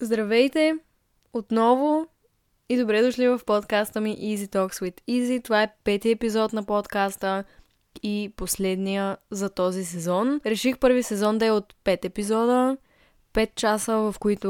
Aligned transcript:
Здравейте! 0.00 0.74
Отново 1.32 2.06
и 2.68 2.76
добре 2.76 3.02
дошли 3.02 3.28
в 3.28 3.40
подкаста 3.46 4.00
ми 4.00 4.16
Easy 4.16 4.48
Talks 4.48 4.82
with 4.82 5.00
Easy. 5.08 5.44
Това 5.44 5.62
е 5.62 5.72
пети 5.84 6.10
епизод 6.10 6.52
на 6.52 6.64
подкаста 6.64 7.44
и 8.02 8.32
последния 8.36 9.16
за 9.30 9.50
този 9.50 9.84
сезон. 9.84 10.40
Реших 10.46 10.78
първи 10.78 11.02
сезон 11.02 11.38
да 11.38 11.46
е 11.46 11.50
от 11.50 11.74
5 11.84 12.04
епизода, 12.04 12.76
5 13.34 13.54
часа, 13.54 13.96
в 13.96 14.14
които 14.20 14.48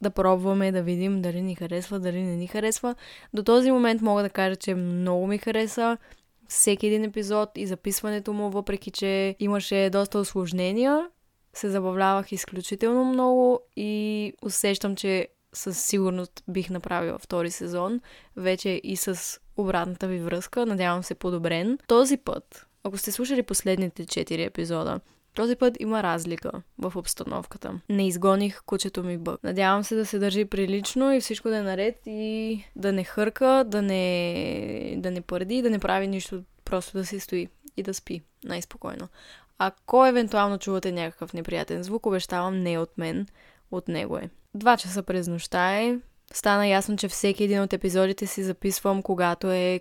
да 0.00 0.10
пробваме 0.10 0.72
да 0.72 0.82
видим 0.82 1.22
дали 1.22 1.42
ни 1.42 1.54
харесва, 1.54 2.00
дали 2.00 2.22
не 2.22 2.36
ни 2.36 2.46
харесва. 2.46 2.94
До 3.34 3.42
този 3.42 3.72
момент 3.72 4.02
мога 4.02 4.22
да 4.22 4.30
кажа, 4.30 4.56
че 4.56 4.74
много 4.74 5.26
ми 5.26 5.38
хареса 5.38 5.98
всеки 6.48 6.86
един 6.86 7.04
епизод 7.04 7.50
и 7.56 7.66
записването 7.66 8.32
му, 8.32 8.50
въпреки 8.50 8.90
че 8.90 9.36
имаше 9.38 9.90
доста 9.92 10.18
осложнения, 10.18 11.08
се 11.54 11.70
забавлявах 11.70 12.32
изключително 12.32 13.04
много 13.04 13.60
и 13.76 14.32
усещам, 14.42 14.96
че 14.96 15.28
със 15.52 15.84
сигурност 15.84 16.44
бих 16.48 16.70
направила 16.70 17.18
втори 17.18 17.50
сезон, 17.50 18.00
вече 18.36 18.80
и 18.84 18.96
с 18.96 19.40
обратната 19.56 20.08
ви 20.08 20.18
връзка, 20.18 20.66
надявам 20.66 21.02
се 21.02 21.14
подобрен. 21.14 21.78
Този 21.86 22.16
път, 22.16 22.66
ако 22.84 22.98
сте 22.98 23.12
слушали 23.12 23.42
последните 23.42 24.04
4 24.04 24.46
епизода, 24.46 25.00
този 25.34 25.56
път 25.56 25.76
има 25.80 26.02
разлика 26.02 26.50
в 26.78 26.92
обстановката. 26.96 27.80
Не 27.88 28.06
изгоних 28.06 28.62
кучето 28.66 29.02
ми 29.02 29.18
бък. 29.18 29.42
Надявам 29.42 29.84
се 29.84 29.94
да 29.94 30.06
се 30.06 30.18
държи 30.18 30.44
прилично 30.44 31.12
и 31.12 31.20
всичко 31.20 31.48
да 31.48 31.56
е 31.56 31.62
наред 31.62 32.00
и 32.06 32.64
да 32.76 32.92
не 32.92 33.04
хърка, 33.04 33.64
да 33.66 33.82
не, 33.82 34.94
да 34.98 35.10
не 35.10 35.20
пърди, 35.20 35.62
да 35.62 35.70
не 35.70 35.78
прави 35.78 36.08
нищо, 36.08 36.42
просто 36.64 36.98
да 36.98 37.06
си 37.06 37.20
стои 37.20 37.48
и 37.76 37.82
да 37.82 37.94
спи 37.94 38.22
най-спокойно. 38.44 39.08
Ако 39.64 40.06
евентуално 40.06 40.58
чувате 40.58 40.92
някакъв 40.92 41.32
неприятен 41.32 41.82
звук, 41.82 42.06
обещавам 42.06 42.62
не 42.62 42.78
от 42.78 42.98
мен, 42.98 43.26
от 43.70 43.88
него 43.88 44.16
е. 44.16 44.30
Два 44.54 44.76
часа 44.76 45.02
през 45.02 45.28
нощта 45.28 45.80
е. 45.80 45.98
Стана 46.32 46.66
ясно, 46.66 46.96
че 46.96 47.08
всеки 47.08 47.44
един 47.44 47.62
от 47.62 47.72
епизодите 47.72 48.26
си 48.26 48.44
записвам, 48.44 49.02
когато 49.02 49.50
е 49.50 49.80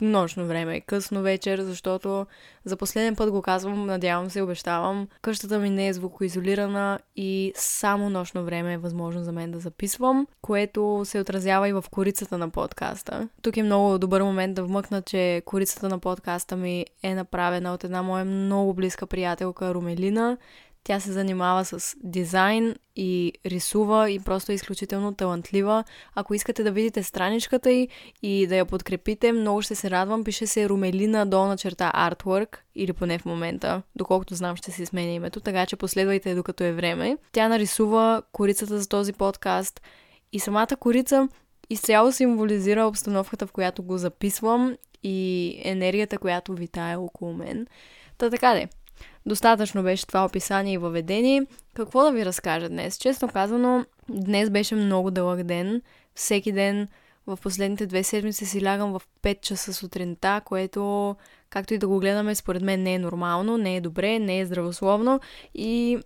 нощно 0.00 0.46
време, 0.46 0.80
късно 0.80 1.22
вечер, 1.22 1.60
защото 1.60 2.26
за 2.64 2.76
последен 2.76 3.16
път 3.16 3.30
го 3.30 3.42
казвам, 3.42 3.86
надявам 3.86 4.30
се, 4.30 4.42
обещавам. 4.42 5.08
Къщата 5.22 5.58
ми 5.58 5.70
не 5.70 5.88
е 5.88 5.92
звукоизолирана 5.92 6.98
и 7.16 7.52
само 7.56 8.10
нощно 8.10 8.44
време 8.44 8.72
е 8.72 8.78
възможно 8.78 9.24
за 9.24 9.32
мен 9.32 9.50
да 9.50 9.58
записвам, 9.58 10.26
което 10.42 11.02
се 11.04 11.20
отразява 11.20 11.68
и 11.68 11.72
в 11.72 11.84
корицата 11.90 12.38
на 12.38 12.50
подкаста. 12.50 13.28
Тук 13.42 13.56
е 13.56 13.62
много 13.62 13.98
добър 13.98 14.22
момент 14.22 14.54
да 14.54 14.64
вмъкна, 14.64 15.02
че 15.02 15.42
корицата 15.44 15.88
на 15.88 15.98
подкаста 15.98 16.56
ми 16.56 16.86
е 17.02 17.14
направена 17.14 17.74
от 17.74 17.84
една 17.84 18.02
моя 18.02 18.24
много 18.24 18.74
близка 18.74 19.06
приятелка 19.06 19.74
Румелина. 19.74 20.36
Тя 20.84 21.00
се 21.00 21.12
занимава 21.12 21.64
с 21.64 21.96
дизайн 22.02 22.74
и 22.96 23.32
рисува 23.46 24.10
и 24.10 24.18
просто 24.18 24.52
е 24.52 24.54
изключително 24.54 25.14
талантлива. 25.14 25.84
Ако 26.14 26.34
искате 26.34 26.62
да 26.62 26.72
видите 26.72 27.02
страничката 27.02 27.70
й 27.70 27.88
и 28.22 28.46
да 28.46 28.56
я 28.56 28.64
подкрепите, 28.64 29.32
много 29.32 29.62
ще 29.62 29.74
се 29.74 29.90
радвам. 29.90 30.24
Пише 30.24 30.46
се 30.46 30.68
Румелина 30.68 31.26
долна 31.26 31.56
черта 31.56 31.92
Artwork, 31.94 32.56
или 32.74 32.92
поне 32.92 33.18
в 33.18 33.24
момента, 33.24 33.82
доколкото 33.96 34.34
знам 34.34 34.56
ще 34.56 34.70
се 34.70 34.86
сменя 34.86 35.12
името, 35.12 35.40
така 35.40 35.66
че 35.66 35.76
последвайте 35.76 36.34
докато 36.34 36.64
е 36.64 36.72
време. 36.72 37.18
Тя 37.32 37.48
нарисува 37.48 38.22
корицата 38.32 38.80
за 38.80 38.88
този 38.88 39.12
подкаст 39.12 39.80
и 40.32 40.40
самата 40.40 40.76
корица 40.80 41.28
изцяло 41.70 42.12
символизира 42.12 42.86
обстановката, 42.86 43.46
в 43.46 43.52
която 43.52 43.82
го 43.82 43.98
записвам 43.98 44.76
и 45.02 45.60
енергията, 45.64 46.18
която 46.18 46.52
витае 46.52 46.96
около 46.96 47.32
мен. 47.32 47.66
Та 48.18 48.30
така 48.30 48.54
де, 48.54 48.68
Достатъчно 49.26 49.82
беше 49.82 50.06
това 50.06 50.24
описание 50.24 50.74
и 50.74 50.78
въведение. 50.78 51.46
Какво 51.74 52.02
да 52.02 52.12
ви 52.12 52.24
разкажа 52.24 52.68
днес? 52.68 52.98
Честно 52.98 53.28
казано, 53.28 53.84
днес 54.08 54.50
беше 54.50 54.74
много 54.74 55.10
дълъг 55.10 55.42
ден. 55.42 55.82
Всеки 56.14 56.52
ден 56.52 56.88
в 57.26 57.38
последните 57.42 57.86
две 57.86 58.02
седмици 58.02 58.46
си 58.46 58.64
лягам 58.64 58.92
в 58.92 59.02
5 59.22 59.40
часа 59.40 59.72
сутринта, 59.72 60.40
което, 60.44 61.16
както 61.50 61.74
и 61.74 61.78
да 61.78 61.88
го 61.88 61.98
гледаме, 61.98 62.34
според 62.34 62.62
мен 62.62 62.82
не 62.82 62.94
е 62.94 62.98
нормално, 62.98 63.58
не 63.58 63.76
е 63.76 63.80
добре, 63.80 64.18
не 64.18 64.40
е 64.40 64.46
здравословно 64.46 65.20
и... 65.54 65.98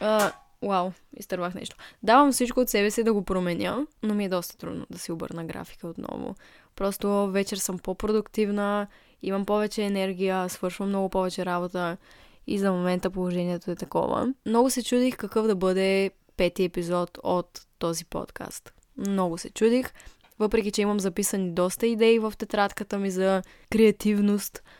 А, 0.00 0.32
вау, 0.62 0.90
изтървах 1.16 1.54
нещо. 1.54 1.76
Давам 2.02 2.32
всичко 2.32 2.60
от 2.60 2.68
себе 2.68 2.90
си 2.90 3.04
да 3.04 3.12
го 3.12 3.24
променя, 3.24 3.86
но 4.02 4.14
ми 4.14 4.24
е 4.24 4.28
доста 4.28 4.56
трудно 4.56 4.86
да 4.90 4.98
си 4.98 5.12
обърна 5.12 5.44
графика 5.44 5.88
отново. 5.88 6.34
Просто 6.76 7.26
вечер 7.26 7.56
съм 7.56 7.78
по-продуктивна, 7.78 8.86
имам 9.22 9.46
повече 9.46 9.82
енергия, 9.82 10.48
свършвам 10.48 10.88
много 10.88 11.08
повече 11.08 11.46
работа 11.46 11.96
и 12.46 12.58
за 12.58 12.72
момента 12.72 13.10
положението 13.10 13.70
е 13.70 13.76
такова. 13.76 14.34
Много 14.46 14.70
се 14.70 14.82
чудих 14.82 15.16
какъв 15.16 15.46
да 15.46 15.54
бъде 15.54 16.10
пети 16.36 16.64
епизод 16.64 17.18
от 17.22 17.66
този 17.78 18.04
подкаст. 18.04 18.72
Много 18.96 19.38
се 19.38 19.50
чудих, 19.50 19.92
въпреки 20.38 20.70
че 20.70 20.82
имам 20.82 21.00
записани 21.00 21.52
доста 21.52 21.86
идеи 21.86 22.18
в 22.18 22.32
тетрадката 22.38 22.98
ми 22.98 23.10
за 23.10 23.42
креативност– 23.70 24.62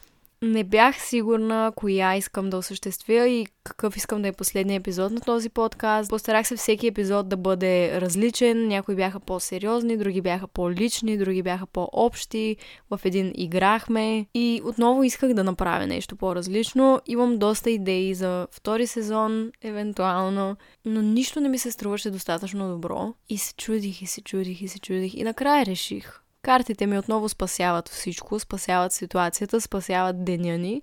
не 0.44 0.64
бях 0.64 1.02
сигурна 1.02 1.72
коя 1.76 2.16
искам 2.16 2.50
да 2.50 2.56
осъществя 2.56 3.28
и 3.28 3.46
какъв 3.64 3.96
искам 3.96 4.22
да 4.22 4.28
е 4.28 4.32
последния 4.32 4.76
епизод 4.76 5.12
на 5.12 5.20
този 5.20 5.48
подкаст. 5.48 6.10
Постарах 6.10 6.46
се 6.48 6.56
всеки 6.56 6.86
епизод 6.86 7.28
да 7.28 7.36
бъде 7.36 8.00
различен. 8.00 8.68
Някои 8.68 8.94
бяха 8.94 9.20
по-сериозни, 9.20 9.96
други 9.96 10.20
бяха 10.20 10.48
по-лични, 10.48 11.18
други 11.18 11.42
бяха 11.42 11.66
по-общи. 11.66 12.56
В 12.90 13.00
един 13.04 13.32
играхме 13.34 14.26
и 14.34 14.60
отново 14.64 15.04
исках 15.04 15.34
да 15.34 15.44
направя 15.44 15.86
нещо 15.86 16.16
по-различно. 16.16 17.00
Имам 17.06 17.38
доста 17.38 17.70
идеи 17.70 18.14
за 18.14 18.46
втори 18.50 18.86
сезон, 18.86 19.50
евентуално, 19.62 20.56
но 20.84 21.02
нищо 21.02 21.40
не 21.40 21.48
ми 21.48 21.58
се 21.58 21.70
струваше 21.70 22.10
достатъчно 22.10 22.68
добро. 22.68 23.14
И 23.28 23.38
се 23.38 23.54
чудих, 23.54 24.02
и 24.02 24.06
се 24.06 24.20
чудих, 24.20 24.62
и 24.62 24.68
се 24.68 24.78
чудих. 24.78 25.14
И 25.14 25.22
накрая 25.22 25.66
реших 25.66 26.23
Картите 26.44 26.86
ми 26.86 26.98
отново 26.98 27.28
спасяват 27.28 27.88
всичко, 27.88 28.38
спасяват 28.38 28.92
ситуацията, 28.92 29.60
спасяват 29.60 30.24
деня 30.24 30.58
ни, 30.58 30.82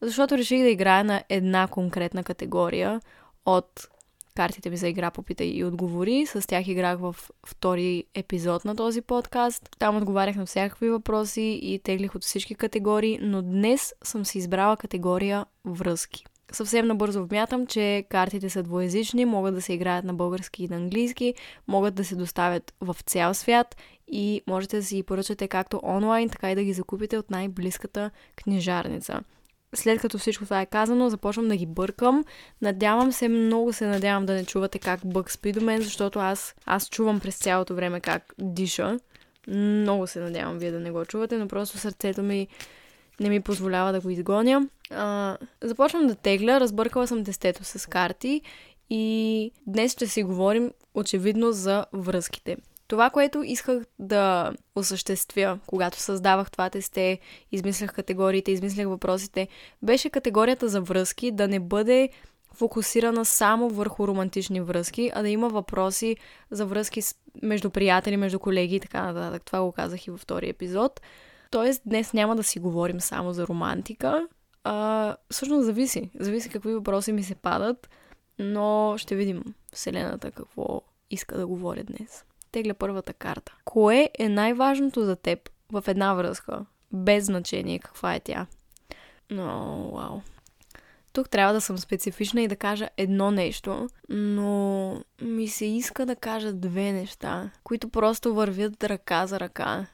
защото 0.00 0.38
реших 0.38 0.62
да 0.62 0.68
играя 0.68 1.04
на 1.04 1.22
една 1.28 1.66
конкретна 1.66 2.24
категория 2.24 3.00
от 3.46 3.88
картите 4.34 4.70
ми 4.70 4.76
за 4.76 4.88
игра 4.88 5.10
попитай 5.10 5.46
и 5.46 5.64
отговори. 5.64 6.26
С 6.26 6.46
тях 6.46 6.68
играх 6.68 6.98
в 6.98 7.16
втори 7.46 8.04
епизод 8.14 8.64
на 8.64 8.76
този 8.76 9.00
подкаст. 9.00 9.68
Там 9.78 9.96
отговарях 9.96 10.36
на 10.36 10.46
всякакви 10.46 10.90
въпроси 10.90 11.60
и 11.62 11.78
теглих 11.78 12.14
от 12.14 12.24
всички 12.24 12.54
категории, 12.54 13.18
но 13.22 13.42
днес 13.42 13.94
съм 14.04 14.24
си 14.26 14.38
избрала 14.38 14.76
категория 14.76 15.46
връзки. 15.64 16.24
Съвсем 16.52 16.86
набързо 16.86 17.24
вмятам, 17.24 17.66
че 17.66 18.04
картите 18.08 18.50
са 18.50 18.62
двоязични, 18.62 19.24
могат 19.24 19.54
да 19.54 19.62
се 19.62 19.72
играят 19.72 20.04
на 20.04 20.14
български 20.14 20.64
и 20.64 20.68
на 20.68 20.76
английски, 20.76 21.34
могат 21.68 21.94
да 21.94 22.04
се 22.04 22.16
доставят 22.16 22.74
в 22.80 22.96
цял 23.06 23.34
свят 23.34 23.76
и 24.12 24.42
можете 24.46 24.76
да 24.76 24.82
си 24.82 24.94
ги 24.94 25.02
поръчате 25.02 25.48
както 25.48 25.80
онлайн, 25.84 26.28
така 26.28 26.52
и 26.52 26.54
да 26.54 26.62
ги 26.62 26.72
закупите 26.72 27.18
от 27.18 27.30
най-близката 27.30 28.10
книжарница. 28.36 29.20
След 29.74 30.00
като 30.00 30.18
всичко 30.18 30.44
това 30.44 30.60
е 30.60 30.66
казано, 30.66 31.10
започвам 31.10 31.48
да 31.48 31.56
ги 31.56 31.66
бъркам. 31.66 32.24
Надявам 32.62 33.12
се, 33.12 33.28
много 33.28 33.72
се 33.72 33.86
надявам 33.86 34.26
да 34.26 34.34
не 34.34 34.44
чувате 34.44 34.78
как 34.78 35.00
бък 35.06 35.30
спи 35.30 35.52
до 35.52 35.60
мен, 35.60 35.82
защото 35.82 36.18
аз, 36.18 36.54
аз 36.66 36.88
чувам 36.88 37.20
през 37.20 37.38
цялото 37.38 37.74
време 37.74 38.00
как 38.00 38.34
диша. 38.38 38.98
Много 39.48 40.06
се 40.06 40.20
надявам 40.20 40.58
вие 40.58 40.70
да 40.70 40.80
не 40.80 40.90
го 40.90 41.04
чувате, 41.04 41.38
но 41.38 41.48
просто 41.48 41.78
сърцето 41.78 42.22
ми 42.22 42.48
не 43.20 43.28
ми 43.28 43.40
позволява 43.40 43.92
да 43.92 44.00
го 44.00 44.10
изгоня. 44.10 44.68
А, 44.90 45.36
започвам 45.62 46.06
да 46.06 46.14
тегля, 46.14 46.60
разбъркала 46.60 47.06
съм 47.06 47.24
тестето 47.24 47.64
с 47.64 47.88
карти 47.88 48.40
и 48.90 49.50
днес 49.66 49.92
ще 49.92 50.06
си 50.06 50.22
говорим 50.22 50.70
очевидно 50.94 51.52
за 51.52 51.86
връзките. 51.92 52.56
Това, 52.92 53.10
което 53.10 53.42
исках 53.42 53.82
да 53.98 54.52
осъществя, 54.76 55.58
когато 55.66 56.00
създавах 56.00 56.50
това 56.50 56.70
тесте, 56.70 57.18
измислях 57.52 57.94
категориите, 57.94 58.52
измислях 58.52 58.88
въпросите, 58.88 59.48
беше 59.82 60.10
категорията 60.10 60.68
за 60.68 60.80
връзки 60.80 61.30
да 61.30 61.48
не 61.48 61.60
бъде 61.60 62.08
фокусирана 62.54 63.24
само 63.24 63.68
върху 63.68 64.08
романтични 64.08 64.60
връзки, 64.60 65.10
а 65.14 65.22
да 65.22 65.28
има 65.28 65.48
въпроси 65.48 66.16
за 66.50 66.66
връзки 66.66 67.00
между 67.42 67.70
приятели, 67.70 68.16
между 68.16 68.38
колеги 68.38 68.76
и 68.76 68.80
така 68.80 69.12
нататък. 69.12 69.42
Това 69.44 69.62
го 69.62 69.72
казах 69.72 70.06
и 70.06 70.10
във 70.10 70.20
втори 70.20 70.48
епизод. 70.48 71.00
Тоест, 71.50 71.82
днес 71.86 72.12
няма 72.12 72.36
да 72.36 72.42
си 72.42 72.58
говорим 72.58 73.00
само 73.00 73.32
за 73.32 73.46
романтика. 73.46 74.28
А, 74.64 75.16
всъщност 75.30 75.64
зависи. 75.64 76.10
Зависи 76.20 76.48
какви 76.48 76.74
въпроси 76.74 77.12
ми 77.12 77.22
се 77.22 77.34
падат, 77.34 77.90
но 78.38 78.94
ще 78.98 79.16
видим 79.16 79.44
Вселената 79.74 80.30
какво 80.30 80.82
иска 81.10 81.38
да 81.38 81.46
говоря 81.46 81.84
днес. 81.84 82.24
Тегля 82.52 82.74
първата 82.74 83.12
карта. 83.12 83.56
Кое 83.64 84.10
е 84.18 84.28
най-важното 84.28 85.04
за 85.04 85.16
теб 85.16 85.50
в 85.72 85.84
една 85.86 86.14
връзка? 86.14 86.64
Без 86.92 87.24
значение 87.24 87.78
каква 87.78 88.14
е 88.14 88.20
тя. 88.20 88.46
Но, 89.30 89.90
вау. 89.94 90.20
Тук 91.12 91.30
трябва 91.30 91.54
да 91.54 91.60
съм 91.60 91.78
специфична 91.78 92.42
и 92.42 92.48
да 92.48 92.56
кажа 92.56 92.88
едно 92.96 93.30
нещо, 93.30 93.88
но 94.08 94.96
ми 95.22 95.48
се 95.48 95.66
иска 95.66 96.06
да 96.06 96.16
кажа 96.16 96.52
две 96.52 96.92
неща, 96.92 97.50
които 97.64 97.88
просто 97.88 98.34
вървят 98.34 98.84
ръка 98.84 99.26
за 99.26 99.40
ръка. 99.40 99.86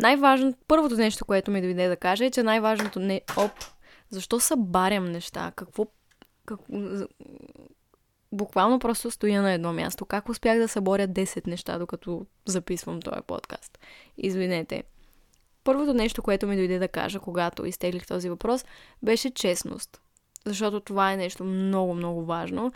Най-важното, 0.00 0.58
първото 0.68 0.94
нещо, 0.94 1.24
което 1.24 1.50
ми 1.50 1.62
дойде 1.62 1.88
да 1.88 1.96
кажа 1.96 2.24
е, 2.24 2.30
че 2.30 2.42
най-важното 2.42 3.00
не... 3.00 3.20
Оп, 3.36 3.52
защо 4.10 4.40
събарям 4.40 5.04
неща? 5.04 5.52
Какво... 5.56 5.86
как... 6.46 6.60
буквално 8.32 8.78
просто 8.78 9.10
стоя 9.10 9.42
на 9.42 9.52
едно 9.52 9.72
място. 9.72 10.06
Как 10.06 10.28
успях 10.28 10.58
да 10.58 10.68
съборя 10.68 11.08
10 11.08 11.46
неща, 11.46 11.78
докато 11.78 12.26
записвам 12.46 13.00
този 13.00 13.20
подкаст? 13.26 13.78
Извинете. 14.18 14.82
Първото 15.64 15.94
нещо, 15.94 16.22
което 16.22 16.46
ми 16.46 16.56
дойде 16.56 16.78
да 16.78 16.88
кажа, 16.88 17.20
когато 17.20 17.66
изтеглих 17.66 18.06
този 18.06 18.28
въпрос, 18.28 18.64
беше 19.02 19.30
честност. 19.30 20.00
Защото 20.46 20.80
това 20.80 21.12
е 21.12 21.16
нещо 21.16 21.44
много, 21.44 21.94
много 21.94 22.24
важно. 22.24 22.72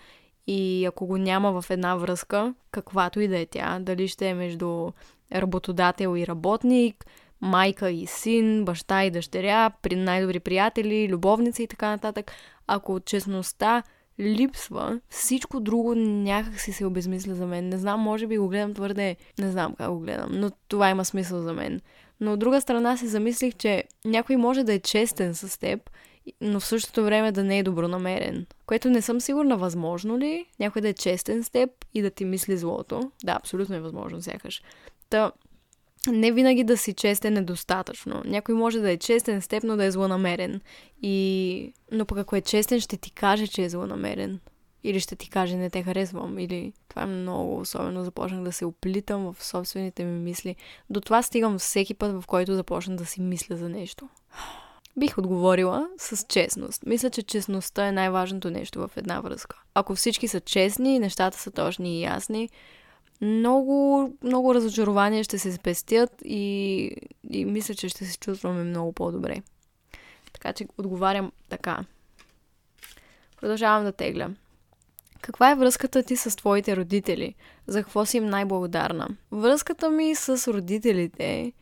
И 0.47 0.85
ако 0.85 1.07
го 1.07 1.17
няма 1.17 1.63
в 1.63 1.71
една 1.71 1.97
връзка, 1.97 2.55
каквато 2.71 3.21
и 3.21 3.29
да 3.29 3.39
е 3.39 3.47
тя, 3.47 3.79
дали 3.81 4.09
ще 4.09 4.29
е 4.29 4.35
между 4.35 4.91
работодател 5.33 6.17
и 6.17 6.27
работник, 6.27 7.07
майка 7.41 7.91
и 7.91 8.07
син, 8.07 8.65
баща 8.65 9.05
и 9.05 9.11
дъщеря, 9.11 9.71
при 9.83 9.97
най-добри 9.97 10.41
приятели, 10.41 11.09
любовници 11.09 11.63
и 11.63 11.67
така 11.67 11.89
нататък, 11.89 12.33
ако 12.67 13.01
честността 13.01 13.83
липсва, 14.21 15.01
всичко 15.09 15.61
друго 15.61 15.95
някак 15.95 16.61
си 16.61 16.73
се 16.73 16.87
обезмисля 16.87 17.35
за 17.35 17.47
мен. 17.47 17.69
Не 17.69 17.79
знам, 17.79 18.01
може 18.01 18.27
би 18.27 18.39
го 18.39 18.49
гледам 18.49 18.75
твърде, 18.75 19.17
не 19.39 19.51
знам 19.51 19.75
как 19.75 19.91
го 19.91 20.01
гледам, 20.01 20.29
но 20.31 20.51
това 20.69 20.91
има 20.91 21.05
смисъл 21.05 21.41
за 21.41 21.53
мен. 21.53 21.81
Но 22.21 22.33
от 22.33 22.39
друга 22.39 22.61
страна 22.61 22.97
си 22.97 23.07
замислих, 23.07 23.55
че 23.55 23.85
някой 24.05 24.37
може 24.37 24.65
да 24.65 24.73
е 24.75 24.79
честен 24.79 25.35
с 25.35 25.61
теб, 25.61 25.91
но 26.41 26.61
в 26.61 26.67
същото 26.67 27.05
време 27.05 27.33
да 27.33 27.45
не 27.45 27.59
е 27.59 27.63
добронамерен. 27.63 28.47
Което 28.67 28.91
не 28.91 29.03
съм 29.03 29.21
сигурна 29.21 29.57
възможно 29.57 30.19
ли, 30.19 30.47
някой 30.61 30.83
да 30.83 30.89
е 30.89 30.95
честен 30.95 31.45
с 31.45 31.51
теб 31.51 31.71
и 31.95 32.03
да 32.03 32.11
ти 32.11 32.25
мисли 32.25 32.57
злото. 32.57 33.11
Да, 33.25 33.33
абсолютно 33.33 33.75
е 33.75 33.81
възможно, 33.81 34.23
сякаш. 34.23 34.63
Та, 35.11 35.33
не 36.13 36.33
винаги 36.33 36.65
да 36.65 36.77
си 36.77 36.93
честен 36.93 37.37
е 37.37 37.43
достатъчно. 37.43 38.23
Някой 38.25 38.55
може 38.55 38.81
да 38.81 38.91
е 38.91 38.97
честен 38.97 39.43
с 39.43 39.49
теб, 39.49 39.63
но 39.63 39.77
да 39.77 39.85
е 39.85 39.91
злонамерен. 39.91 40.61
И... 41.03 41.73
Но 41.93 42.07
пък 42.07 42.19
ако 42.19 42.37
е 42.37 42.41
честен, 42.41 42.81
ще 42.81 42.97
ти 42.97 43.11
каже, 43.11 43.47
че 43.47 43.63
е 43.63 43.69
злонамерен. 43.69 44.41
Или 44.85 45.01
ще 45.01 45.17
ти 45.17 45.31
каже, 45.31 45.57
не 45.57 45.71
те 45.71 45.83
харесвам. 45.83 46.39
Или 46.39 46.73
това 46.89 47.03
е 47.03 47.07
много 47.07 47.59
особено. 47.59 48.05
Започнах 48.05 48.43
да 48.43 48.53
се 48.53 48.65
оплитам 48.65 49.33
в 49.33 49.45
собствените 49.45 50.05
ми 50.05 50.19
мисли. 50.19 50.57
До 50.91 51.01
това 51.01 51.23
стигам 51.23 51.59
всеки 51.59 51.95
път, 51.95 52.13
в 52.13 52.27
който 52.27 52.55
започна 52.55 52.97
да 52.97 53.07
си 53.07 53.21
мисля 53.21 53.57
за 53.57 53.69
нещо. 53.69 54.09
Бих 54.99 55.19
отговорила 55.19 55.89
с 55.99 56.27
честност. 56.29 56.87
Мисля, 56.87 57.11
че 57.11 57.23
честността 57.23 57.87
е 57.87 57.93
най-важното 57.93 58.51
нещо 58.51 58.89
в 58.89 58.91
една 58.97 59.21
връзка. 59.21 59.57
Ако 59.75 59.95
всички 59.95 60.29
са 60.29 60.41
честни, 60.41 60.99
нещата 60.99 61.39
са 61.39 61.51
точни 61.51 61.99
и 61.99 62.03
ясни, 62.03 62.49
много, 63.21 64.11
много 64.23 64.55
разочарования 64.55 65.25
ще 65.25 65.39
се 65.39 65.53
спестят 65.53 66.11
и, 66.25 66.91
и 67.31 67.45
мисля, 67.45 67.75
че 67.75 67.89
ще 67.89 68.05
се 68.05 68.19
чувстваме 68.19 68.65
много 68.65 68.93
по-добре. 68.93 69.43
Така 70.33 70.53
че 70.53 70.67
отговарям 70.79 71.33
така. 71.49 71.85
Продължавам 73.41 73.85
да 73.85 73.93
тегля. 73.93 74.31
Каква 75.21 75.51
е 75.51 75.55
връзката 75.55 76.03
ти 76.03 76.17
с 76.17 76.37
твоите 76.37 76.77
родители? 76.77 77.35
За 77.67 77.83
какво 77.83 78.07
си 78.07 78.17
им 78.17 78.27
най-благодарна? 78.27 79.09
Връзката 79.33 79.91
ми 79.91 80.15
с 80.15 80.53
родителите 80.53 81.53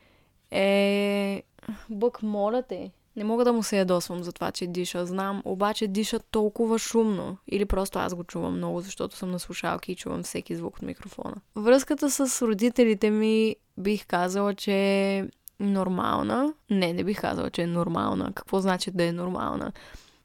е... 0.50 1.42
Бък, 1.90 2.22
моля 2.22 2.62
те, 2.62 2.90
не 3.16 3.25
мога 3.25 3.44
да 3.44 3.52
му 3.52 3.62
се 3.62 3.78
ядосвам 3.78 4.22
за 4.22 4.32
това, 4.32 4.52
че 4.52 4.66
диша. 4.66 5.06
Знам, 5.06 5.43
обаче 5.44 5.87
диша 5.87 6.19
толкова 6.19 6.78
шумно. 6.78 7.37
Или 7.49 7.64
просто 7.64 7.99
аз 7.99 8.14
го 8.14 8.25
чувам 8.25 8.56
много, 8.56 8.81
защото 8.81 9.16
съм 9.16 9.31
на 9.31 9.38
слушалки 9.38 9.93
и 9.93 9.96
чувам 9.96 10.22
всеки 10.22 10.56
звук 10.56 10.76
от 10.76 10.82
микрофона. 10.82 11.34
Връзката 11.56 12.11
с 12.11 12.43
родителите 12.46 13.11
ми 13.11 13.56
бих 13.78 14.06
казала, 14.06 14.55
че 14.55 14.72
е 14.72 15.25
нормална. 15.61 16.55
Не, 16.70 16.93
не 16.93 17.05
бих 17.05 17.20
казала, 17.20 17.50
че 17.50 17.62
е 17.62 17.66
нормална. 17.66 18.32
Какво 18.34 18.61
значи 18.61 18.90
да 18.90 19.05
е 19.05 19.12
нормална? 19.12 19.72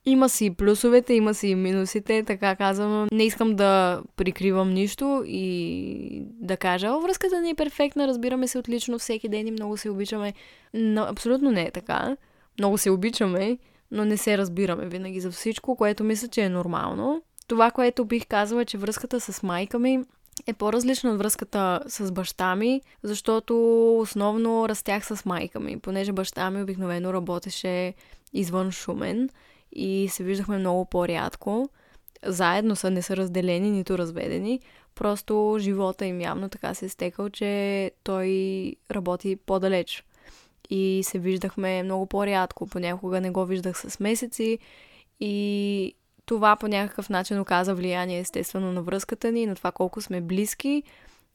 Има 0.06 0.30
си 0.30 0.50
плюсовете, 0.50 1.14
има 1.14 1.34
си 1.34 1.48
и 1.48 1.56
минусите, 1.56 2.24
така 2.24 2.56
казвам. 2.56 3.08
Не 3.12 3.24
искам 3.24 3.56
да 3.56 4.02
прикривам 4.16 4.74
нищо 4.74 5.24
и 5.28 6.24
да 6.26 6.58
кажа, 6.58 7.00
връзката 7.00 7.42
ни 7.42 7.50
е 7.50 7.56
перфектна, 7.56 8.08
разбираме 8.08 8.48
се 8.48 8.58
отлично 8.58 9.00
всеки 9.00 9.30
ден 9.30 9.48
и 9.48 9.52
много 9.52 9.78
се 9.78 9.90
обичаме. 9.90 10.34
Но 10.74 11.02
абсолютно 11.02 11.52
не 11.52 11.62
е 11.62 11.72
така 11.72 12.18
много 12.60 12.78
се 12.78 12.90
обичаме, 12.90 13.58
но 13.92 14.06
не 14.06 14.18
се 14.18 14.38
разбираме 14.38 14.86
винаги 14.86 15.20
за 15.20 15.32
всичко, 15.32 15.76
което 15.76 16.04
мисля, 16.04 16.28
че 16.28 16.42
е 16.42 16.50
нормално. 16.50 17.22
Това, 17.48 17.72
което 17.72 18.06
бих 18.06 18.28
казала, 18.28 18.62
е, 18.62 18.66
че 18.66 18.78
връзката 18.78 19.20
с 19.20 19.44
майка 19.44 19.80
ми 19.80 20.04
е 20.48 20.54
по-различна 20.54 21.12
от 21.12 21.18
връзката 21.18 21.82
с 21.88 22.12
баща 22.12 22.56
ми, 22.56 22.82
защото 23.04 23.56
основно 24.00 24.70
растях 24.70 25.06
с 25.06 25.26
майка 25.26 25.60
ми, 25.60 25.80
понеже 25.80 26.12
баща 26.12 26.50
ми 26.50 26.62
обикновено 26.62 27.14
работеше 27.14 27.94
извън 28.34 28.72
Шумен 28.72 29.30
и 29.72 30.08
се 30.12 30.24
виждахме 30.24 30.58
много 30.58 30.86
по-рядко. 30.86 31.70
Заедно 32.26 32.76
са, 32.76 32.92
не 32.92 33.02
са 33.02 33.18
разделени, 33.18 33.72
нито 33.72 33.98
разведени. 33.98 34.60
Просто 34.96 35.58
живота 35.60 36.06
им 36.06 36.22
явно 36.22 36.50
така 36.50 36.74
се 36.74 36.86
е 36.86 36.90
стекал, 36.90 37.30
че 37.30 37.92
той 38.04 38.76
работи 38.92 39.36
по-далеч 39.36 40.04
и 40.70 41.02
се 41.04 41.20
виждахме 41.20 41.84
много 41.84 42.06
по-рядко. 42.06 42.68
Понякога 42.68 43.22
не 43.22 43.32
го 43.32 43.46
виждах 43.46 43.78
с 43.78 44.00
месеци 44.00 44.60
и 45.20 45.94
това 46.26 46.56
по 46.56 46.68
някакъв 46.68 47.10
начин 47.10 47.40
оказа 47.40 47.76
влияние 47.76 48.20
естествено 48.20 48.72
на 48.72 48.82
връзката 48.82 49.32
ни, 49.32 49.46
на 49.46 49.56
това 49.56 49.72
колко 49.72 50.02
сме 50.02 50.22
близки. 50.22 50.84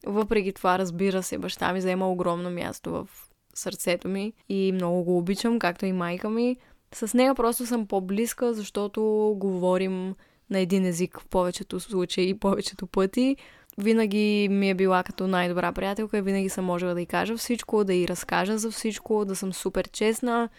Въпреки 0.05 0.53
това, 0.53 0.79
разбира 0.79 1.23
се, 1.23 1.37
баща 1.37 1.73
ми 1.73 1.81
заема 1.81 2.11
огромно 2.11 2.49
място 2.49 2.91
в 2.91 3.07
сърцето 3.53 4.07
ми 4.07 4.33
и 4.49 4.71
много 4.71 5.03
го 5.03 5.17
обичам, 5.17 5.59
както 5.59 5.85
и 5.85 5.91
майка 5.91 6.29
ми. 6.29 6.57
С 6.93 7.13
нея 7.13 7.35
просто 7.35 7.65
съм 7.65 7.87
по-близка, 7.87 8.53
защото 8.53 9.33
говорим 9.37 10.15
на 10.49 10.59
един 10.59 10.85
език 10.85 11.19
в 11.19 11.25
повечето 11.25 11.79
случаи 11.79 12.29
и 12.29 12.39
повечето 12.39 12.87
пъти 12.87 13.35
винаги 13.77 14.47
ми 14.51 14.69
е 14.69 14.75
била 14.75 15.03
като 15.03 15.27
най-добра 15.27 15.71
приятелка 15.71 16.17
и 16.17 16.21
винаги 16.21 16.49
съм 16.49 16.65
можела 16.65 16.93
да 16.93 17.01
й 17.01 17.05
кажа 17.05 17.37
всичко, 17.37 17.83
да 17.83 17.93
й 17.93 18.07
разкажа 18.07 18.57
за 18.57 18.71
всичко, 18.71 19.25
да 19.25 19.35
съм 19.35 19.53
супер 19.53 19.89
честна 19.89 20.49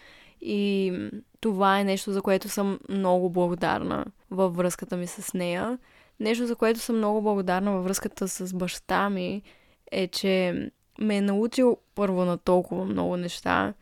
и 0.40 0.92
това 1.40 1.80
е 1.80 1.84
нещо, 1.84 2.12
за 2.12 2.22
което 2.22 2.48
съм 2.48 2.78
много 2.88 3.30
благодарна 3.30 4.04
във 4.30 4.56
връзката 4.56 4.96
ми 4.96 5.06
с 5.06 5.34
нея. 5.34 5.78
Нещо, 6.20 6.46
за 6.46 6.56
което 6.56 6.80
съм 6.80 6.96
много 6.96 7.22
благодарна 7.22 7.72
във 7.72 7.84
връзката 7.84 8.28
с 8.28 8.54
баща 8.54 9.10
ми 9.10 9.42
е, 9.92 10.08
че 10.08 10.54
ме 11.00 11.16
е 11.16 11.20
научил 11.20 11.76
първо 11.94 12.24
на 12.24 12.38
толкова 12.38 12.84
много 12.84 13.16
неща 13.16 13.74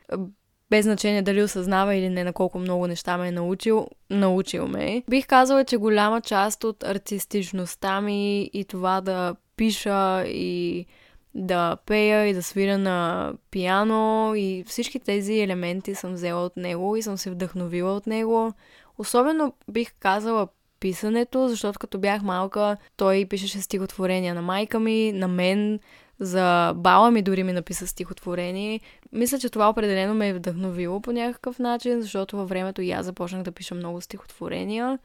без 0.70 0.84
значение 0.84 1.22
дали 1.22 1.42
осъзнава 1.42 1.94
или 1.94 2.08
не 2.08 2.24
на 2.24 2.32
колко 2.32 2.58
много 2.58 2.86
неща 2.86 3.16
ме 3.16 3.28
е 3.28 3.32
научил, 3.32 3.88
научил 4.10 4.68
ме. 4.68 5.02
Бих 5.10 5.26
казала, 5.26 5.64
че 5.64 5.76
голяма 5.76 6.20
част 6.20 6.64
от 6.64 6.82
артистичността 6.82 8.00
ми 8.00 8.50
и 8.52 8.64
това 8.64 9.00
да 9.00 9.36
пиша 9.56 10.24
и 10.26 10.86
да 11.34 11.76
пея 11.86 12.26
и 12.26 12.34
да 12.34 12.42
свира 12.42 12.78
на 12.78 13.32
пиано 13.50 14.32
и 14.36 14.64
всички 14.66 14.98
тези 14.98 15.40
елементи 15.40 15.94
съм 15.94 16.12
взела 16.12 16.44
от 16.44 16.56
него 16.56 16.96
и 16.96 17.02
съм 17.02 17.18
се 17.18 17.30
вдъхновила 17.30 17.92
от 17.92 18.06
него. 18.06 18.52
Особено 18.98 19.52
бих 19.70 19.92
казала 20.00 20.48
писането, 20.80 21.48
защото 21.48 21.78
като 21.78 21.98
бях 21.98 22.22
малка, 22.22 22.76
той 22.96 23.26
пишеше 23.30 23.60
стихотворения 23.60 24.34
на 24.34 24.42
майка 24.42 24.80
ми, 24.80 25.12
на 25.12 25.28
мен, 25.28 25.80
за 26.20 26.72
бала 26.76 27.10
ми 27.10 27.22
дори 27.22 27.42
ми 27.42 27.52
написа 27.52 27.86
стихотворение. 27.86 28.80
Мисля, 29.12 29.38
че 29.38 29.48
това 29.48 29.68
определено 29.68 30.14
ме 30.14 30.28
е 30.28 30.34
вдъхновило 30.34 31.00
по 31.00 31.12
някакъв 31.12 31.58
начин, 31.58 32.02
защото 32.02 32.36
във 32.36 32.48
времето 32.48 32.82
и 32.82 32.90
аз 32.90 33.06
започнах 33.06 33.42
да 33.42 33.52
пиша 33.52 33.74
много 33.74 34.00
стихотворения. 34.00 34.98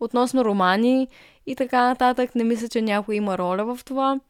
Относно 0.00 0.44
романи 0.44 1.08
и 1.46 1.56
така 1.56 1.88
нататък, 1.88 2.34
не 2.34 2.44
мисля, 2.44 2.68
че 2.68 2.82
някой 2.82 3.16
има 3.16 3.38
роля 3.38 3.76
в 3.76 3.84
това, 3.84 4.20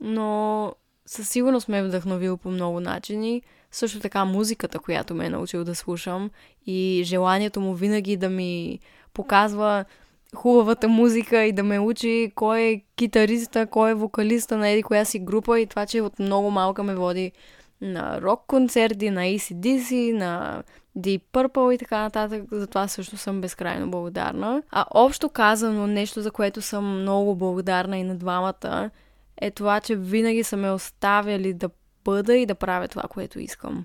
но 0.00 0.72
със 1.06 1.28
сигурност 1.28 1.68
ме 1.68 1.78
е 1.78 1.82
вдъхновил 1.82 2.36
по 2.36 2.50
много 2.50 2.80
начини. 2.80 3.42
Също 3.70 4.00
така 4.00 4.24
музиката, 4.24 4.78
която 4.78 5.14
ме 5.14 5.26
е 5.26 5.30
научил 5.30 5.64
да 5.64 5.74
слушам 5.74 6.30
и 6.66 7.02
желанието 7.04 7.60
му 7.60 7.74
винаги 7.74 8.16
да 8.16 8.28
ми 8.28 8.78
показва 9.14 9.84
хубавата 10.36 10.88
музика 10.88 11.44
и 11.44 11.52
да 11.52 11.62
ме 11.62 11.78
учи 11.78 12.32
кой 12.34 12.60
е 12.60 12.82
китариста, 12.96 13.66
кой 13.66 13.90
е 13.90 13.94
вокалиста 13.94 14.56
на 14.56 14.68
еди 14.68 14.82
коя 14.82 15.04
си 15.04 15.18
група 15.18 15.60
и 15.60 15.66
това, 15.66 15.86
че 15.86 16.00
от 16.00 16.18
много 16.18 16.50
малка 16.50 16.82
ме 16.82 16.94
води 16.94 17.32
на 17.80 18.20
рок 18.20 18.44
концерти, 18.46 19.10
на 19.10 19.20
ACDC, 19.20 20.12
на 20.12 20.62
Deep 20.98 21.22
Purple 21.32 21.74
и 21.74 21.78
така 21.78 22.00
нататък. 22.02 22.42
За 22.52 22.66
това 22.66 22.88
също 22.88 23.16
съм 23.16 23.40
безкрайно 23.40 23.90
благодарна. 23.90 24.62
А 24.70 24.84
общо 24.90 25.28
казано, 25.28 25.86
нещо, 25.86 26.22
за 26.22 26.30
което 26.30 26.62
съм 26.62 27.00
много 27.00 27.36
благодарна 27.36 27.98
и 27.98 28.04
на 28.04 28.16
двамата, 28.16 28.90
е 29.40 29.50
това, 29.50 29.80
че 29.80 29.96
винаги 29.96 30.42
са 30.42 30.56
ме 30.56 30.70
оставяли 30.70 31.54
да 31.54 31.70
бъда 32.04 32.36
и 32.36 32.46
да 32.46 32.54
правя 32.54 32.88
това, 32.88 33.02
което 33.02 33.40
искам 33.40 33.84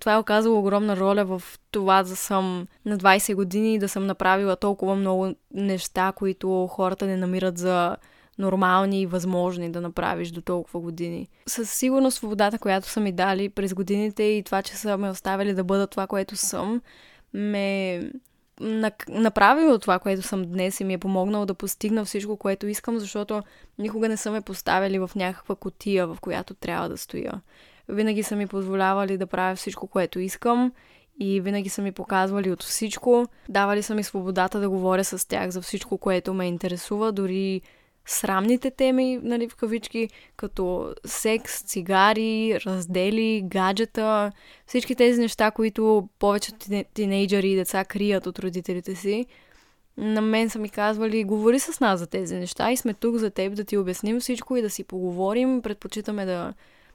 това 0.00 0.12
е 0.12 0.18
оказало 0.18 0.58
огромна 0.58 0.96
роля 0.96 1.24
в 1.24 1.42
това 1.70 2.02
да 2.02 2.16
съм 2.16 2.66
на 2.84 2.98
20 2.98 3.34
години 3.34 3.74
и 3.74 3.78
да 3.78 3.88
съм 3.88 4.06
направила 4.06 4.56
толкова 4.56 4.94
много 4.94 5.34
неща, 5.54 6.12
които 6.16 6.66
хората 6.66 7.06
не 7.06 7.16
намират 7.16 7.58
за 7.58 7.96
нормални 8.38 9.00
и 9.00 9.06
възможни 9.06 9.72
да 9.72 9.80
направиш 9.80 10.30
до 10.30 10.40
толкова 10.40 10.80
години. 10.80 11.28
Със 11.46 11.70
сигурност 11.70 12.16
свободата, 12.16 12.58
която 12.58 12.88
са 12.88 13.00
ми 13.00 13.12
дали 13.12 13.48
през 13.48 13.74
годините 13.74 14.22
и 14.22 14.42
това, 14.42 14.62
че 14.62 14.76
са 14.76 14.98
ме 14.98 15.10
оставили 15.10 15.54
да 15.54 15.64
бъда 15.64 15.86
това, 15.86 16.06
което 16.06 16.36
съм, 16.36 16.82
ме 17.34 18.02
направило 19.08 19.78
това, 19.78 19.98
което 19.98 20.22
съм 20.22 20.42
днес 20.42 20.80
и 20.80 20.84
ми 20.84 20.94
е 20.94 20.98
помогнало 20.98 21.46
да 21.46 21.54
постигна 21.54 22.04
всичко, 22.04 22.36
което 22.36 22.66
искам, 22.66 22.98
защото 22.98 23.42
никога 23.78 24.08
не 24.08 24.16
са 24.16 24.30
ме 24.30 24.40
поставили 24.40 24.98
в 24.98 25.10
някаква 25.16 25.54
котия, 25.54 26.06
в 26.06 26.18
която 26.20 26.54
трябва 26.54 26.88
да 26.88 26.96
стоя. 26.96 27.32
Винаги 27.90 28.22
са 28.22 28.36
ми 28.36 28.46
позволявали 28.46 29.16
да 29.16 29.26
правя 29.26 29.56
всичко, 29.56 29.86
което 29.86 30.20
искам 30.20 30.72
и 31.20 31.40
винаги 31.40 31.68
са 31.68 31.82
ми 31.82 31.92
показвали 31.92 32.50
от 32.50 32.62
всичко. 32.62 33.26
Давали 33.48 33.82
са 33.82 33.94
ми 33.94 34.02
свободата 34.02 34.60
да 34.60 34.70
говоря 34.70 35.04
с 35.04 35.28
тях 35.28 35.50
за 35.50 35.62
всичко, 35.62 35.98
което 35.98 36.34
ме 36.34 36.46
интересува, 36.46 37.12
дори 37.12 37.60
срамните 38.06 38.70
теми, 38.70 39.20
нали, 39.22 39.48
в 39.48 39.56
кавички, 39.56 40.08
като 40.36 40.94
секс, 41.04 41.62
цигари, 41.62 42.58
раздели, 42.66 43.42
гаджета, 43.44 44.32
всички 44.66 44.94
тези 44.94 45.20
неща, 45.20 45.50
които 45.50 46.08
повечето 46.18 46.84
тинейджери 46.94 47.50
и 47.50 47.56
деца 47.56 47.84
крият 47.84 48.26
от 48.26 48.38
родителите 48.38 48.94
си. 48.94 49.26
На 49.96 50.20
мен 50.20 50.50
са 50.50 50.58
ми 50.58 50.68
казвали, 50.68 51.24
говори 51.24 51.58
с 51.58 51.80
нас 51.80 51.98
за 51.98 52.06
тези 52.06 52.36
неща 52.36 52.72
и 52.72 52.76
сме 52.76 52.94
тук 52.94 53.16
за 53.16 53.30
теб 53.30 53.54
да 53.54 53.64
ти 53.64 53.76
обясним 53.76 54.20
всичко 54.20 54.56
и 54.56 54.62
да 54.62 54.70
си 54.70 54.84
поговорим. 54.84 55.62
Предпочитаме 55.62 56.24
да, 56.24 56.54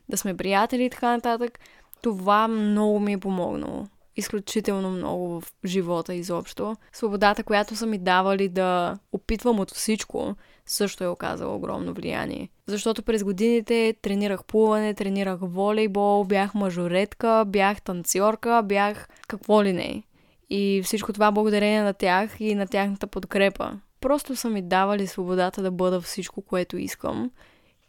да 0.09 0.17
сме 0.17 0.37
приятели 0.37 0.85
и 0.85 0.89
така 0.89 1.11
нататък. 1.11 1.59
Това 2.01 2.47
много 2.47 2.99
ми 2.99 3.13
е 3.13 3.17
помогнало 3.17 3.87
изключително 4.15 4.91
много 4.91 5.41
в 5.41 5.53
живота 5.65 6.13
изобщо. 6.13 6.75
Свободата, 6.93 7.43
която 7.43 7.75
са 7.75 7.85
ми 7.85 7.97
давали 7.97 8.49
да 8.49 8.97
опитвам 9.11 9.59
от 9.59 9.71
всичко, 9.71 10.35
също 10.65 11.03
е 11.03 11.07
оказала 11.07 11.55
огромно 11.55 11.93
влияние. 11.93 12.49
Защото 12.67 13.03
през 13.03 13.23
годините 13.23 13.95
тренирах 14.01 14.43
плуване, 14.43 14.93
тренирах 14.93 15.39
волейбол, 15.41 16.23
бях 16.23 16.53
мажоретка, 16.53 17.43
бях 17.47 17.81
танцорка, 17.81 18.61
бях 18.65 19.07
какво 19.27 19.63
ли 19.63 19.73
не. 19.73 20.03
И 20.49 20.81
всичко 20.83 21.13
това 21.13 21.31
благодарение 21.31 21.81
на 21.81 21.93
тях 21.93 22.39
и 22.39 22.55
на 22.55 22.67
тяхната 22.67 23.07
подкрепа. 23.07 23.71
Просто 24.01 24.35
са 24.35 24.49
ми 24.49 24.61
давали 24.61 25.07
свободата 25.07 25.61
да 25.61 25.71
бъда 25.71 26.01
всичко, 26.01 26.41
което 26.41 26.77
искам. 26.77 27.31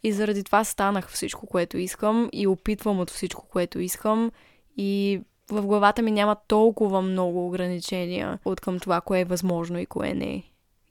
И 0.07 0.11
заради 0.11 0.43
това 0.43 0.63
станах 0.63 1.09
всичко, 1.09 1.47
което 1.47 1.77
искам 1.77 2.29
и 2.33 2.47
опитвам 2.47 2.99
от 2.99 3.11
всичко, 3.11 3.47
което 3.51 3.79
искам. 3.79 4.31
И 4.77 5.21
в 5.51 5.61
главата 5.61 6.01
ми 6.01 6.11
няма 6.11 6.35
толкова 6.47 7.01
много 7.01 7.47
ограничения 7.47 8.39
от 8.45 8.61
към 8.61 8.79
това, 8.79 9.01
кое 9.01 9.19
е 9.19 9.25
възможно 9.25 9.79
и 9.79 9.85
кое 9.85 10.13
не. 10.13 10.43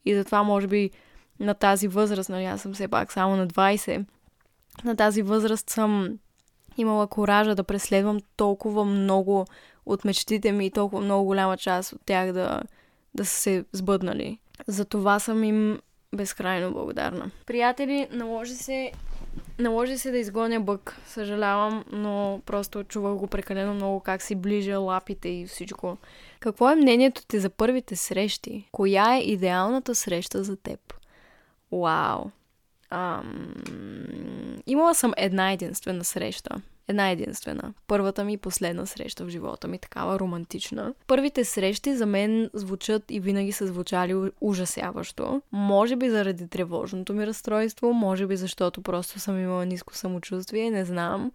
И 0.05 0.15
затова, 0.15 0.43
може 0.43 0.67
би, 0.67 0.89
на 1.39 1.53
тази 1.53 1.87
възраст, 1.87 2.29
нали, 2.29 2.45
аз 2.45 2.61
съм 2.61 2.73
все 2.73 2.87
пак 2.87 3.11
само 3.11 3.35
на 3.35 3.47
20, 3.47 4.05
на 4.83 4.95
тази 4.95 5.21
възраст 5.21 5.69
съм 5.69 6.19
имала 6.77 7.07
коража 7.07 7.55
да 7.55 7.63
преследвам 7.63 8.19
толкова 8.35 8.85
много 8.85 9.45
от 9.85 10.05
мечтите 10.05 10.51
ми 10.51 10.65
и 10.65 10.71
толкова 10.71 11.01
много 11.01 11.25
голяма 11.25 11.57
част 11.57 11.93
от 11.93 12.01
тях 12.05 12.31
да, 12.31 12.61
да 13.15 13.25
са 13.25 13.35
се 13.35 13.65
сбъднали. 13.71 14.39
За 14.67 14.85
това 14.85 15.19
съм 15.19 15.43
им 15.43 15.79
безкрайно 16.15 16.71
благодарна. 16.71 17.31
Приятели, 17.45 18.07
наложи 18.11 18.53
се 18.55 18.91
Наложи 19.59 19.97
се 19.97 20.11
да 20.11 20.17
изгоня 20.17 20.59
бък, 20.59 20.97
съжалявам, 21.05 21.83
но 21.91 22.41
просто 22.45 22.83
чувах 22.83 23.15
го 23.15 23.27
прекалено 23.27 23.73
много 23.73 23.99
как 23.99 24.21
си 24.21 24.35
ближа 24.35 24.79
лапите 24.79 25.29
и 25.29 25.47
всичко. 25.47 25.97
Какво 26.39 26.69
е 26.69 26.75
мнението 26.75 27.21
ти 27.27 27.39
за 27.39 27.49
първите 27.49 27.95
срещи? 27.95 28.69
Коя 28.71 29.15
е 29.15 29.19
идеалната 29.19 29.95
среща 29.95 30.43
за 30.43 30.55
теб? 30.55 30.93
Вау! 31.71 32.25
Ам... 32.89 33.53
Имала 34.67 34.95
съм 34.95 35.13
една 35.17 35.51
единствена 35.51 36.03
среща. 36.03 36.61
Една 36.87 37.09
единствена. 37.09 37.73
Първата 37.87 38.23
ми 38.23 38.33
и 38.33 38.37
последна 38.37 38.85
среща 38.85 39.25
в 39.25 39.29
живота 39.29 39.67
ми, 39.67 39.79
такава 39.79 40.19
романтична. 40.19 40.93
Първите 41.07 41.45
срещи 41.45 41.95
за 41.95 42.05
мен 42.05 42.49
звучат 42.53 43.03
и 43.09 43.19
винаги 43.19 43.51
са 43.51 43.67
звучали 43.67 44.31
ужасяващо. 44.41 45.41
Може 45.51 45.95
би 45.95 46.09
заради 46.09 46.47
тревожното 46.47 47.13
ми 47.13 47.27
разстройство, 47.27 47.93
може 47.93 48.27
би 48.27 48.37
защото 48.37 48.81
просто 48.81 49.19
съм 49.19 49.39
имала 49.39 49.65
ниско 49.65 49.95
самочувствие, 49.95 50.71
не 50.71 50.85
знам. 50.85 51.31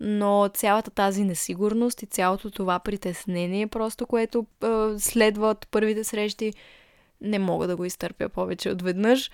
Но 0.00 0.50
цялата 0.54 0.90
тази 0.90 1.24
несигурност 1.24 2.02
и 2.02 2.06
цялото 2.06 2.50
това 2.50 2.78
притеснение, 2.78 3.66
просто 3.66 4.06
което 4.06 4.46
е, 4.62 4.66
следва 4.98 5.56
първите 5.70 6.04
срещи, 6.04 6.52
не 7.20 7.38
мога 7.38 7.66
да 7.66 7.76
го 7.76 7.84
изтърпя 7.84 8.28
повече 8.28 8.70
от 8.70 8.82
веднъж. 8.82 9.30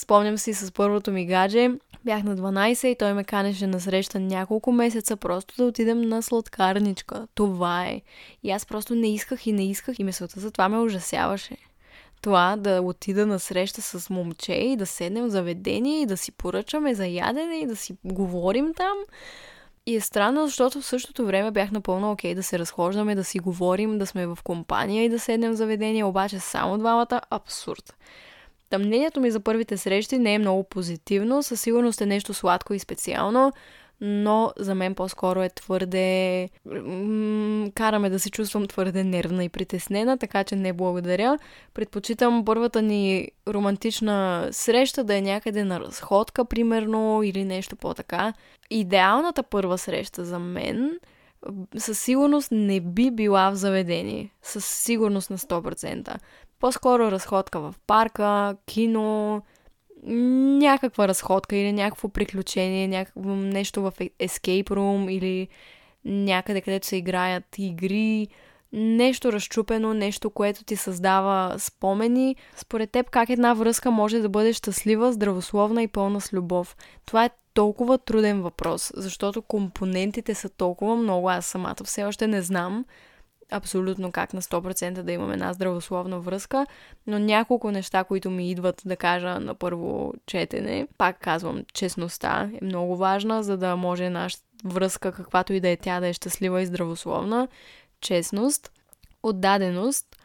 Спомням 0.00 0.38
си 0.38 0.54
с 0.54 0.72
първото 0.72 1.12
ми 1.12 1.26
гадже, 1.26 1.70
бях 2.04 2.22
на 2.22 2.36
12 2.36 2.86
и 2.86 2.96
той 2.96 3.12
ме 3.12 3.24
канеше 3.24 3.66
на 3.66 3.80
среща 3.80 4.20
няколко 4.20 4.72
месеца 4.72 5.16
просто 5.16 5.54
да 5.56 5.64
отидем 5.64 6.00
на 6.00 6.22
сладкарничка. 6.22 7.26
Това 7.34 7.86
е. 7.86 8.00
И 8.42 8.50
аз 8.50 8.66
просто 8.66 8.94
не 8.94 9.14
исках 9.14 9.46
и 9.46 9.52
не 9.52 9.70
исках 9.70 9.98
и 9.98 10.04
мисълта 10.04 10.40
за 10.40 10.50
това 10.50 10.68
ме 10.68 10.78
ужасяваше. 10.78 11.56
Това 12.22 12.56
да 12.56 12.82
отида 12.82 13.26
на 13.26 13.38
среща 13.38 13.82
с 13.82 14.10
момче 14.10 14.52
и 14.52 14.76
да 14.76 14.86
седнем 14.86 15.24
в 15.24 15.30
заведение 15.30 16.02
и 16.02 16.06
да 16.06 16.16
си 16.16 16.32
поръчаме 16.32 16.94
за 16.94 17.06
ядене 17.06 17.56
и 17.56 17.66
да 17.66 17.76
си 17.76 17.96
говорим 18.04 18.74
там. 18.74 18.96
И 19.86 19.96
е 19.96 20.00
странно, 20.00 20.46
защото 20.46 20.80
в 20.80 20.86
същото 20.86 21.26
време 21.26 21.50
бях 21.50 21.70
напълно 21.70 22.10
окей 22.10 22.32
okay 22.32 22.34
да 22.34 22.42
се 22.42 22.58
разхождаме, 22.58 23.14
да 23.14 23.24
си 23.24 23.38
говорим, 23.38 23.98
да 23.98 24.06
сме 24.06 24.26
в 24.26 24.38
компания 24.44 25.04
и 25.04 25.08
да 25.08 25.18
седнем 25.18 25.52
в 25.52 25.56
заведение, 25.56 26.04
обаче 26.04 26.38
само 26.38 26.78
двамата 26.78 27.20
абсурд. 27.30 27.94
Тъмнението 28.70 29.20
ми 29.20 29.30
за 29.30 29.40
първите 29.40 29.76
срещи 29.76 30.18
не 30.18 30.34
е 30.34 30.38
много 30.38 30.64
позитивно, 30.64 31.42
със 31.42 31.60
сигурност 31.60 32.00
е 32.00 32.06
нещо 32.06 32.34
сладко 32.34 32.74
и 32.74 32.78
специално, 32.78 33.52
но 34.00 34.52
за 34.58 34.74
мен 34.74 34.94
по-скоро 34.94 35.42
е 35.42 35.48
твърде... 35.48 36.48
караме 37.74 38.10
да 38.10 38.18
се 38.18 38.30
чувствам 38.30 38.66
твърде 38.66 39.04
нервна 39.04 39.44
и 39.44 39.48
притеснена, 39.48 40.18
така 40.18 40.44
че 40.44 40.56
не 40.56 40.72
благодаря. 40.72 41.38
Предпочитам 41.74 42.44
първата 42.44 42.82
ни 42.82 43.28
романтична 43.48 44.48
среща 44.52 45.04
да 45.04 45.16
е 45.16 45.20
някъде 45.20 45.64
на 45.64 45.80
разходка, 45.80 46.44
примерно, 46.44 47.22
или 47.22 47.44
нещо 47.44 47.76
по-така. 47.76 48.32
Идеалната 48.70 49.42
първа 49.42 49.78
среща 49.78 50.24
за 50.24 50.38
мен 50.38 50.98
със 51.78 51.98
сигурност 51.98 52.48
не 52.52 52.80
би 52.80 53.10
била 53.10 53.50
в 53.50 53.54
заведение. 53.54 54.30
Със 54.42 54.64
сигурност 54.64 55.30
на 55.30 55.38
100%. 55.38 56.16
По-скоро 56.60 57.10
разходка 57.10 57.60
в 57.60 57.74
парка, 57.86 58.56
кино, 58.66 59.42
някаква 60.02 61.08
разходка 61.08 61.56
или 61.56 61.72
някакво 61.72 62.08
приключение, 62.08 62.88
някакво 62.88 63.30
нещо 63.30 63.82
в 63.82 63.92
escape 63.98 64.70
room 64.70 65.10
или 65.10 65.48
някъде, 66.04 66.60
където 66.60 66.86
се 66.86 66.96
играят 66.96 67.58
игри, 67.58 68.28
нещо 68.72 69.32
разчупено, 69.32 69.94
нещо, 69.94 70.30
което 70.30 70.64
ти 70.64 70.76
създава 70.76 71.54
спомени. 71.58 72.36
Според 72.56 72.90
теб, 72.90 73.10
как 73.10 73.30
една 73.30 73.54
връзка 73.54 73.90
може 73.90 74.18
да 74.18 74.28
бъде 74.28 74.52
щастлива, 74.52 75.12
здравословна 75.12 75.82
и 75.82 75.88
пълна 75.88 76.20
с 76.20 76.32
любов? 76.32 76.76
Това 77.06 77.24
е 77.24 77.30
толкова 77.54 77.98
труден 77.98 78.42
въпрос, 78.42 78.92
защото 78.96 79.42
компонентите 79.42 80.34
са 80.34 80.48
толкова 80.48 80.96
много. 80.96 81.30
Аз 81.30 81.46
самата 81.46 81.76
все 81.84 82.04
още 82.04 82.26
не 82.26 82.42
знам 82.42 82.84
абсолютно 83.50 84.12
как 84.12 84.34
на 84.34 84.42
100% 84.42 85.02
да 85.02 85.12
имаме 85.12 85.32
една 85.32 85.52
здравословна 85.52 86.20
връзка, 86.20 86.66
но 87.06 87.18
няколко 87.18 87.70
неща, 87.70 88.04
които 88.04 88.30
ми 88.30 88.50
идват 88.50 88.82
да 88.84 88.96
кажа 88.96 89.40
на 89.40 89.54
първо 89.54 90.14
четене, 90.26 90.86
пак 90.98 91.20
казвам, 91.20 91.64
честността 91.72 92.50
е 92.60 92.64
много 92.64 92.96
важна, 92.96 93.42
за 93.42 93.56
да 93.56 93.76
може 93.76 94.10
нашата 94.10 94.44
връзка, 94.64 95.12
каквато 95.12 95.52
и 95.52 95.60
да 95.60 95.68
е 95.68 95.76
тя, 95.76 96.00
да 96.00 96.08
е 96.08 96.12
щастлива 96.12 96.62
и 96.62 96.66
здравословна, 96.66 97.48
честност, 98.00 98.72
отдаденост 99.22 100.16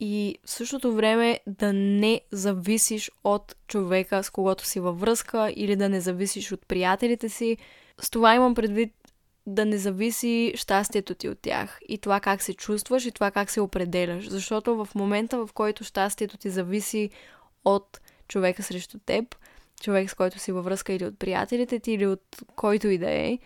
и 0.00 0.38
в 0.44 0.50
същото 0.50 0.94
време 0.94 1.40
да 1.46 1.72
не 1.72 2.20
зависиш 2.32 3.10
от 3.24 3.56
човека, 3.66 4.22
с 4.22 4.30
когото 4.30 4.64
си 4.66 4.80
във 4.80 5.00
връзка 5.00 5.52
или 5.56 5.76
да 5.76 5.88
не 5.88 6.00
зависиш 6.00 6.52
от 6.52 6.66
приятелите 6.66 7.28
си. 7.28 7.56
С 8.00 8.10
това 8.10 8.34
имам 8.34 8.54
предвид 8.54 8.94
да 9.46 9.66
не 9.66 9.78
зависи 9.78 10.52
щастието 10.56 11.14
ти 11.14 11.28
от 11.28 11.38
тях 11.38 11.78
и 11.88 11.98
това 11.98 12.20
как 12.20 12.42
се 12.42 12.54
чувстваш 12.54 13.06
и 13.06 13.12
това 13.12 13.30
как 13.30 13.50
се 13.50 13.60
определяш. 13.60 14.28
Защото 14.28 14.84
в 14.84 14.88
момента, 14.94 15.46
в 15.46 15.52
който 15.52 15.84
щастието 15.84 16.36
ти 16.36 16.50
зависи 16.50 17.10
от 17.64 18.00
човека 18.28 18.62
срещу 18.62 18.98
теб, 18.98 19.36
човек 19.80 20.10
с 20.10 20.14
който 20.14 20.38
си 20.38 20.52
във 20.52 20.64
връзка 20.64 20.92
или 20.92 21.04
от 21.04 21.18
приятелите 21.18 21.78
ти, 21.78 21.92
или 21.92 22.06
от 22.06 22.22
който 22.56 22.88
и 22.88 22.98
да 22.98 23.10
е, 23.10 23.38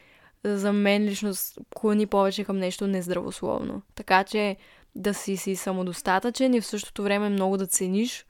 за 0.44 0.72
мен 0.72 1.04
лично 1.04 1.32
клони 1.74 2.06
повече 2.06 2.44
към 2.44 2.58
нещо 2.58 2.86
нездравословно. 2.86 3.82
Така 3.94 4.24
че 4.24 4.56
да 4.94 5.14
си 5.14 5.36
си 5.36 5.56
самодостатъчен 5.56 6.54
и 6.54 6.60
в 6.60 6.66
същото 6.66 7.02
време 7.02 7.28
много 7.28 7.56
да 7.56 7.66
цениш 7.66 8.26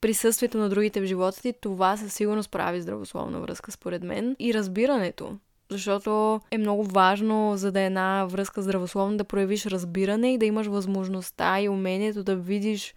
присъствието 0.00 0.58
на 0.58 0.68
другите 0.68 1.00
в 1.00 1.06
живота 1.06 1.42
ти, 1.42 1.54
това 1.60 1.96
със 1.96 2.14
сигурност 2.14 2.50
прави 2.50 2.80
здравословна 2.80 3.40
връзка, 3.40 3.72
според 3.72 4.02
мен. 4.02 4.36
И 4.38 4.54
разбирането 4.54 5.36
защото 5.70 6.40
е 6.50 6.58
много 6.58 6.84
важно, 6.84 7.56
за 7.56 7.72
да 7.72 7.80
е 7.80 7.86
една 7.86 8.26
връзка 8.26 8.62
здравословна, 8.62 9.16
да 9.16 9.24
проявиш 9.24 9.66
разбиране 9.66 10.34
и 10.34 10.38
да 10.38 10.46
имаш 10.46 10.66
възможността 10.66 11.60
и 11.60 11.68
умението 11.68 12.24
да 12.24 12.36
видиш 12.36 12.94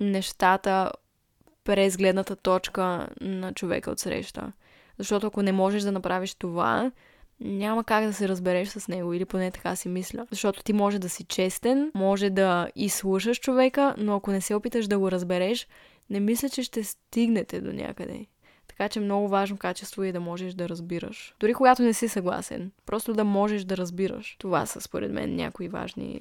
нещата 0.00 0.90
през 1.64 1.96
гледната 1.96 2.36
точка 2.36 3.08
на 3.20 3.52
човека 3.52 3.90
от 3.90 3.98
среща. 3.98 4.52
Защото 4.98 5.26
ако 5.26 5.42
не 5.42 5.52
можеш 5.52 5.82
да 5.82 5.92
направиш 5.92 6.34
това, 6.34 6.92
няма 7.40 7.84
как 7.84 8.06
да 8.06 8.12
се 8.12 8.28
разбереш 8.28 8.68
с 8.68 8.88
него, 8.88 9.12
или 9.12 9.24
поне 9.24 9.50
така 9.50 9.76
си 9.76 9.88
мисля. 9.88 10.26
Защото 10.30 10.62
ти 10.62 10.72
може 10.72 10.98
да 10.98 11.08
си 11.08 11.24
честен, 11.24 11.90
може 11.94 12.30
да 12.30 12.68
изслушаш 12.76 13.40
човека, 13.40 13.94
но 13.98 14.14
ако 14.14 14.30
не 14.30 14.40
се 14.40 14.54
опиташ 14.54 14.86
да 14.86 14.98
го 14.98 15.10
разбереш, 15.10 15.68
не 16.10 16.20
мисля, 16.20 16.48
че 16.48 16.62
ще 16.62 16.84
стигнете 16.84 17.60
до 17.60 17.72
някъде. 17.72 18.26
Така 18.78 18.88
че 18.88 19.00
много 19.00 19.28
важно 19.28 19.56
качество 19.56 20.02
е 20.02 20.12
да 20.12 20.20
можеш 20.20 20.54
да 20.54 20.68
разбираш. 20.68 21.34
Дори 21.40 21.54
когато 21.54 21.82
не 21.82 21.94
си 21.94 22.08
съгласен. 22.08 22.72
Просто 22.86 23.12
да 23.12 23.24
можеш 23.24 23.64
да 23.64 23.76
разбираш. 23.76 24.36
Това 24.38 24.66
са 24.66 24.80
според 24.80 25.12
мен 25.12 25.36
някои 25.36 25.68
важни 25.68 26.20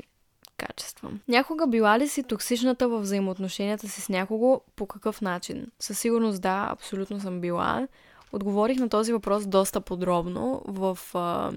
качества. 0.58 1.12
Някога 1.28 1.68
била 1.68 2.00
ли 2.00 2.08
си 2.08 2.24
токсичната 2.24 2.88
във 2.88 3.02
взаимоотношенията 3.02 3.88
си 3.88 4.02
с 4.02 4.10
някого? 4.10 4.62
По 4.76 4.86
какъв 4.86 5.22
начин? 5.22 5.68
Със 5.80 6.00
сигурност 6.00 6.42
да, 6.42 6.68
абсолютно 6.72 7.20
съм 7.20 7.42
била. 7.42 7.88
Отговорих 8.32 8.80
на 8.80 8.90
този 8.90 9.14
въпрос 9.14 9.48
доста 9.48 9.82
подробно 9.82 10.62
в 10.66 11.00
а, 11.14 11.52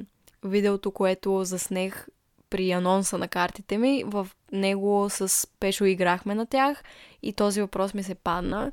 видеото, 0.44 0.90
което 0.90 1.44
заснех 1.44 2.06
при 2.50 2.70
анонса 2.70 3.18
на 3.18 3.28
картите 3.28 3.78
ми. 3.78 4.04
В 4.06 4.28
него 4.52 5.06
с 5.10 5.48
Пешо 5.60 5.84
играхме 5.84 6.34
на 6.34 6.46
тях 6.46 6.82
и 7.22 7.32
този 7.32 7.60
въпрос 7.60 7.94
ми 7.94 8.02
се 8.02 8.14
падна. 8.14 8.72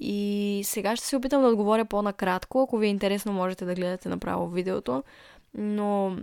И 0.00 0.60
сега 0.64 0.96
ще 0.96 1.06
се 1.06 1.16
опитам 1.16 1.42
да 1.42 1.48
отговоря 1.48 1.84
по-накратко. 1.84 2.62
Ако 2.62 2.78
ви 2.78 2.86
е 2.86 2.90
интересно, 2.90 3.32
можете 3.32 3.64
да 3.64 3.74
гледате 3.74 4.08
направо 4.08 4.48
видеото. 4.48 5.02
Но 5.54 6.16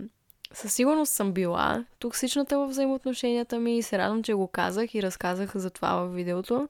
със 0.52 0.74
сигурност 0.74 1.12
съм 1.12 1.32
била 1.32 1.84
токсичната 1.98 2.58
в 2.58 2.66
взаимоотношенията 2.66 3.58
ми 3.58 3.78
и 3.78 3.82
се 3.82 3.98
радвам, 3.98 4.22
че 4.22 4.34
го 4.34 4.48
казах 4.48 4.94
и 4.94 5.02
разказах 5.02 5.56
за 5.56 5.70
това 5.70 5.94
в 5.94 6.08
видеото. 6.08 6.68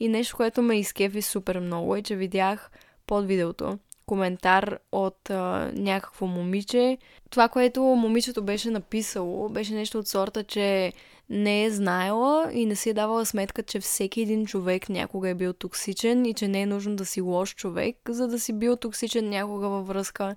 И 0.00 0.08
нещо, 0.08 0.36
което 0.36 0.62
ме 0.62 0.78
изкефи 0.78 1.22
супер 1.22 1.60
много 1.60 1.96
е, 1.96 2.02
че 2.02 2.16
видях 2.16 2.70
под 3.06 3.26
видеото 3.26 3.78
коментар 4.06 4.78
от 4.92 5.30
а, 5.30 5.70
някакво 5.74 6.26
момиче. 6.26 6.98
Това, 7.30 7.48
което 7.48 7.82
момичето 7.82 8.42
беше 8.42 8.70
написало, 8.70 9.48
беше 9.48 9.74
нещо 9.74 9.98
от 9.98 10.08
сорта, 10.08 10.44
че 10.44 10.92
не 11.32 11.64
е 11.64 11.70
знаела 11.70 12.50
и 12.52 12.66
не 12.66 12.76
си 12.76 12.90
е 12.90 12.94
давала 12.94 13.26
сметка, 13.26 13.62
че 13.62 13.80
всеки 13.80 14.20
един 14.20 14.46
човек 14.46 14.88
някога 14.88 15.28
е 15.28 15.34
бил 15.34 15.52
токсичен 15.52 16.26
и 16.26 16.34
че 16.34 16.48
не 16.48 16.62
е 16.62 16.66
нужно 16.66 16.96
да 16.96 17.04
си 17.04 17.20
лош 17.20 17.54
човек, 17.54 17.96
за 18.08 18.28
да 18.28 18.40
си 18.40 18.52
бил 18.52 18.76
токсичен 18.76 19.28
някога 19.28 19.68
във 19.68 19.86
връзка 19.86 20.36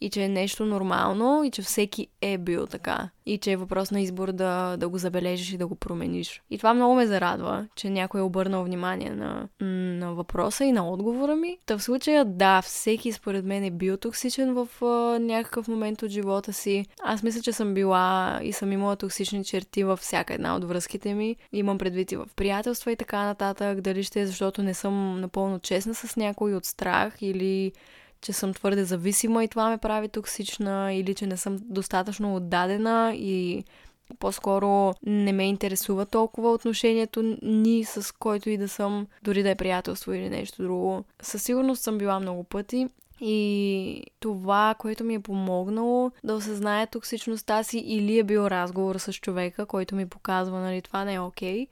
и 0.00 0.10
че 0.10 0.22
е 0.22 0.28
нещо 0.28 0.64
нормално 0.64 1.44
и 1.44 1.50
че 1.50 1.62
всеки 1.62 2.08
е 2.20 2.38
бил 2.38 2.66
така. 2.66 3.08
И 3.26 3.38
че 3.38 3.52
е 3.52 3.56
въпрос 3.56 3.90
на 3.90 4.00
избор 4.00 4.32
да, 4.32 4.76
да 4.76 4.88
го 4.88 4.98
забележиш 4.98 5.52
и 5.52 5.56
да 5.56 5.66
го 5.66 5.74
промениш. 5.74 6.42
И 6.50 6.58
това 6.58 6.74
много 6.74 6.94
ме 6.94 7.06
зарадва, 7.06 7.66
че 7.76 7.90
някой 7.90 8.20
е 8.20 8.22
обърнал 8.22 8.64
внимание 8.64 9.10
на, 9.10 9.48
на 9.60 10.14
въпроса 10.14 10.64
и 10.64 10.72
на 10.72 10.90
отговора 10.90 11.36
ми. 11.36 11.58
Та 11.66 11.78
в 11.78 11.82
случая, 11.82 12.24
да, 12.24 12.62
всеки 12.62 13.12
според 13.12 13.44
мен 13.44 13.64
е 13.64 13.70
бил 13.70 13.96
токсичен 13.96 14.54
в 14.54 14.84
а, 14.84 15.18
някакъв 15.18 15.68
момент 15.68 16.02
от 16.02 16.10
живота 16.10 16.52
си. 16.52 16.86
Аз 17.02 17.22
мисля, 17.22 17.42
че 17.42 17.52
съм 17.52 17.74
била 17.74 18.40
и 18.42 18.52
съм 18.52 18.72
имала 18.72 18.96
токсични 18.96 19.44
черти 19.44 19.84
във 19.84 20.00
всяка 20.00 20.34
една 20.34 20.56
от 20.56 20.64
връзките 20.64 21.14
ми. 21.14 21.36
Имам 21.52 21.78
предвид 21.78 22.12
и 22.12 22.16
в 22.16 22.28
приятелства 22.36 22.92
и 22.92 22.96
така 22.96 23.24
нататък. 23.24 23.80
Дали 23.80 24.02
ще 24.02 24.20
е 24.20 24.26
защото 24.26 24.62
не 24.62 24.74
съм 24.74 25.20
напълно 25.20 25.58
честна 25.58 25.94
с 25.94 26.16
някой 26.16 26.54
от 26.54 26.64
страх 26.64 27.14
или 27.20 27.72
че 28.20 28.32
съм 28.32 28.54
твърде 28.54 28.84
зависима 28.84 29.44
и 29.44 29.48
това 29.48 29.70
ме 29.70 29.78
прави 29.78 30.08
токсична, 30.08 30.94
или 30.94 31.14
че 31.14 31.26
не 31.26 31.36
съм 31.36 31.58
достатъчно 31.62 32.36
отдадена 32.36 33.12
и 33.14 33.64
по-скоро 34.18 34.94
не 35.06 35.32
ме 35.32 35.48
интересува 35.48 36.06
толкова 36.06 36.52
отношението 36.52 37.36
ни 37.42 37.84
с 37.84 38.14
който 38.14 38.50
и 38.50 38.56
да 38.56 38.68
съм, 38.68 39.06
дори 39.22 39.42
да 39.42 39.50
е 39.50 39.54
приятелство 39.54 40.12
или 40.12 40.28
нещо 40.28 40.62
друго. 40.62 41.04
Със 41.22 41.42
сигурност 41.42 41.82
съм 41.82 41.98
била 41.98 42.20
много 42.20 42.44
пъти 42.44 42.88
и 43.20 44.02
това, 44.20 44.74
което 44.78 45.04
ми 45.04 45.14
е 45.14 45.20
помогнало 45.20 46.10
да 46.24 46.34
осъзная 46.34 46.86
токсичността 46.86 47.62
си 47.62 47.78
или 47.78 48.18
е 48.18 48.24
бил 48.24 48.46
разговор 48.46 48.96
с 48.96 49.12
човека, 49.12 49.66
който 49.66 49.94
ми 49.94 50.08
показва, 50.08 50.60
нали, 50.60 50.82
това 50.82 51.04
не 51.04 51.14
е 51.14 51.20
окей. 51.20 51.66
Okay 51.66 51.68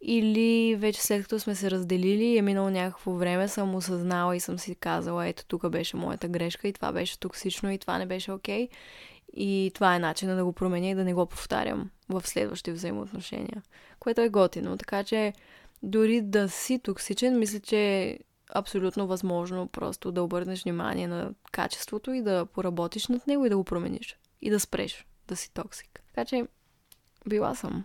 или 0.00 0.76
вече 0.76 1.02
след 1.02 1.22
като 1.22 1.38
сме 1.38 1.54
се 1.54 1.70
разделили, 1.70 2.36
е 2.36 2.42
минало 2.42 2.70
някакво 2.70 3.12
време, 3.12 3.48
съм 3.48 3.74
осъзнала 3.74 4.36
и 4.36 4.40
съм 4.40 4.58
си 4.58 4.74
казала, 4.74 5.26
ето 5.26 5.44
тук 5.46 5.68
беше 5.68 5.96
моята 5.96 6.28
грешка 6.28 6.68
и 6.68 6.72
това 6.72 6.92
беше 6.92 7.20
токсично 7.20 7.72
и 7.72 7.78
това 7.78 7.98
не 7.98 8.06
беше 8.06 8.32
окей. 8.32 8.68
Okay. 8.68 8.70
И 9.36 9.70
това 9.74 9.96
е 9.96 9.98
начина 9.98 10.36
да 10.36 10.44
го 10.44 10.52
променя 10.52 10.88
и 10.88 10.94
да 10.94 11.04
не 11.04 11.14
го 11.14 11.26
повтарям 11.26 11.90
в 12.08 12.26
следващи 12.26 12.72
взаимоотношения. 12.72 13.62
Което 13.98 14.20
е 14.20 14.28
готино. 14.28 14.76
Така 14.76 15.04
че 15.04 15.32
дори 15.82 16.20
да 16.20 16.48
си 16.48 16.78
токсичен, 16.78 17.38
мисля, 17.38 17.60
че 17.60 17.78
е 17.78 18.18
абсолютно 18.54 19.06
възможно 19.06 19.66
просто 19.66 20.12
да 20.12 20.22
обърнеш 20.22 20.62
внимание 20.62 21.08
на 21.08 21.30
качеството 21.52 22.12
и 22.12 22.22
да 22.22 22.46
поработиш 22.46 23.08
над 23.08 23.26
него 23.26 23.46
и 23.46 23.48
да 23.48 23.56
го 23.56 23.64
промениш. 23.64 24.16
И 24.42 24.50
да 24.50 24.60
спреш 24.60 25.06
да 25.28 25.36
си 25.36 25.54
токсик. 25.54 26.02
Така 26.06 26.24
че 26.24 26.46
била 27.28 27.54
съм. 27.54 27.84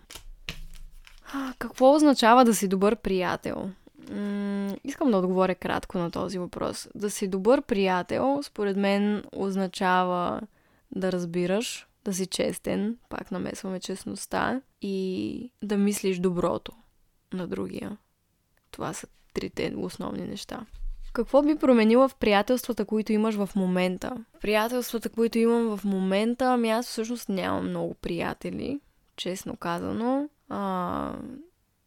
Какво 1.60 1.96
означава 1.96 2.46
да 2.46 2.56
си 2.56 2.68
добър 2.68 2.96
приятел? 2.96 3.70
М- 4.12 4.76
искам 4.84 5.12
да 5.12 5.18
отговоря 5.18 5.56
кратко 5.56 5.98
на 5.98 6.12
този 6.12 6.40
въпрос. 6.40 6.88
Да 6.96 7.10
си 7.10 7.28
добър 7.28 7.62
приятел, 7.62 8.40
според 8.44 8.78
мен, 8.78 9.24
означава 9.36 10.42
да 10.92 11.12
разбираш, 11.12 11.88
да 12.06 12.14
си 12.14 12.26
честен, 12.26 12.98
пак 13.10 13.32
намесваме 13.32 13.80
честността, 13.80 14.62
и 14.82 15.52
да 15.64 15.78
мислиш 15.78 16.20
доброто 16.20 16.72
на 17.34 17.48
другия. 17.48 17.98
Това 18.72 18.94
са 18.94 19.08
трите 19.34 19.74
основни 19.78 20.28
неща. 20.28 20.66
Какво 21.14 21.42
би 21.42 21.56
променила 21.56 22.08
в 22.08 22.16
приятелствата, 22.16 22.86
които 22.86 23.14
имаш 23.14 23.36
в 23.36 23.50
момента? 23.56 24.26
Приятелствата, 24.42 25.10
които 25.10 25.40
имам 25.40 25.78
в 25.78 25.84
момента, 25.84 26.46
ами 26.46 26.70
аз 26.70 26.86
всъщност 26.86 27.30
нямам 27.30 27.70
много 27.70 27.94
приятели, 27.94 28.80
честно 29.16 29.58
казано. 29.58 30.30
А, 30.54 31.14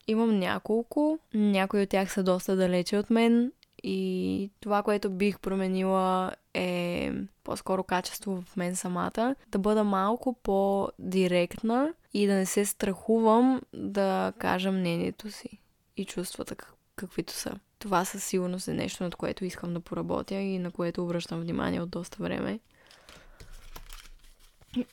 имам 0.06 0.38
няколко, 0.38 1.18
някои 1.34 1.82
от 1.82 1.88
тях 1.88 2.12
са 2.12 2.22
доста 2.22 2.56
далече 2.56 2.98
от 2.98 3.10
мен 3.10 3.52
и 3.82 4.50
това, 4.60 4.82
което 4.82 5.10
бих 5.10 5.38
променила 5.38 6.32
е 6.54 7.12
по-скоро 7.44 7.84
качество 7.84 8.42
в 8.46 8.56
мен 8.56 8.76
самата, 8.76 9.34
да 9.48 9.58
бъда 9.58 9.84
малко 9.84 10.36
по-директна 10.42 11.94
и 12.14 12.26
да 12.26 12.34
не 12.34 12.46
се 12.46 12.64
страхувам 12.64 13.62
да 13.72 14.32
кажа 14.38 14.72
мнението 14.72 15.30
си 15.30 15.58
и 15.96 16.04
чувствата 16.04 16.54
как, 16.54 16.74
каквито 16.96 17.32
са. 17.32 17.58
Това 17.78 18.04
със 18.04 18.24
сигурност 18.24 18.68
е 18.68 18.72
нещо, 18.72 19.04
над 19.04 19.16
което 19.16 19.44
искам 19.44 19.74
да 19.74 19.80
поработя 19.80 20.34
и 20.34 20.58
на 20.58 20.70
което 20.70 21.04
обръщам 21.04 21.40
внимание 21.40 21.80
от 21.80 21.90
доста 21.90 22.22
време. 22.22 22.60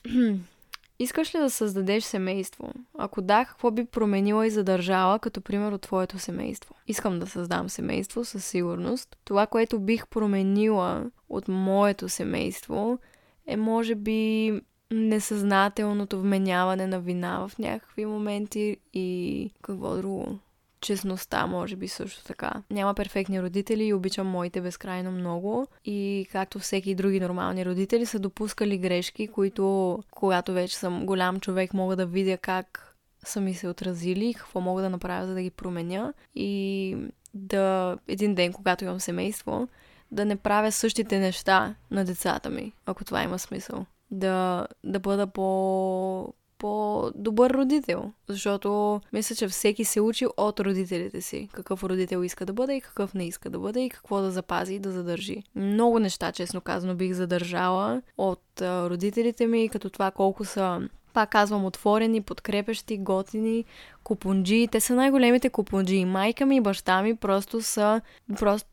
Искаш 0.98 1.34
ли 1.34 1.38
да 1.38 1.50
създадеш 1.50 2.04
семейство? 2.04 2.72
Ако 2.98 3.22
да, 3.22 3.44
какво 3.44 3.70
би 3.70 3.84
променила 3.84 4.46
и 4.46 4.50
задържала, 4.50 5.18
като 5.18 5.40
пример 5.40 5.72
от 5.72 5.82
твоето 5.82 6.18
семейство? 6.18 6.74
Искам 6.86 7.18
да 7.18 7.26
създам 7.26 7.68
семейство, 7.68 8.24
със 8.24 8.44
сигурност. 8.44 9.16
Това, 9.24 9.46
което 9.46 9.80
бих 9.80 10.06
променила 10.06 11.10
от 11.28 11.48
моето 11.48 12.08
семейство, 12.08 12.98
е 13.46 13.56
може 13.56 13.94
би 13.94 14.52
несъзнателното 14.90 16.20
вменяване 16.20 16.86
на 16.86 17.00
вина 17.00 17.48
в 17.48 17.58
някакви 17.58 18.06
моменти 18.06 18.76
и 18.92 19.50
какво 19.62 19.96
друго 19.96 20.38
честността, 20.82 21.46
може 21.46 21.76
би 21.76 21.88
също 21.88 22.24
така. 22.24 22.52
Няма 22.70 22.94
перфектни 22.94 23.42
родители 23.42 23.84
и 23.84 23.94
обичам 23.94 24.26
моите 24.26 24.60
безкрайно 24.60 25.10
много. 25.10 25.66
И 25.84 26.26
както 26.32 26.58
всеки 26.58 26.94
други 26.94 27.20
нормални 27.20 27.66
родители 27.66 28.06
са 28.06 28.18
допускали 28.18 28.78
грешки, 28.78 29.28
които 29.28 29.98
когато 30.10 30.52
вече 30.52 30.76
съм 30.76 31.06
голям 31.06 31.40
човек 31.40 31.74
мога 31.74 31.96
да 31.96 32.06
видя 32.06 32.38
как 32.38 32.88
са 33.24 33.40
ми 33.40 33.54
се 33.54 33.68
отразили 33.68 34.34
какво 34.34 34.60
мога 34.60 34.82
да 34.82 34.90
направя, 34.90 35.26
за 35.26 35.34
да 35.34 35.42
ги 35.42 35.50
променя. 35.50 36.12
И 36.34 36.96
да 37.34 37.96
един 38.08 38.34
ден, 38.34 38.52
когато 38.52 38.84
имам 38.84 39.00
семейство, 39.00 39.68
да 40.10 40.24
не 40.24 40.36
правя 40.36 40.72
същите 40.72 41.18
неща 41.18 41.74
на 41.90 42.04
децата 42.04 42.50
ми, 42.50 42.72
ако 42.86 43.04
това 43.04 43.22
има 43.22 43.38
смисъл. 43.38 43.86
Да, 44.10 44.66
да 44.84 45.00
бъда 45.00 45.26
по, 45.26 46.34
по-добър 46.62 47.50
родител. 47.50 48.12
Защото 48.28 49.00
мисля, 49.12 49.36
че 49.36 49.48
всеки 49.48 49.84
се 49.84 50.00
учи 50.00 50.26
от 50.36 50.60
родителите 50.60 51.20
си. 51.20 51.48
Какъв 51.52 51.84
родител 51.84 52.24
иска 52.24 52.46
да 52.46 52.52
бъде 52.52 52.76
и 52.76 52.80
какъв 52.80 53.14
не 53.14 53.26
иска 53.26 53.50
да 53.50 53.58
бъде 53.58 53.84
и 53.84 53.90
какво 53.90 54.20
да 54.20 54.30
запази 54.30 54.74
и 54.74 54.78
да 54.78 54.90
задържи. 54.90 55.42
Много 55.54 55.98
неща, 55.98 56.32
честно 56.32 56.60
казано, 56.60 56.94
бих 56.94 57.12
задържала 57.12 58.02
от 58.18 58.42
родителите 58.60 59.46
ми, 59.46 59.68
като 59.68 59.90
това 59.90 60.10
колко 60.10 60.44
са 60.44 60.88
пак 61.12 61.30
казвам, 61.30 61.64
отворени, 61.64 62.20
подкрепещи, 62.20 62.98
готини, 62.98 63.64
купунджи. 64.04 64.68
Те 64.72 64.80
са 64.80 64.94
най-големите 64.94 65.50
купунджи. 65.50 66.04
Майка 66.04 66.46
ми 66.46 66.56
и 66.56 66.60
баща 66.60 67.02
ми 67.02 67.16
просто 67.16 67.62
са... 67.62 68.00
Просто 68.38 68.68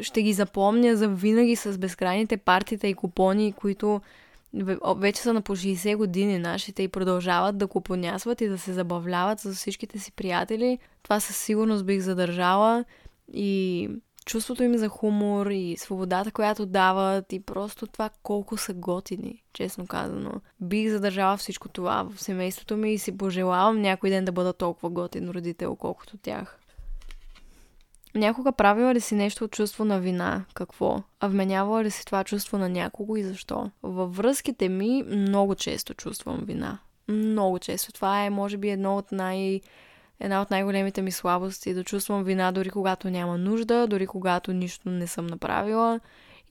ще 0.00 0.22
ги 0.22 0.32
запомня 0.32 0.96
за 0.96 1.08
винаги 1.08 1.56
с 1.56 1.78
безкрайните 1.78 2.36
партита 2.36 2.88
и 2.88 2.94
купони, 2.94 3.52
които 3.52 4.00
вече 4.96 5.22
са 5.22 5.32
на 5.32 5.42
по 5.42 5.56
60 5.56 5.96
години 5.96 6.38
нашите 6.38 6.82
и 6.82 6.88
продължават 6.88 7.58
да 7.58 7.66
купонясват 7.66 8.40
и 8.40 8.48
да 8.48 8.58
се 8.58 8.72
забавляват 8.72 9.40
с 9.40 9.54
всичките 9.54 9.98
си 9.98 10.12
приятели. 10.12 10.78
Това 11.02 11.20
със 11.20 11.36
сигурност 11.36 11.86
бих 11.86 12.00
задържала 12.00 12.84
и 13.32 13.88
чувството 14.24 14.62
им 14.62 14.76
за 14.76 14.88
хумор 14.88 15.46
и 15.46 15.76
свободата, 15.76 16.30
която 16.30 16.66
дават 16.66 17.32
и 17.32 17.40
просто 17.40 17.86
това 17.86 18.10
колко 18.22 18.56
са 18.56 18.74
готини, 18.74 19.42
честно 19.52 19.86
казано. 19.86 20.32
Бих 20.60 20.90
задържала 20.90 21.36
всичко 21.36 21.68
това 21.68 22.08
в 22.14 22.22
семейството 22.22 22.76
ми 22.76 22.92
и 22.92 22.98
си 22.98 23.18
пожелавам 23.18 23.80
някой 23.80 24.10
ден 24.10 24.24
да 24.24 24.32
бъда 24.32 24.52
толкова 24.52 24.90
готин 24.90 25.30
родител, 25.30 25.76
колкото 25.76 26.16
тях. 26.16 26.63
Някога 28.14 28.52
правила 28.52 28.94
ли 28.94 29.00
си 29.00 29.14
нещо 29.14 29.44
от 29.44 29.50
чувство 29.50 29.84
на 29.84 30.00
вина? 30.00 30.44
Какво? 30.54 31.02
А 31.20 31.28
вменявала 31.28 31.84
ли 31.84 31.90
си 31.90 32.04
това 32.06 32.24
чувство 32.24 32.58
на 32.58 32.68
някого 32.68 33.16
и 33.16 33.22
защо? 33.22 33.70
Във 33.82 34.16
връзките 34.16 34.68
ми 34.68 35.02
много 35.02 35.54
често 35.54 35.94
чувствам 35.94 36.40
вина. 36.42 36.78
Много 37.08 37.58
често. 37.58 37.92
Това 37.92 38.24
е, 38.24 38.30
може 38.30 38.56
би, 38.56 38.70
едно 38.70 38.96
от 38.96 39.12
най- 39.12 39.60
една 40.20 40.42
от 40.42 40.50
най-големите 40.50 41.02
ми 41.02 41.12
слабости 41.12 41.74
да 41.74 41.84
чувствам 41.84 42.24
вина 42.24 42.52
дори 42.52 42.70
когато 42.70 43.10
няма 43.10 43.38
нужда, 43.38 43.86
дори 43.86 44.06
когато 44.06 44.52
нищо 44.52 44.90
не 44.90 45.06
съм 45.06 45.26
направила 45.26 46.00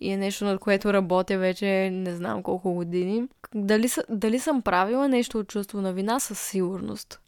и 0.01 0.09
е 0.09 0.17
нещо, 0.17 0.45
над 0.45 0.59
което 0.59 0.93
работя 0.93 1.37
вече 1.37 1.89
не 1.91 2.15
знам 2.15 2.43
колко 2.43 2.73
години. 2.73 3.27
Дали, 3.55 3.89
дали 4.09 4.39
съм 4.39 4.61
правила 4.61 5.07
нещо 5.07 5.39
от 5.39 5.47
чувство 5.47 5.81
на 5.81 5.93
вина? 5.93 6.19
Със 6.19 6.39
сигурност. 6.39 7.19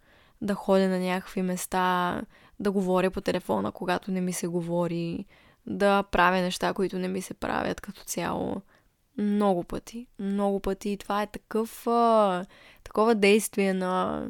Да 0.41 0.53
ходя 0.53 0.89
на 0.89 0.99
някакви 0.99 1.41
места, 1.41 2.21
да 2.59 2.71
говоря 2.71 3.11
по 3.11 3.21
телефона, 3.21 3.71
когато 3.71 4.11
не 4.11 4.21
ми 4.21 4.33
се 4.33 4.47
говори, 4.47 5.25
да 5.67 6.03
правя 6.03 6.41
неща, 6.41 6.73
които 6.73 6.99
не 6.99 7.07
ми 7.07 7.21
се 7.21 7.33
правят 7.33 7.81
като 7.81 8.03
цяло. 8.03 8.61
Много 9.17 9.63
пъти. 9.63 10.07
Много 10.19 10.59
пъти. 10.59 10.89
И 10.89 10.97
това 10.97 11.21
е 11.21 11.27
такъв, 11.27 11.87
а, 11.87 12.45
такова 12.83 13.15
действие 13.15 13.73
на, 13.73 14.25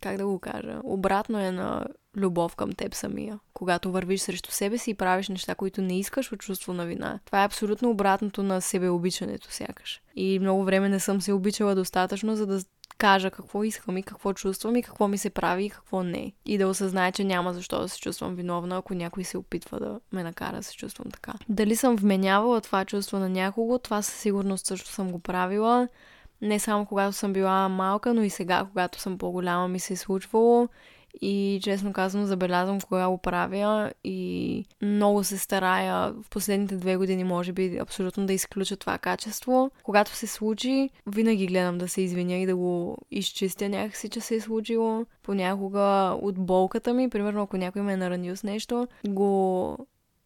как 0.00 0.16
да 0.16 0.26
го 0.26 0.38
кажа, 0.38 0.80
обратно 0.84 1.38
е 1.38 1.50
на 1.50 1.86
любов 2.16 2.56
към 2.56 2.72
теб 2.72 2.94
самия. 2.94 3.38
Когато 3.54 3.92
вървиш 3.92 4.20
срещу 4.20 4.50
себе 4.50 4.78
си 4.78 4.90
и 4.90 4.94
правиш 4.94 5.28
неща, 5.28 5.54
които 5.54 5.82
не 5.82 5.98
искаш 5.98 6.32
от 6.32 6.40
чувство 6.40 6.72
на 6.72 6.86
вина. 6.86 7.20
Това 7.24 7.42
е 7.42 7.46
абсолютно 7.46 7.90
обратното 7.90 8.42
на 8.42 8.60
себеобичането 8.60 9.50
сякаш. 9.50 10.02
И 10.16 10.38
много 10.38 10.64
време 10.64 10.88
не 10.88 11.00
съм 11.00 11.20
се 11.20 11.32
обичала 11.32 11.74
достатъчно, 11.74 12.36
за 12.36 12.46
да 12.46 12.60
кажа 13.02 13.30
какво 13.30 13.64
искам 13.64 13.96
и 13.96 14.02
какво 14.02 14.32
чувствам 14.32 14.76
и 14.76 14.82
какво 14.82 15.08
ми 15.08 15.18
се 15.18 15.30
прави 15.30 15.64
и 15.64 15.70
какво 15.70 16.02
не. 16.02 16.32
И 16.46 16.58
да 16.58 16.68
осъзнае, 16.68 17.12
че 17.12 17.24
няма 17.24 17.54
защо 17.54 17.80
да 17.80 17.88
се 17.88 18.00
чувствам 18.00 18.34
виновна, 18.34 18.76
ако 18.76 18.94
някой 18.94 19.24
се 19.24 19.38
опитва 19.38 19.80
да 19.80 20.00
ме 20.12 20.22
накара 20.22 20.56
да 20.56 20.62
се 20.62 20.76
чувствам 20.76 21.10
така. 21.10 21.32
Дали 21.48 21.76
съм 21.76 21.96
вменявала 21.96 22.60
това 22.60 22.84
чувство 22.84 23.18
на 23.18 23.28
някого, 23.28 23.78
това 23.78 24.02
със 24.02 24.14
сигурност 24.14 24.66
също 24.66 24.88
съм 24.88 25.12
го 25.12 25.18
правила. 25.18 25.88
Не 26.42 26.58
само 26.58 26.86
когато 26.86 27.12
съм 27.12 27.32
била 27.32 27.68
малка, 27.68 28.14
но 28.14 28.22
и 28.22 28.30
сега, 28.30 28.66
когато 28.70 29.00
съм 29.00 29.18
по-голяма, 29.18 29.68
ми 29.68 29.80
се 29.80 29.92
е 29.92 29.96
случвало. 29.96 30.68
И 31.20 31.60
честно 31.62 31.92
казвам, 31.92 32.26
забелязвам 32.26 32.80
кога 32.80 33.08
го 33.08 33.18
правя 33.18 33.92
и 34.04 34.64
много 34.82 35.24
се 35.24 35.38
старая 35.38 36.12
в 36.12 36.30
последните 36.30 36.76
две 36.76 36.96
години, 36.96 37.24
може 37.24 37.52
би, 37.52 37.78
абсолютно 37.78 38.26
да 38.26 38.32
изключа 38.32 38.76
това 38.76 38.98
качество. 38.98 39.70
Когато 39.82 40.10
се 40.10 40.26
случи, 40.26 40.90
винаги 41.06 41.46
гледам 41.46 41.78
да 41.78 41.88
се 41.88 42.02
извиня 42.02 42.34
и 42.34 42.46
да 42.46 42.56
го 42.56 42.98
изчистя 43.10 43.68
някакси, 43.68 44.08
че 44.08 44.20
се 44.20 44.34
е 44.34 44.40
случило. 44.40 45.06
Понякога 45.22 46.16
от 46.22 46.38
болката 46.38 46.94
ми, 46.94 47.10
примерно 47.10 47.42
ако 47.42 47.56
някой 47.56 47.82
ме 47.82 47.92
е 47.92 47.96
наранил 47.96 48.36
с 48.36 48.42
нещо, 48.42 48.88
го 49.08 49.76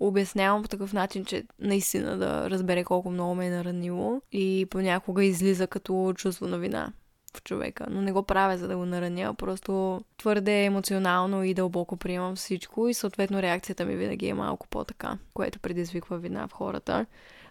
обяснявам 0.00 0.62
по 0.62 0.68
такъв 0.68 0.92
начин, 0.92 1.24
че 1.24 1.44
наистина 1.58 2.18
да 2.18 2.50
разбере 2.50 2.84
колко 2.84 3.10
много 3.10 3.34
ме 3.34 3.46
е 3.46 3.50
наранило 3.50 4.20
и 4.32 4.66
понякога 4.70 5.24
излиза 5.24 5.66
като 5.66 6.12
чувство 6.16 6.46
на 6.46 6.58
вина 6.58 6.92
в 7.36 7.42
човека, 7.42 7.86
но 7.90 8.02
не 8.02 8.12
го 8.12 8.22
правя 8.22 8.58
за 8.58 8.68
да 8.68 8.76
го 8.76 8.86
нараня, 8.86 9.34
просто 9.34 10.02
твърде 10.16 10.64
емоционално 10.64 11.44
и 11.44 11.54
дълбоко 11.54 11.96
приемам 11.96 12.36
всичко 12.36 12.88
и 12.88 12.94
съответно 12.94 13.42
реакцията 13.42 13.84
ми 13.84 13.96
винаги 13.96 14.28
е 14.28 14.34
малко 14.34 14.68
по-така, 14.68 15.18
което 15.34 15.58
предизвиква 15.58 16.18
вина 16.18 16.48
в 16.48 16.52
хората. 16.52 17.06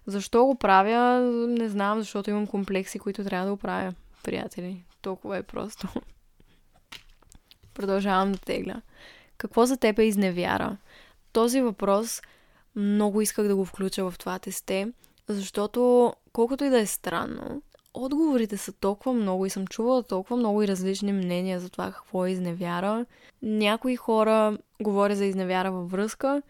Защо 0.06 0.46
го 0.46 0.56
правя? 0.56 1.20
Не 1.48 1.70
знам, 1.70 2.00
защото 2.00 2.30
имам 2.30 2.48
комплекси, 2.48 3.00
които 3.00 3.24
трябва 3.24 3.46
да 3.48 3.54
оправя, 3.54 3.94
приятели. 4.24 4.84
Толкова 5.02 5.38
е 5.38 5.44
просто. 5.44 5.88
Продължавам 7.74 8.32
да 8.32 8.38
тегля. 8.38 8.82
Какво 9.38 9.66
за 9.66 9.78
теб 9.78 10.00
е 10.00 10.04
изневяра? 10.04 10.78
Този 11.32 11.62
въпрос 11.62 12.22
много 12.76 13.22
исках 13.22 13.48
да 13.48 13.56
го 13.56 13.66
включа 13.66 14.12
в 14.12 14.18
това 14.18 14.40
тесте, 14.40 14.92
защото 15.28 16.14
колкото 16.34 16.64
и 16.64 16.70
да 16.70 16.80
е 16.80 16.86
странно, 16.86 17.62
отговорите 17.96 18.58
са 18.58 18.72
толкова 18.72 19.14
много 19.14 19.46
и 19.46 19.50
съм 19.50 19.68
чувала 19.68 20.04
толкова 20.04 20.38
много 20.38 20.64
и 20.64 20.68
различни 20.68 21.14
мнения 21.14 21.60
за 21.60 21.70
това 21.70 21.92
какво 21.92 22.26
е 22.26 22.32
изневяра. 22.32 23.06
Някои 23.42 23.96
хора 23.96 24.58
говорят 24.82 25.18
за 25.18 25.26
изневяра 25.26 25.72
във 25.72 25.92
връзка, 25.92 26.42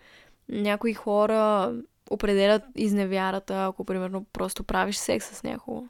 някои 0.49 0.93
хора 0.93 1.73
определят 2.09 2.63
изневярата, 2.75 3.65
ако 3.65 3.85
примерно 3.85 4.25
просто 4.33 4.63
правиш 4.63 4.95
секс 4.95 5.25
с 5.25 5.43
някого. 5.43 5.87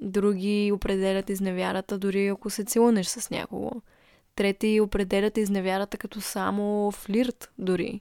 Други 0.00 0.72
определят 0.74 1.30
изневярата 1.30 1.98
дори 1.98 2.26
ако 2.26 2.50
се 2.50 2.64
целунеш 2.64 3.06
с 3.06 3.30
някого. 3.30 3.70
Трети 4.34 4.80
определят 4.80 5.36
изневярата 5.38 5.98
като 5.98 6.20
само 6.20 6.90
флирт 6.90 7.50
дори. 7.58 8.00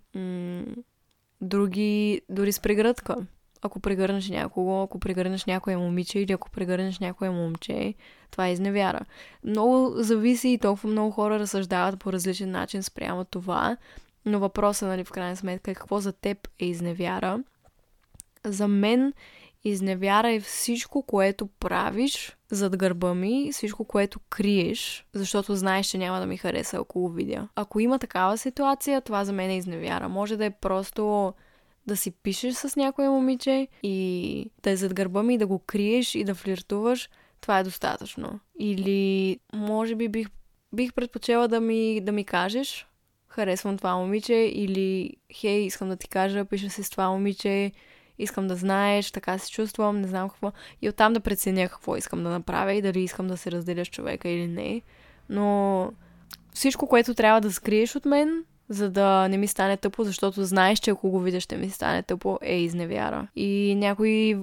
Други 1.42 2.22
дори 2.30 2.52
с 2.52 2.60
прегръдка 2.60 3.16
ако 3.62 3.80
прегърнеш 3.80 4.30
някого, 4.30 4.84
ако 4.84 5.00
прегърнеш 5.00 5.46
някое 5.46 5.78
момиче 5.78 6.20
или 6.20 6.32
ако 6.32 6.50
прегърнеш 6.50 7.00
някое 7.00 7.30
момче, 7.30 7.94
това 8.32 8.48
е 8.48 8.52
изневяра. 8.52 9.00
Много 9.44 9.94
зависи 9.96 10.50
и 10.50 10.58
толкова 10.58 10.90
много 10.90 11.12
хора 11.12 11.40
разсъждават 11.40 12.00
по 12.00 12.14
различен 12.14 12.52
начин 12.52 12.84
спрямо 12.84 13.26
това, 13.26 13.78
но 14.26 14.40
въпросът, 14.40 14.90
нали, 14.90 15.04
в 15.04 15.12
крайна 15.12 15.36
сметка 15.36 15.72
е 15.72 15.76
какво 15.76 16.00
за 16.00 16.12
теб 16.12 16.48
е 16.60 16.66
изневяра. 16.66 17.40
За 18.46 18.68
мен 18.68 19.14
изневяра 19.64 20.32
е 20.32 20.40
всичко, 20.40 21.02
което 21.02 21.48
правиш 21.48 22.38
зад 22.52 22.78
гърба 22.78 23.14
ми, 23.14 23.50
всичко, 23.52 23.86
което 23.86 24.20
криеш, 24.30 25.06
защото 25.14 25.56
знаеш, 25.56 25.88
че 25.88 25.98
няма 25.98 26.20
да 26.20 26.26
ми 26.26 26.38
хареса, 26.38 26.78
ако 26.78 27.00
го 27.00 27.10
видя. 27.10 27.48
Ако 27.56 27.80
има 27.80 28.00
такава 28.00 28.38
ситуация, 28.38 29.02
това 29.02 29.26
за 29.26 29.34
мен 29.34 29.50
е 29.50 29.58
изневяра. 29.58 30.10
Може 30.10 30.38
да 30.38 30.46
е 30.46 30.50
просто 30.50 31.34
да 31.88 31.98
си 31.98 32.12
пишеш 32.12 32.54
с 32.54 32.76
някое 32.76 33.10
момиче 33.10 33.68
и 33.84 34.52
да 34.64 34.70
е 34.70 34.76
зад 34.76 34.94
гърба 34.94 35.24
ми, 35.24 35.38
да 35.38 35.48
го 35.48 35.60
криеш 35.60 36.16
и 36.16 36.24
да 36.24 36.36
флиртуваш, 36.36 37.10
това 37.42 37.60
е 37.60 37.64
достатъчно. 37.64 38.40
Или 38.60 39.40
може 39.54 39.96
би 39.96 40.08
бих, 40.08 40.28
бих 40.74 40.94
предпочела 40.94 41.48
да 41.48 41.62
ми, 41.62 42.02
да 42.02 42.12
ми 42.12 42.24
кажеш, 42.24 42.88
харесвам 43.28 43.78
това 43.78 43.96
момиче, 43.96 44.34
или 44.34 45.14
хей, 45.34 45.60
искам 45.60 45.90
да 45.90 45.96
ти 45.96 46.08
кажа, 46.08 46.46
пиша 46.46 46.70
се 46.70 46.84
с 46.84 46.90
това 46.90 47.10
момиче, 47.10 47.72
искам 48.20 48.48
да 48.48 48.56
знаеш, 48.56 49.12
така 49.12 49.38
се 49.38 49.52
чувствам, 49.52 50.02
не 50.02 50.08
знам 50.08 50.30
какво. 50.30 50.52
И 50.82 50.90
оттам 50.90 51.14
да 51.14 51.20
преценя 51.20 51.70
какво 51.70 51.96
искам 51.96 52.24
да 52.24 52.30
направя 52.30 52.74
и 52.74 52.82
дали 52.82 53.00
искам 53.00 53.28
да 53.28 53.38
се 53.38 53.52
разделя 53.52 53.86
с 53.86 53.90
човека 53.90 54.30
или 54.30 54.48
не. 54.48 54.82
Но 55.30 55.92
всичко, 56.54 56.88
което 56.88 57.14
трябва 57.14 57.42
да 57.42 57.52
скриеш 57.52 57.96
от 57.96 58.06
мен, 58.06 58.44
за 58.70 58.90
да 58.90 59.28
не 59.28 59.38
ми 59.38 59.48
стане 59.48 59.78
тъпо, 59.78 60.04
защото 60.04 60.44
знаеш, 60.44 60.80
че 60.80 60.92
ако 60.92 61.10
го 61.10 61.20
видя, 61.20 61.40
ще 61.40 61.58
ми 61.58 61.70
стане 61.70 62.04
тъпо, 62.04 62.40
е 62.42 62.60
изневяра. 62.60 63.28
И 63.36 63.76
някои 63.78 64.38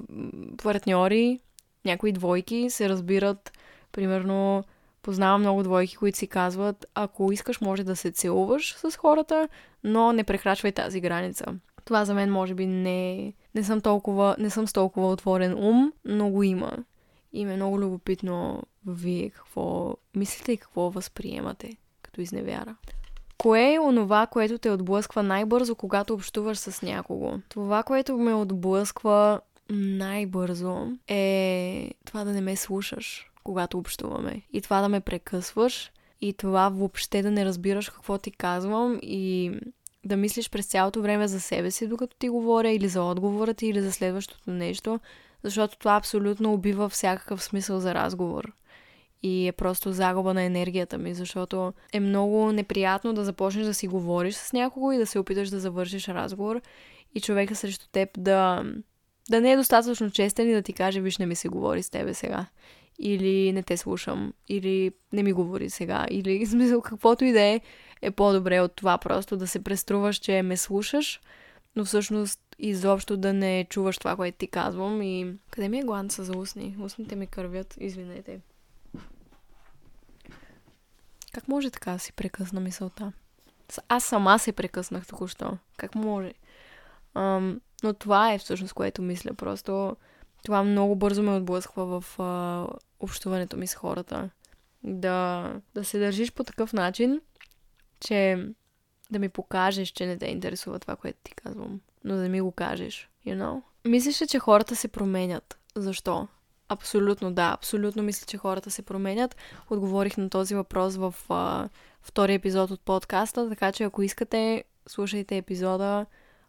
партньори, 0.63 1.39
някои 1.85 2.11
двойки 2.11 2.67
се 2.69 2.89
разбират, 2.89 3.51
примерно, 3.91 4.63
познавам 5.01 5.41
много 5.41 5.63
двойки, 5.63 5.95
които 5.95 6.17
си 6.17 6.27
казват, 6.27 6.85
ако 6.95 7.31
искаш, 7.31 7.61
може 7.61 7.83
да 7.83 7.95
се 7.95 8.11
целуваш 8.11 8.75
с 8.75 8.97
хората, 8.97 9.49
но 9.83 10.13
не 10.13 10.23
прекрачвай 10.23 10.71
тази 10.71 11.01
граница. 11.01 11.45
Това 11.85 12.05
за 12.05 12.13
мен 12.13 12.31
може 12.31 12.53
би 12.53 12.65
не, 12.65 13.33
не 13.55 13.63
съм 13.63 13.81
толкова, 13.81 14.35
не 14.39 14.49
съм 14.49 14.67
с 14.67 14.73
толкова 14.73 15.11
отворен 15.11 15.63
ум, 15.63 15.93
но 16.05 16.29
го 16.29 16.43
има. 16.43 16.71
И 17.33 17.45
ме 17.45 17.53
е 17.53 17.55
много 17.55 17.79
любопитно 17.79 18.63
вие 18.87 19.29
какво 19.29 19.95
мислите 20.15 20.51
и 20.51 20.57
какво 20.57 20.89
възприемате 20.89 21.77
като 22.01 22.21
изневяра. 22.21 22.75
Кое 23.37 23.73
е 23.73 23.79
онова, 23.79 24.27
което 24.27 24.57
те 24.57 24.69
отблъсква 24.69 25.23
най-бързо, 25.23 25.75
когато 25.75 26.13
общуваш 26.13 26.57
с 26.57 26.81
някого? 26.81 27.39
Това, 27.49 27.83
което 27.83 28.17
ме 28.17 28.33
отблъсква 28.33 29.41
най-бързо 29.69 30.87
е 31.07 31.91
това 32.05 32.23
да 32.23 32.31
не 32.31 32.41
ме 32.41 32.55
слушаш, 32.55 33.31
когато 33.43 33.77
общуваме. 33.77 34.41
И 34.53 34.61
това 34.61 34.81
да 34.81 34.89
ме 34.89 34.99
прекъсваш. 34.99 35.91
И 36.21 36.33
това 36.33 36.69
въобще 36.69 37.21
да 37.21 37.31
не 37.31 37.45
разбираш 37.45 37.89
какво 37.89 38.17
ти 38.17 38.31
казвам 38.31 38.99
и 39.01 39.51
да 40.05 40.17
мислиш 40.17 40.49
през 40.49 40.65
цялото 40.65 41.01
време 41.01 41.27
за 41.27 41.39
себе 41.39 41.71
си, 41.71 41.87
докато 41.87 42.17
ти 42.17 42.29
говоря, 42.29 42.69
или 42.69 42.87
за 42.87 43.03
отговора 43.03 43.53
ти, 43.53 43.67
или 43.67 43.81
за 43.81 43.91
следващото 43.91 44.51
нещо, 44.51 44.99
защото 45.43 45.77
това 45.77 45.95
абсолютно 45.95 46.53
убива 46.53 46.89
всякакъв 46.89 47.43
смисъл 47.43 47.79
за 47.79 47.93
разговор 47.93 48.51
и 49.25 49.47
е 49.47 49.51
просто 49.51 49.91
загуба 49.91 50.33
на 50.33 50.43
енергията 50.43 50.97
ми, 50.97 51.13
защото 51.13 51.73
е 51.93 51.99
много 51.99 52.51
неприятно 52.51 53.13
да 53.13 53.23
започнеш 53.23 53.65
да 53.65 53.73
си 53.73 53.87
говориш 53.87 54.35
с 54.35 54.53
някого 54.53 54.91
и 54.91 54.97
да 54.97 55.05
се 55.05 55.19
опиташ 55.19 55.49
да 55.49 55.59
завършиш 55.59 56.07
разговор 56.07 56.61
и 57.15 57.21
човека 57.21 57.55
срещу 57.55 57.85
теб 57.91 58.09
да, 58.17 58.63
да 59.29 59.41
не 59.41 59.51
е 59.51 59.57
достатъчно 59.57 60.11
честен 60.11 60.49
и 60.49 60.53
да 60.53 60.61
ти 60.61 60.73
каже, 60.73 61.01
виж, 61.01 61.17
не 61.17 61.25
ми 61.25 61.35
се 61.35 61.47
говори 61.47 61.83
с 61.83 61.89
тебе 61.89 62.13
сега. 62.13 62.45
Или 62.99 63.51
не 63.53 63.63
те 63.63 63.77
слушам, 63.77 64.33
или 64.49 64.91
не 65.13 65.23
ми 65.23 65.33
говори 65.33 65.69
сега, 65.69 66.05
или 66.09 66.45
смисъл 66.45 66.81
каквото 66.81 67.25
и 67.25 67.31
да 67.31 67.41
е, 67.41 67.61
е 68.01 68.11
по-добре 68.11 68.59
от 68.59 68.75
това 68.75 68.97
просто 68.97 69.37
да 69.37 69.47
се 69.47 69.63
преструваш, 69.63 70.17
че 70.17 70.41
ме 70.41 70.57
слушаш 70.57 71.21
но 71.75 71.85
всъщност 71.85 72.39
изобщо 72.59 73.17
да 73.17 73.33
не 73.33 73.65
чуваш 73.69 73.97
това, 73.97 74.15
което 74.15 74.37
ти 74.37 74.47
казвам 74.47 75.01
и... 75.01 75.33
Къде 75.51 75.69
ми 75.69 75.79
е 75.79 75.83
гланца 75.83 76.23
за 76.23 76.37
устни? 76.37 76.75
Устните 76.79 77.15
ми 77.15 77.27
кървят, 77.27 77.77
извинете. 77.79 78.39
Как 81.35 81.47
може 81.47 81.69
така 81.69 81.91
да 81.91 81.99
си 81.99 82.13
прекъсна 82.13 82.61
мисълта? 82.61 83.11
Аз 83.89 84.03
сама 84.03 84.39
се 84.39 84.51
прекъснах 84.51 85.07
току-що. 85.07 85.57
Как 85.77 85.95
може? 85.95 86.33
Ам, 87.13 87.61
но 87.83 87.93
това 87.93 88.33
е 88.33 88.37
всъщност, 88.37 88.73
което 88.73 89.01
мисля. 89.01 89.33
Просто 89.33 89.97
това 90.45 90.63
много 90.63 90.95
бързо 90.95 91.23
ме 91.23 91.31
отблъсква 91.31 92.01
в 92.01 92.19
а, 92.19 92.67
общуването 92.99 93.57
ми 93.57 93.67
с 93.67 93.75
хората. 93.75 94.29
Да, 94.83 95.53
да 95.75 95.83
се 95.83 95.99
държиш 95.99 96.31
по 96.31 96.43
такъв 96.43 96.73
начин, 96.73 97.21
че 97.99 98.47
да 99.11 99.19
ми 99.19 99.29
покажеш, 99.29 99.89
че 99.89 100.05
не 100.05 100.17
те 100.17 100.25
интересува 100.25 100.79
това, 100.79 100.95
което 100.95 101.19
ти 101.23 101.35
казвам. 101.35 101.81
Но 102.03 102.15
да 102.15 102.29
ми 102.29 102.41
го 102.41 102.51
кажеш, 102.51 103.09
you 103.27 103.37
know? 103.37 103.61
Мислиш 103.85 104.21
ли, 104.21 104.27
че 104.27 104.39
хората 104.39 104.75
се 104.75 104.87
променят? 104.87 105.59
Защо? 105.75 106.27
Абсолютно 106.69 107.33
да, 107.33 107.51
абсолютно 107.53 108.03
мисля, 108.03 108.25
че 108.25 108.37
хората 108.37 108.71
се 108.71 108.81
променят. 108.81 109.35
Отговорих 109.69 110.17
на 110.17 110.29
този 110.29 110.55
въпрос 110.55 110.95
в 110.95 111.15
а, 111.29 111.69
втори 112.01 112.33
епизод 112.33 112.71
от 112.71 112.81
подкаста, 112.81 113.49
така 113.49 113.71
че 113.71 113.83
ако 113.83 114.01
искате, 114.01 114.63
слушайте 114.87 115.37
епизода. 115.37 116.05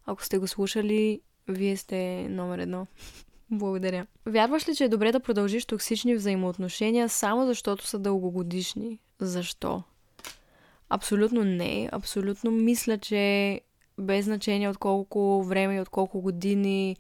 Ако 0.07 0.25
сте 0.25 0.39
го 0.39 0.47
слушали, 0.47 1.21
вие 1.49 1.77
сте 1.77 2.29
номер 2.29 2.59
едно. 2.59 2.87
Благодаря. 3.51 4.07
Вярваш 4.27 4.69
ли, 4.69 4.75
че 4.75 4.85
е 4.85 4.89
добре 4.89 5.13
да 5.13 5.21
продължиш 5.21 5.65
токсични 5.65 6.15
взаимоотношения 6.15 7.09
само 7.09 7.47
защото 7.47 7.87
са 7.87 7.99
дългогодишни? 7.99 8.99
Защо? 9.21 9.83
Абсолютно 10.89 11.45
не. 11.45 11.89
Абсолютно 11.93 12.51
мисля, 12.51 12.99
че 12.99 13.61
без 13.99 14.25
значение 14.25 14.69
от 14.69 14.79
колко 14.79 15.45
време 15.45 15.77
и 15.77 15.81
от 15.81 15.89
колко 15.89 16.21
години 16.21 16.97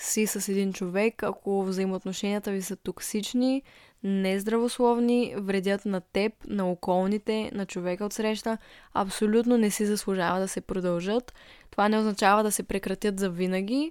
си 0.00 0.26
с 0.26 0.48
един 0.48 0.72
човек, 0.72 1.22
ако 1.22 1.64
взаимоотношенията 1.64 2.50
ви 2.50 2.62
са 2.62 2.76
токсични, 2.76 3.62
нездравословни, 4.04 5.34
вредят 5.36 5.84
на 5.84 6.00
теб, 6.00 6.32
на 6.46 6.70
околните, 6.70 7.50
на 7.54 7.66
човека 7.66 8.04
от 8.04 8.12
среща, 8.12 8.58
абсолютно 8.94 9.58
не 9.58 9.70
си 9.70 9.86
заслужава 9.86 10.40
да 10.40 10.48
се 10.48 10.60
продължат. 10.60 11.34
Това 11.70 11.88
не 11.88 11.98
означава 11.98 12.42
да 12.42 12.52
се 12.52 12.62
прекратят 12.62 13.20
за 13.20 13.30
винаги. 13.30 13.90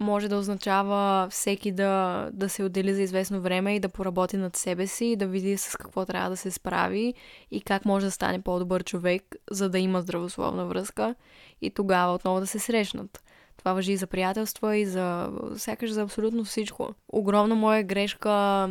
Може 0.00 0.28
да 0.28 0.36
означава 0.36 1.28
всеки 1.30 1.72
да, 1.72 2.28
да 2.32 2.48
се 2.48 2.64
отдели 2.64 2.94
за 2.94 3.02
известно 3.02 3.40
време 3.40 3.76
и 3.76 3.80
да 3.80 3.88
поработи 3.88 4.36
над 4.36 4.56
себе 4.56 4.86
си 4.86 5.04
и 5.04 5.16
да 5.16 5.26
види 5.26 5.56
с 5.56 5.76
какво 5.76 6.06
трябва 6.06 6.30
да 6.30 6.36
се 6.36 6.50
справи 6.50 7.14
и 7.50 7.60
как 7.60 7.84
може 7.84 8.06
да 8.06 8.12
стане 8.12 8.42
по-добър 8.42 8.84
човек, 8.84 9.36
за 9.50 9.68
да 9.68 9.78
има 9.78 10.02
здравословна 10.02 10.66
връзка 10.66 11.14
и 11.62 11.70
тогава 11.70 12.14
отново 12.14 12.40
да 12.40 12.46
се 12.46 12.58
срещнат. 12.58 13.22
Това 13.60 13.72
въжи 13.72 13.92
и 13.92 13.96
за 13.96 14.06
приятелства, 14.06 14.76
и 14.76 14.86
за 14.86 15.30
сякаш 15.56 15.90
за 15.90 16.02
абсолютно 16.02 16.44
всичко. 16.44 16.94
Огромна 17.12 17.54
моя 17.54 17.84
грешка 17.84 18.68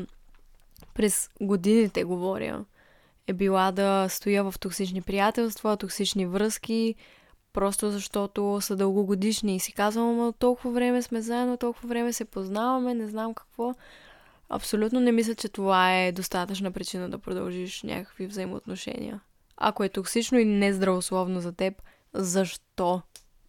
през 0.93 1.30
годините, 1.41 2.04
говоря, 2.04 2.65
е 3.28 3.34
била 3.34 3.71
да 3.71 4.08
стоя 4.10 4.43
в 4.43 4.60
токсични 4.60 5.02
приятелства, 5.02 5.78
токсични 5.78 6.25
връзки, 6.25 6.95
просто 7.54 7.91
защото 7.91 8.58
са 8.62 8.75
дългогодишни 8.75 9.56
и 9.56 9.60
си 9.60 9.73
казвам, 9.73 10.10
ама 10.10 10.34
толкова 10.34 10.71
време 10.71 11.02
сме 11.02 11.21
заедно, 11.21 11.58
толкова 11.58 11.89
време 11.89 12.13
се 12.13 12.25
познаваме, 12.25 12.93
не 12.93 13.08
знам 13.08 13.34
какво. 13.34 13.73
Абсолютно 14.49 14.99
не 14.99 15.12
мисля, 15.12 15.36
че 15.36 15.49
това 15.49 15.95
е 15.95 16.12
достатъчна 16.12 16.71
причина 16.71 17.10
да 17.10 17.17
продължиш 17.17 17.84
някакви 17.84 18.28
взаимоотношения. 18.28 19.19
Ако 19.58 19.84
е 19.84 19.89
токсично 19.89 20.39
и 20.39 20.45
нездравословно 20.45 21.41
за 21.41 21.52
теб, 21.52 21.73
защо? 22.13 23.02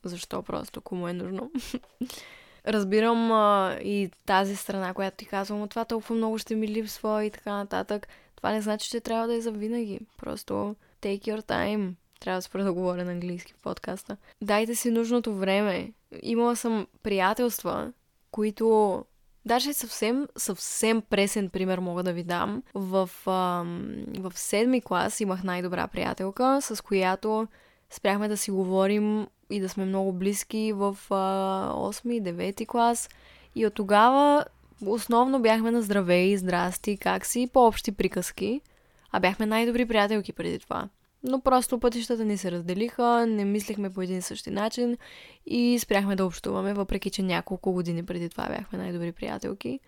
Защо 0.05 0.43
просто, 0.43 0.81
кому 0.81 1.09
е 1.09 1.13
нужно? 1.13 1.51
Разбирам 2.67 3.33
а, 3.33 3.79
и 3.83 4.11
тази 4.27 4.57
страна, 4.57 4.95
която 4.95 5.17
ти 5.17 5.27
казвам, 5.27 5.69
това 5.69 5.85
толкова 5.85 6.15
много 6.15 6.39
ще 6.39 6.55
ми 6.55 6.69
липсва 6.69 7.25
и 7.25 7.31
така 7.31 7.53
нататък. 7.53 8.09
Това 8.37 8.53
не 8.53 8.61
значи, 8.61 8.91
че 8.91 9.01
трябва 9.01 9.27
да 9.27 9.35
е 9.35 9.41
за 9.41 9.53
винаги. 9.53 10.01
Просто 10.17 10.77
take 11.03 11.21
your 11.21 11.43
time. 11.43 11.93
Трябва 12.21 12.39
да 12.39 12.43
спра 12.43 12.65
да 12.65 12.73
говоря 12.73 13.05
на 13.05 13.13
английски 13.13 13.53
в 13.53 13.63
подкаста. 13.63 14.17
Дайте 14.43 14.75
си 14.75 14.91
нужното 14.91 15.35
време. 15.35 15.93
Имала 16.23 16.57
съм 16.57 16.87
приятелства, 17.03 17.93
които 18.31 19.05
Даже 19.47 19.73
съвсем, 19.73 20.29
съвсем 20.37 21.03
пресен 21.03 21.51
пример 21.51 21.79
мога 21.79 22.03
да 22.03 22.13
ви 22.13 22.25
дам. 22.25 22.63
В, 22.75 23.11
ам, 23.27 24.05
в 24.19 24.33
седми 24.39 24.81
клас 24.81 25.21
имах 25.21 25.45
най-добра 25.45 25.89
приятелка, 25.89 26.59
с 26.63 26.83
която 26.85 27.49
спряхме 27.91 28.29
да 28.29 28.37
си 28.37 28.51
говорим 28.51 29.27
и 29.51 29.61
да 29.61 29.69
сме 29.69 29.85
много 29.85 30.13
близки 30.13 30.73
в 30.73 30.97
а, 31.11 31.73
8-9 31.75 32.67
клас. 32.67 33.09
И 33.55 33.67
от 33.67 33.75
тогава 33.75 34.45
основно 34.87 35.43
бяхме 35.43 35.71
на 35.71 35.83
здраве 35.83 36.25
и 36.25 36.37
здрасти, 36.37 36.97
как 36.97 37.27
си, 37.27 37.51
по-общи 37.53 37.93
приказки. 37.93 38.61
А 39.13 39.21
бяхме 39.21 39.47
най-добри 39.47 39.87
приятелки 39.87 40.33
преди 40.33 40.59
това. 40.59 40.89
Но 41.23 41.41
просто 41.41 41.81
пътищата 41.81 42.25
ни 42.25 42.39
се 42.39 42.53
разделиха, 42.53 43.27
не 43.27 43.45
мислехме 43.45 43.91
по 43.91 44.03
един 44.03 44.19
и 44.19 44.23
същи 44.23 44.51
начин 44.51 44.97
и 45.47 45.79
спряхме 45.79 46.17
да 46.17 46.27
общуваме, 46.27 46.75
въпреки 46.75 47.11
че 47.11 47.23
няколко 47.23 47.73
години 47.73 48.07
преди 48.07 48.29
това 48.29 48.49
бяхме 48.49 48.79
най-добри 48.79 49.13
приятелки. 49.13 49.81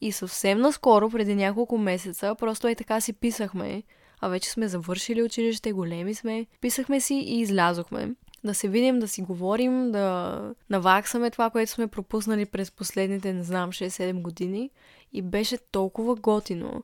И 0.00 0.12
съвсем 0.12 0.60
наскоро, 0.60 1.10
преди 1.10 1.34
няколко 1.34 1.78
месеца, 1.78 2.34
просто 2.38 2.68
и 2.68 2.74
така 2.74 3.00
си 3.00 3.12
писахме, 3.12 3.82
а 4.20 4.28
вече 4.28 4.50
сме 4.50 4.68
завършили 4.68 5.22
училище, 5.22 5.72
големи 5.72 6.14
сме, 6.14 6.46
писахме 6.60 7.00
си 7.00 7.14
и 7.14 7.40
излязохме 7.40 8.14
да 8.44 8.54
се 8.54 8.68
видим, 8.68 8.98
да 8.98 9.08
си 9.08 9.22
говорим, 9.22 9.92
да 9.92 10.40
наваксаме 10.70 11.30
това, 11.30 11.50
което 11.50 11.72
сме 11.72 11.86
пропуснали 11.86 12.46
през 12.46 12.70
последните, 12.70 13.32
не 13.32 13.42
знам, 13.42 13.72
6-7 13.72 14.22
години. 14.22 14.70
И 15.12 15.22
беше 15.22 15.58
толкова 15.58 16.14
готино. 16.14 16.82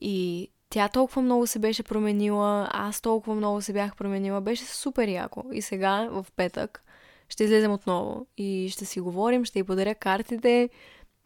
И 0.00 0.48
тя 0.70 0.88
толкова 0.88 1.22
много 1.22 1.46
се 1.46 1.58
беше 1.58 1.82
променила, 1.82 2.68
аз 2.72 3.00
толкова 3.00 3.36
много 3.36 3.62
се 3.62 3.72
бях 3.72 3.96
променила. 3.96 4.40
Беше 4.40 4.64
супер 4.64 5.08
яко. 5.08 5.44
И 5.52 5.62
сега, 5.62 6.08
в 6.10 6.26
петък, 6.36 6.84
ще 7.28 7.44
излезем 7.44 7.72
отново 7.72 8.26
и 8.36 8.68
ще 8.72 8.84
си 8.84 9.00
говорим, 9.00 9.44
ще 9.44 9.58
й 9.58 9.64
подаря 9.64 9.94
картите, 9.94 10.68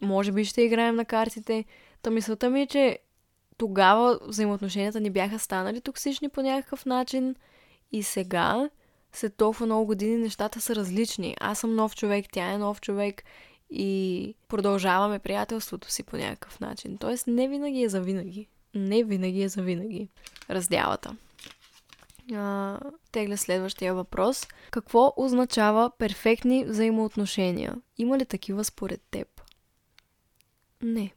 може 0.01 0.31
би 0.31 0.45
ще 0.45 0.61
играем 0.61 0.95
на 0.95 1.05
картите. 1.05 1.65
Та 2.01 2.09
мисълта 2.09 2.49
ми 2.49 2.61
е, 2.61 2.67
че 2.67 2.99
тогава 3.57 4.19
взаимоотношенията 4.27 4.99
ни 4.99 5.09
бяха 5.09 5.39
станали 5.39 5.81
токсични 5.81 6.29
по 6.29 6.41
някакъв 6.41 6.85
начин 6.85 7.35
и 7.91 8.03
сега 8.03 8.69
след 9.13 9.35
толкова 9.35 9.65
много 9.65 9.85
години 9.85 10.17
нещата 10.17 10.61
са 10.61 10.75
различни. 10.75 11.35
Аз 11.39 11.59
съм 11.59 11.75
нов 11.75 11.95
човек, 11.95 12.25
тя 12.31 12.51
е 12.51 12.57
нов 12.57 12.81
човек 12.81 13.23
и 13.69 14.35
продължаваме 14.47 15.19
приятелството 15.19 15.91
си 15.91 16.03
по 16.03 16.17
някакъв 16.17 16.59
начин. 16.59 16.97
Тоест 16.97 17.27
не 17.27 17.47
винаги 17.47 17.83
е 17.83 17.89
за 17.89 18.01
винаги. 18.01 18.47
Не 18.75 19.03
винаги 19.03 19.43
е 19.43 19.49
за 19.49 19.61
винаги. 19.61 20.09
Разделата. 20.49 21.15
А, 22.33 22.79
тегля 23.11 23.37
следващия 23.37 23.93
въпрос. 23.93 24.47
Какво 24.71 25.13
означава 25.17 25.91
перфектни 25.97 26.65
взаимоотношения? 26.65 27.75
Има 27.97 28.17
ли 28.17 28.25
такива 28.25 28.63
според 28.63 29.01
теб? 29.11 29.27
Не. 30.81 31.13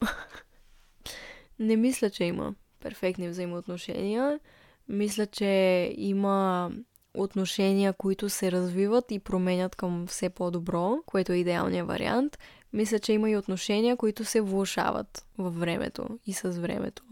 не 1.58 1.76
мисля, 1.76 2.10
че 2.10 2.24
има 2.24 2.54
перфектни 2.80 3.28
взаимоотношения. 3.28 4.40
Мисля, 4.88 5.26
че 5.26 5.92
има 5.96 6.70
отношения, 7.14 7.92
които 7.92 8.28
се 8.28 8.52
развиват 8.52 9.10
и 9.10 9.18
променят 9.18 9.76
към 9.76 10.06
все 10.06 10.28
по-добро, 10.28 10.96
което 11.06 11.32
е 11.32 11.36
идеалният 11.36 11.86
вариант. 11.86 12.38
Мисля, 12.72 12.98
че 12.98 13.12
има 13.12 13.30
и 13.30 13.36
отношения, 13.36 13.96
които 13.96 14.24
се 14.24 14.40
влушават 14.40 15.26
във 15.38 15.60
времето 15.60 16.08
и 16.26 16.32
с 16.32 16.50
времето. 16.50 17.02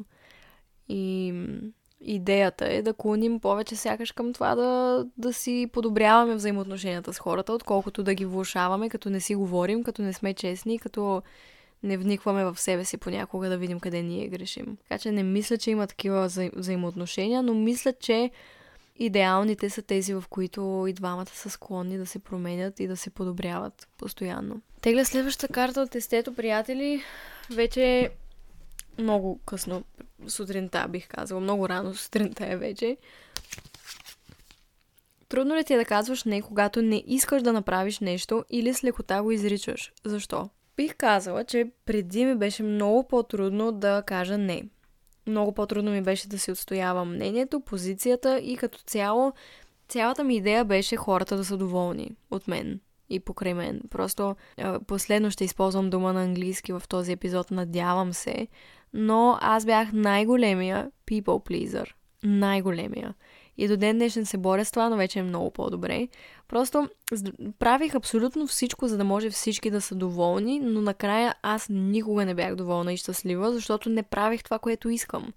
И 0.89 1.35
идеята 2.01 2.73
е 2.73 2.83
да 2.83 2.95
клоним 2.95 3.41
повече 3.41 3.77
сякаш 3.77 4.13
към 4.13 4.33
това 4.33 4.55
да, 4.55 5.05
да 5.17 5.33
си 5.33 5.69
подобряваме 5.73 6.35
взаимоотношенията 6.35 7.13
с 7.13 7.19
хората, 7.19 7.53
отколкото 7.53 8.03
да 8.03 8.15
ги 8.15 8.25
влушаваме, 8.25 8.91
като 8.91 9.11
не 9.11 9.21
си 9.21 9.35
говорим, 9.35 9.85
като 9.85 10.03
не 10.03 10.13
сме 10.13 10.35
честни, 10.35 10.79
като 10.79 11.23
не 11.83 11.97
вникваме 11.97 12.45
в 12.45 12.61
себе 12.61 12.85
си 12.85 12.97
понякога 12.97 13.49
да 13.49 13.59
видим 13.59 13.81
къде 13.81 14.03
ние 14.03 14.29
грешим. 14.29 14.77
Така 14.83 14.99
че 14.99 15.13
не 15.13 15.23
мисля, 15.23 15.59
че 15.59 15.71
има 15.71 15.87
такива 15.87 16.29
взаимоотношения, 16.57 17.43
но 17.43 17.55
мисля, 17.55 17.93
че 17.93 18.31
Идеалните 19.03 19.71
са 19.71 19.83
тези, 19.83 20.15
в 20.15 20.25
които 20.31 20.87
и 20.89 20.93
двамата 20.93 21.27
са 21.27 21.51
склонни 21.51 21.99
да 21.99 22.07
се 22.07 22.19
променят 22.19 22.81
и 22.81 22.87
да 22.87 22.97
се 22.97 23.11
подобряват 23.11 23.89
постоянно. 23.99 24.61
Тегля 24.81 25.05
следващата 25.05 25.53
карта 25.53 25.81
от 25.81 25.95
естето, 25.95 26.35
приятели. 26.35 27.03
Вече 27.51 27.85
е 27.85 28.11
много 28.99 29.41
късно 29.47 29.85
сутринта, 30.29 30.87
бих 30.89 31.09
казала. 31.09 31.41
Много 31.41 31.69
рано 31.69 31.95
сутринта 31.95 32.47
е 32.47 32.57
вече. 32.57 32.97
Трудно 35.29 35.57
ли 35.57 35.65
ти 35.65 35.75
е 35.75 35.77
да 35.77 35.85
казваш 35.85 36.25
не, 36.25 36.43
когато 36.43 36.83
не 36.83 37.05
искаш 37.07 37.43
да 37.43 37.53
направиш 37.53 38.01
нещо 38.01 38.45
или 38.51 38.75
с 38.75 38.85
лекота 38.85 39.23
го 39.23 39.33
изричаш? 39.33 39.93
Защо? 40.05 40.49
Бих 40.77 40.97
казала, 40.97 41.45
че 41.45 41.71
преди 41.87 42.25
ми 42.25 42.35
беше 42.35 42.63
много 42.63 43.09
по-трудно 43.09 43.73
да 43.73 44.03
кажа 44.07 44.39
не 44.39 44.65
много 45.27 45.53
по-трудно 45.53 45.91
ми 45.91 46.03
беше 46.03 46.29
да 46.29 46.39
си 46.39 46.53
отстоявам 46.53 47.15
мнението, 47.15 47.61
позицията 47.61 48.39
и 48.39 48.57
като 48.57 48.79
цяло 48.79 49.33
цялата 49.89 50.25
ми 50.25 50.37
идея 50.37 50.65
беше 50.65 50.97
хората 50.97 51.37
да 51.37 51.45
са 51.45 51.57
доволни 51.57 52.11
от 52.31 52.49
мен 52.49 52.81
и 53.11 53.21
покрай 53.21 53.55
мен. 53.55 53.81
Просто 53.91 54.37
последно 54.87 55.31
ще 55.31 55.45
използвам 55.45 55.91
дума 55.91 56.13
на 56.13 56.23
английски 56.23 56.73
в 56.73 56.83
този 56.89 57.13
епизод, 57.13 57.51
надявам 57.51 58.13
се, 58.13 58.49
но 58.93 59.39
аз 59.41 59.65
бях 59.65 59.93
най-големия 59.93 60.91
people 61.07 61.23
pleaser. 61.51 61.87
Най-големия. 62.23 63.15
И 63.59 63.69
до 63.69 63.77
ден 63.77 63.97
днешен 63.97 64.27
се 64.27 64.39
боря 64.39 64.65
с 64.65 64.71
това, 64.71 64.89
но 64.89 64.97
вече 64.97 65.19
е 65.19 65.23
много 65.23 65.51
по-добре. 65.51 66.09
Просто 66.49 66.89
правих 67.59 67.95
абсолютно 67.95 68.47
всичко, 68.47 68.89
за 68.89 68.97
да 68.97 69.05
може 69.05 69.31
всички 69.31 69.71
да 69.71 69.81
са 69.81 69.95
доволни, 69.95 70.61
но 70.61 70.81
накрая 70.81 71.35
аз 71.43 71.67
никога 71.71 72.25
не 72.25 72.35
бях 72.35 72.55
доволна 72.55 72.93
и 72.93 72.97
щастлива, 72.97 73.53
защото 73.53 73.89
не 73.89 74.03
правих 74.03 74.45
това, 74.45 74.59
което 74.59 74.89
искам. 74.89 75.33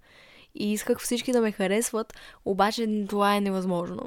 И 0.55 0.73
исках 0.73 0.99
всички 0.99 1.31
да 1.31 1.41
ме 1.41 1.51
харесват, 1.51 2.13
обаче 2.45 3.05
това 3.09 3.35
е 3.35 3.41
невъзможно. 3.41 4.01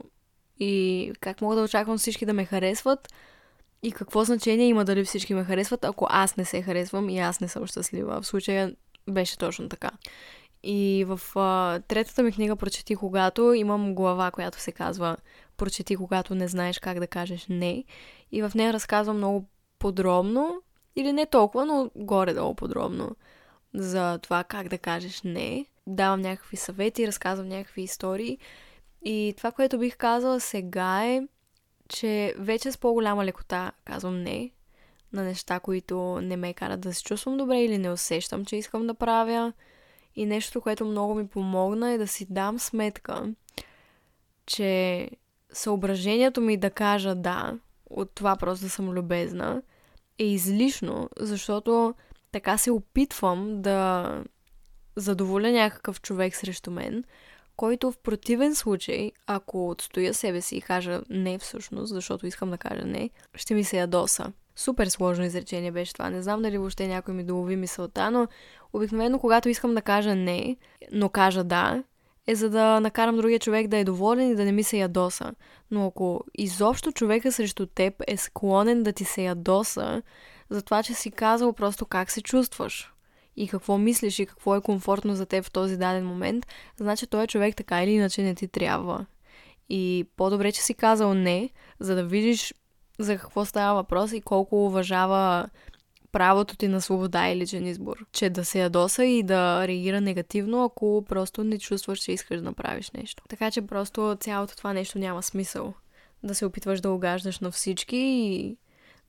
И 0.60 1.12
как 1.20 1.40
мога 1.40 1.56
да 1.56 1.62
очаквам 1.62 1.98
всички 1.98 2.26
да 2.26 2.32
ме 2.32 2.44
харесват, 2.44 3.08
и 3.82 3.92
какво 3.92 4.24
значение 4.24 4.66
има 4.66 4.84
дали 4.84 5.04
всички 5.04 5.34
ме 5.34 5.44
харесват, 5.44 5.84
ако 5.84 6.06
аз 6.10 6.36
не 6.36 6.44
се 6.44 6.62
харесвам 6.62 7.08
и 7.08 7.18
аз 7.18 7.40
не 7.40 7.48
съм 7.48 7.66
щастлива. 7.66 8.20
В 8.20 8.26
случая 8.26 8.74
беше 9.08 9.38
точно 9.38 9.68
така. 9.68 9.90
И 10.62 11.04
в 11.08 11.20
а, 11.36 11.80
третата 11.88 12.22
ми 12.22 12.32
книга 12.32 12.56
Прочети 12.56 12.96
когато 12.96 13.52
имам 13.52 13.94
глава, 13.94 14.30
която 14.30 14.60
се 14.60 14.72
казва 14.72 15.16
Прочети 15.56 15.96
когато 15.96 16.34
не 16.34 16.48
знаеш 16.48 16.78
как 16.78 17.00
да 17.00 17.06
кажеш 17.06 17.46
не. 17.48 17.84
И 18.32 18.42
в 18.42 18.52
нея 18.54 18.72
разказвам 18.72 19.16
много 19.16 19.44
подробно, 19.78 20.62
или 20.96 21.12
не 21.12 21.26
толкова, 21.26 21.66
но 21.66 21.90
горе-долу 21.96 22.54
подробно 22.54 23.16
за 23.74 24.18
това 24.18 24.44
как 24.44 24.68
да 24.68 24.78
кажеш 24.78 25.22
не. 25.22 25.66
Давам 25.86 26.20
някакви 26.20 26.56
съвети, 26.56 27.06
разказвам 27.06 27.48
някакви 27.48 27.82
истории. 27.82 28.38
И 29.04 29.34
това, 29.36 29.52
което 29.52 29.78
бих 29.78 29.96
казала 29.96 30.40
сега 30.40 31.04
е, 31.04 31.28
че 31.88 32.34
вече 32.38 32.72
с 32.72 32.78
по-голяма 32.78 33.24
лекота 33.24 33.72
казвам 33.84 34.22
не 34.22 34.50
на 35.12 35.22
неща, 35.22 35.60
които 35.60 36.20
не 36.20 36.36
ме 36.36 36.54
карат 36.54 36.80
да 36.80 36.94
се 36.94 37.02
чувствам 37.02 37.36
добре 37.36 37.60
или 37.60 37.78
не 37.78 37.90
усещам, 37.90 38.44
че 38.44 38.56
искам 38.56 38.86
да 38.86 38.94
правя. 38.94 39.52
И 40.18 40.26
нещо, 40.26 40.60
което 40.60 40.84
много 40.84 41.14
ми 41.14 41.28
помогна 41.28 41.90
е 41.90 41.98
да 41.98 42.06
си 42.06 42.26
дам 42.30 42.58
сметка, 42.58 43.34
че 44.46 45.10
съображението 45.52 46.40
ми 46.40 46.56
да 46.56 46.70
кажа 46.70 47.14
да, 47.14 47.58
от 47.90 48.10
това 48.14 48.36
просто 48.36 48.64
да 48.64 48.70
съм 48.70 48.90
любезна, 48.90 49.62
е 50.18 50.24
излишно, 50.24 51.10
защото 51.20 51.94
така 52.32 52.58
се 52.58 52.70
опитвам 52.70 53.62
да 53.62 54.12
задоволя 54.96 55.50
някакъв 55.50 56.00
човек 56.00 56.36
срещу 56.36 56.70
мен, 56.70 57.04
който 57.56 57.92
в 57.92 57.98
противен 57.98 58.54
случай, 58.54 59.12
ако 59.26 59.70
отстоя 59.70 60.14
себе 60.14 60.40
си 60.40 60.56
и 60.56 60.62
кажа 60.62 61.02
не 61.10 61.38
всъщност, 61.38 61.94
защото 61.94 62.26
искам 62.26 62.50
да 62.50 62.58
кажа 62.58 62.84
не, 62.84 63.10
ще 63.34 63.54
ми 63.54 63.64
се 63.64 63.78
ядоса. 63.78 64.32
Супер 64.56 64.86
сложно 64.86 65.24
изречение 65.24 65.70
беше 65.70 65.92
това. 65.92 66.10
Не 66.10 66.22
знам 66.22 66.42
дали 66.42 66.58
въобще 66.58 66.88
някой 66.88 67.14
ми 67.14 67.24
долови 67.24 67.56
мисълта, 67.56 68.10
но 68.10 68.28
обикновено 68.72 69.18
когато 69.18 69.48
искам 69.48 69.74
да 69.74 69.82
кажа 69.82 70.14
не, 70.14 70.56
но 70.92 71.08
кажа 71.08 71.44
да, 71.44 71.82
е 72.26 72.34
за 72.34 72.50
да 72.50 72.80
накарам 72.80 73.16
другия 73.16 73.38
човек 73.38 73.68
да 73.68 73.76
е 73.76 73.84
доволен 73.84 74.30
и 74.30 74.34
да 74.34 74.44
не 74.44 74.52
ми 74.52 74.62
се 74.62 74.78
ядоса. 74.78 75.34
Но 75.70 75.86
ако 75.86 76.24
изобщо 76.38 76.92
човека 76.92 77.32
срещу 77.32 77.66
теб 77.66 77.94
е 78.06 78.16
склонен 78.16 78.82
да 78.82 78.92
ти 78.92 79.04
се 79.04 79.22
ядоса, 79.22 80.02
за 80.50 80.62
това, 80.62 80.82
че 80.82 80.94
си 80.94 81.10
казал 81.10 81.52
просто 81.52 81.86
как 81.86 82.10
се 82.10 82.22
чувстваш, 82.22 82.92
и 83.36 83.48
какво 83.48 83.78
мислиш 83.78 84.18
и 84.18 84.26
какво 84.26 84.56
е 84.56 84.60
комфортно 84.60 85.14
за 85.14 85.26
теб 85.26 85.44
в 85.44 85.50
този 85.50 85.76
даден 85.76 86.06
момент, 86.06 86.46
значи 86.76 87.06
той 87.06 87.26
човек 87.26 87.56
така 87.56 87.82
или 87.82 87.90
иначе 87.90 88.22
не 88.22 88.34
ти 88.34 88.48
трябва. 88.48 89.06
И 89.68 90.06
по-добре, 90.16 90.52
че 90.52 90.62
си 90.62 90.74
казал 90.74 91.14
не, 91.14 91.50
за 91.80 91.94
да 91.94 92.04
видиш 92.04 92.54
за 92.98 93.18
какво 93.18 93.44
става 93.44 93.74
въпрос 93.74 94.12
и 94.12 94.20
колко 94.20 94.66
уважава 94.66 95.48
правото 96.12 96.56
ти 96.56 96.68
на 96.68 96.80
свобода 96.80 97.30
и 97.30 97.36
личен 97.36 97.66
избор. 97.66 98.06
Че 98.12 98.30
да 98.30 98.44
се 98.44 98.60
ядоса 98.60 99.04
и 99.04 99.22
да 99.22 99.68
реагира 99.68 100.00
негативно, 100.00 100.64
ако 100.64 101.04
просто 101.08 101.44
не 101.44 101.58
чувстваш, 101.58 101.98
че 101.98 102.12
искаш 102.12 102.38
да 102.38 102.44
направиш 102.44 102.90
нещо. 102.90 103.22
Така 103.28 103.50
че 103.50 103.62
просто 103.62 104.16
цялото 104.20 104.56
това 104.56 104.72
нещо 104.72 104.98
няма 104.98 105.22
смисъл. 105.22 105.74
Да 106.22 106.34
се 106.34 106.46
опитваш 106.46 106.80
да 106.80 106.90
угаждаш 106.90 107.40
на 107.40 107.50
всички 107.50 107.96
и 107.96 108.56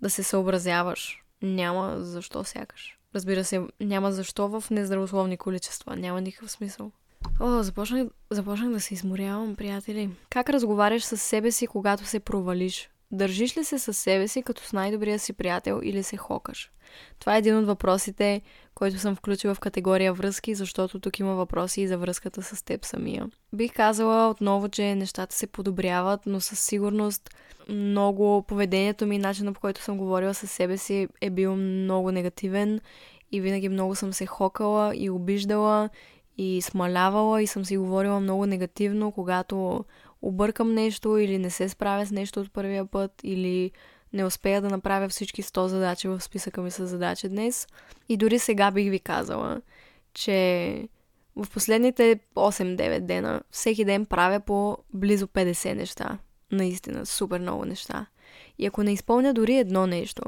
да 0.01 0.09
се 0.09 0.23
съобразяваш. 0.23 1.23
Няма 1.41 1.95
защо 1.99 2.43
сякаш. 2.43 2.99
Разбира 3.15 3.43
се, 3.43 3.61
няма 3.79 4.11
защо 4.11 4.47
в 4.47 4.63
нездравословни 4.71 5.37
количества. 5.37 5.95
Няма 5.95 6.21
никакъв 6.21 6.51
смисъл. 6.51 6.91
О, 7.39 7.63
започнах, 7.63 8.07
започнах 8.29 8.69
да 8.69 8.79
се 8.79 8.93
изморявам, 8.93 9.55
приятели. 9.55 10.09
Как 10.29 10.49
разговаряш 10.49 11.03
с 11.03 11.17
себе 11.17 11.51
си, 11.51 11.67
когато 11.67 12.05
се 12.05 12.19
провалиш? 12.19 12.89
Държиш 13.11 13.57
ли 13.57 13.63
се 13.63 13.79
със 13.79 13.97
себе 13.97 14.27
си 14.27 14.41
като 14.41 14.63
с 14.63 14.73
най-добрия 14.73 15.19
си 15.19 15.33
приятел 15.33 15.79
или 15.83 16.03
се 16.03 16.17
хокаш? 16.17 16.71
Това 17.19 17.35
е 17.35 17.39
един 17.39 17.57
от 17.57 17.65
въпросите, 17.65 18.41
който 18.75 18.97
съм 18.97 19.15
включила 19.15 19.55
в 19.55 19.59
категория 19.59 20.13
връзки, 20.13 20.55
защото 20.55 20.99
тук 20.99 21.19
има 21.19 21.35
въпроси 21.35 21.81
и 21.81 21.87
за 21.87 21.97
връзката 21.97 22.43
с 22.43 22.65
теб 22.65 22.85
самия. 22.85 23.27
Бих 23.53 23.73
казала 23.73 24.29
отново, 24.29 24.69
че 24.69 24.95
нещата 24.95 25.35
се 25.35 25.47
подобряват, 25.47 26.21
но 26.25 26.39
със 26.39 26.59
сигурност 26.59 27.29
много 27.69 28.43
поведението 28.47 29.05
ми, 29.07 29.17
начинът 29.17 29.53
по 29.53 29.61
който 29.61 29.81
съм 29.81 29.97
говорила 29.97 30.33
със 30.33 30.51
себе 30.51 30.77
си 30.77 31.07
е 31.21 31.29
бил 31.29 31.55
много 31.55 32.11
негативен 32.11 32.79
и 33.31 33.41
винаги 33.41 33.69
много 33.69 33.95
съм 33.95 34.13
се 34.13 34.25
хокала 34.25 34.95
и 34.95 35.09
обиждала 35.09 35.89
и 36.37 36.61
смалявала 36.61 37.41
и 37.41 37.47
съм 37.47 37.65
си 37.65 37.77
говорила 37.77 38.19
много 38.19 38.45
негативно, 38.45 39.11
когато 39.11 39.85
объркам 40.21 40.73
нещо 40.73 41.17
или 41.17 41.37
не 41.37 41.49
се 41.49 41.69
справя 41.69 42.05
с 42.05 42.11
нещо 42.11 42.39
от 42.39 42.53
първия 42.53 42.85
път 42.85 43.11
или 43.23 43.71
не 44.13 44.25
успея 44.25 44.61
да 44.61 44.69
направя 44.69 45.09
всички 45.09 45.43
100 45.43 45.65
задачи 45.65 46.07
в 46.07 46.21
списъка 46.21 46.61
ми 46.61 46.71
с 46.71 46.87
задачи 46.87 47.29
днес. 47.29 47.67
И 48.09 48.17
дори 48.17 48.39
сега 48.39 48.71
бих 48.71 48.89
ви 48.89 48.99
казала, 48.99 49.61
че 50.13 50.87
в 51.35 51.49
последните 51.53 52.19
8-9 52.35 52.99
дена 52.99 53.41
всеки 53.51 53.85
ден 53.85 54.05
правя 54.05 54.39
по 54.39 54.77
близо 54.93 55.27
50 55.27 55.73
неща. 55.73 56.17
Наистина, 56.51 57.05
супер 57.05 57.39
много 57.39 57.65
неща. 57.65 58.05
И 58.57 58.65
ако 58.65 58.83
не 58.83 58.93
изпълня 58.93 59.33
дори 59.33 59.55
едно 59.55 59.87
нещо 59.87 60.23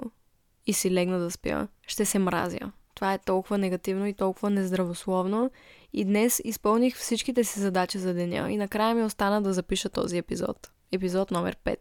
и 0.65 0.73
си 0.73 0.91
легна 0.91 1.19
да 1.19 1.31
спя, 1.31 1.67
ще 1.87 2.05
се 2.05 2.19
мразя. 2.19 2.71
Това 2.95 3.13
е 3.13 3.19
толкова 3.19 3.57
негативно 3.57 4.07
и 4.07 4.13
толкова 4.13 4.49
нездравословно. 4.49 5.51
И 5.93 6.05
днес 6.05 6.41
изпълних 6.43 6.95
всичките 6.95 7.43
си 7.43 7.59
задачи 7.59 7.97
за 7.97 8.13
деня 8.13 8.51
и 8.51 8.57
накрая 8.57 8.95
ми 8.95 9.03
остана 9.03 9.41
да 9.41 9.53
запиша 9.53 9.89
този 9.89 10.17
епизод. 10.17 10.71
Епизод 10.91 11.31
номер 11.31 11.57
5 11.65 11.77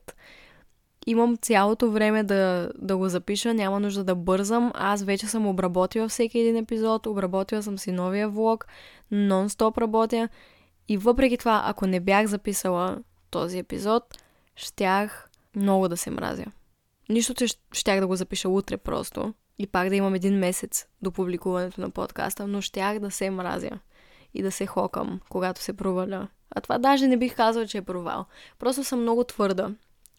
имам 1.07 1.37
цялото 1.37 1.91
време 1.91 2.23
да, 2.23 2.71
да 2.79 2.97
го 2.97 3.09
запиша, 3.09 3.55
няма 3.55 3.81
нужда 3.81 4.05
да 4.05 4.15
бързам. 4.15 4.73
Аз 4.75 5.03
вече 5.03 5.27
съм 5.27 5.47
обработила 5.47 6.09
всеки 6.09 6.39
един 6.39 6.57
епизод, 6.57 7.07
обработила 7.07 7.63
съм 7.63 7.79
си 7.79 7.93
новия 7.93 8.29
влог, 8.29 8.67
нон-стоп 9.13 9.79
работя. 9.79 10.29
И 10.89 10.97
въпреки 10.97 11.39
това, 11.39 11.63
ако 11.67 11.87
не 11.87 12.01
бях 12.01 12.27
записала 12.27 12.99
този 13.31 13.59
епизод, 13.59 14.19
щях 14.57 15.31
много 15.57 15.89
да 15.89 15.97
се 15.97 16.11
мразя. 16.11 16.45
Нищо, 17.09 17.35
че 17.35 17.47
щях 17.73 18.01
да 18.01 18.07
го 18.07 18.17
запиша 18.17 18.49
утре 18.49 18.77
просто 18.77 19.35
и 19.59 19.67
пак 19.67 19.89
да 19.89 19.97
имам 19.97 20.15
един 20.15 20.39
месец 20.39 20.87
до 21.03 21.13
публикуването 21.13 21.81
на 21.81 21.91
подкаста, 21.91 22.47
но 22.47 22.61
щях 22.61 22.99
да 22.99 23.11
се 23.11 23.31
мразя 23.31 23.71
и 24.35 24.43
да 24.43 24.53
се 24.53 24.67
хокам, 24.67 25.21
когато 25.29 25.61
се 25.61 25.73
проваля. 25.73 26.29
А 26.51 26.61
това 26.61 26.79
даже 26.79 27.07
не 27.07 27.17
бих 27.17 27.37
казал, 27.37 27.67
че 27.67 27.79
е 27.79 27.83
провал. 27.83 28.25
Просто 28.59 28.85
съм 28.85 29.01
много 29.01 29.25
твърда 29.25 29.71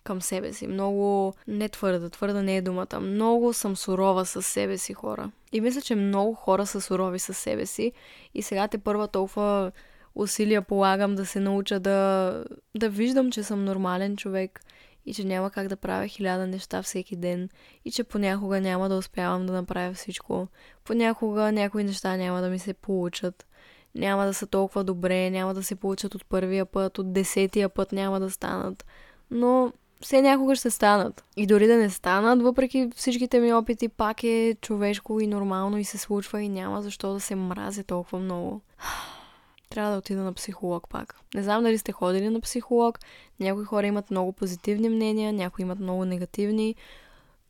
към 0.03 0.21
себе 0.21 0.53
си. 0.53 0.67
Много 0.67 1.33
не 1.47 1.69
твърда, 1.69 2.09
твърда 2.09 2.41
не 2.41 2.57
е 2.57 2.61
думата. 2.61 2.99
Много 3.01 3.53
съм 3.53 3.75
сурова 3.75 4.25
с 4.25 4.41
себе 4.41 4.77
си 4.77 4.93
хора. 4.93 5.31
И 5.51 5.61
мисля, 5.61 5.81
че 5.81 5.95
много 5.95 6.33
хора 6.33 6.65
са 6.65 6.81
сурови 6.81 7.19
с 7.19 7.33
себе 7.33 7.65
си. 7.65 7.91
И 8.33 8.41
сега 8.41 8.67
те 8.67 8.77
първа 8.77 9.07
толкова 9.07 9.71
усилия 10.15 10.61
полагам 10.61 11.15
да 11.15 11.25
се 11.25 11.39
науча 11.39 11.79
да, 11.79 12.43
да 12.77 12.89
виждам, 12.89 13.31
че 13.31 13.43
съм 13.43 13.65
нормален 13.65 14.17
човек 14.17 14.61
и 15.05 15.13
че 15.13 15.23
няма 15.23 15.51
как 15.51 15.67
да 15.67 15.75
правя 15.75 16.07
хиляда 16.07 16.47
неща 16.47 16.81
всеки 16.81 17.15
ден 17.15 17.49
и 17.85 17.91
че 17.91 18.03
понякога 18.03 18.61
няма 18.61 18.89
да 18.89 18.95
успявам 18.95 19.45
да 19.45 19.53
направя 19.53 19.93
всичко. 19.93 20.47
Понякога 20.83 21.51
някои 21.51 21.83
неща 21.83 22.17
няма 22.17 22.41
да 22.41 22.49
ми 22.49 22.59
се 22.59 22.73
получат. 22.73 23.45
Няма 23.95 24.25
да 24.25 24.33
са 24.33 24.47
толкова 24.47 24.83
добре, 24.83 25.29
няма 25.29 25.53
да 25.53 25.63
се 25.63 25.75
получат 25.75 26.15
от 26.15 26.25
първия 26.25 26.65
път, 26.65 26.99
от 26.99 27.13
десетия 27.13 27.69
път 27.69 27.91
няма 27.91 28.19
да 28.19 28.29
станат. 28.29 28.85
Но 29.31 29.73
все 30.01 30.21
някога 30.21 30.55
ще 30.55 30.69
станат. 30.69 31.23
И 31.37 31.47
дори 31.47 31.67
да 31.67 31.77
не 31.77 31.89
станат, 31.89 32.41
въпреки 32.41 32.89
всичките 32.95 33.39
ми 33.39 33.53
опити, 33.53 33.89
пак 33.89 34.23
е 34.23 34.55
човешко 34.61 35.19
и 35.19 35.27
нормално 35.27 35.77
и 35.77 35.83
се 35.83 35.97
случва 35.97 36.41
и 36.41 36.49
няма 36.49 36.81
защо 36.81 37.13
да 37.13 37.19
се 37.19 37.35
мразя 37.35 37.83
толкова 37.83 38.19
много. 38.19 38.61
Трябва 39.69 39.91
да 39.91 39.97
отида 39.97 40.21
на 40.21 40.33
психолог 40.33 40.89
пак. 40.89 41.19
Не 41.35 41.43
знам 41.43 41.63
дали 41.63 41.77
сте 41.77 41.91
ходили 41.91 42.29
на 42.29 42.41
психолог. 42.41 42.99
Някои 43.39 43.65
хора 43.65 43.87
имат 43.87 44.11
много 44.11 44.33
позитивни 44.33 44.89
мнения, 44.89 45.33
някои 45.33 45.63
имат 45.63 45.79
много 45.79 46.05
негативни. 46.05 46.75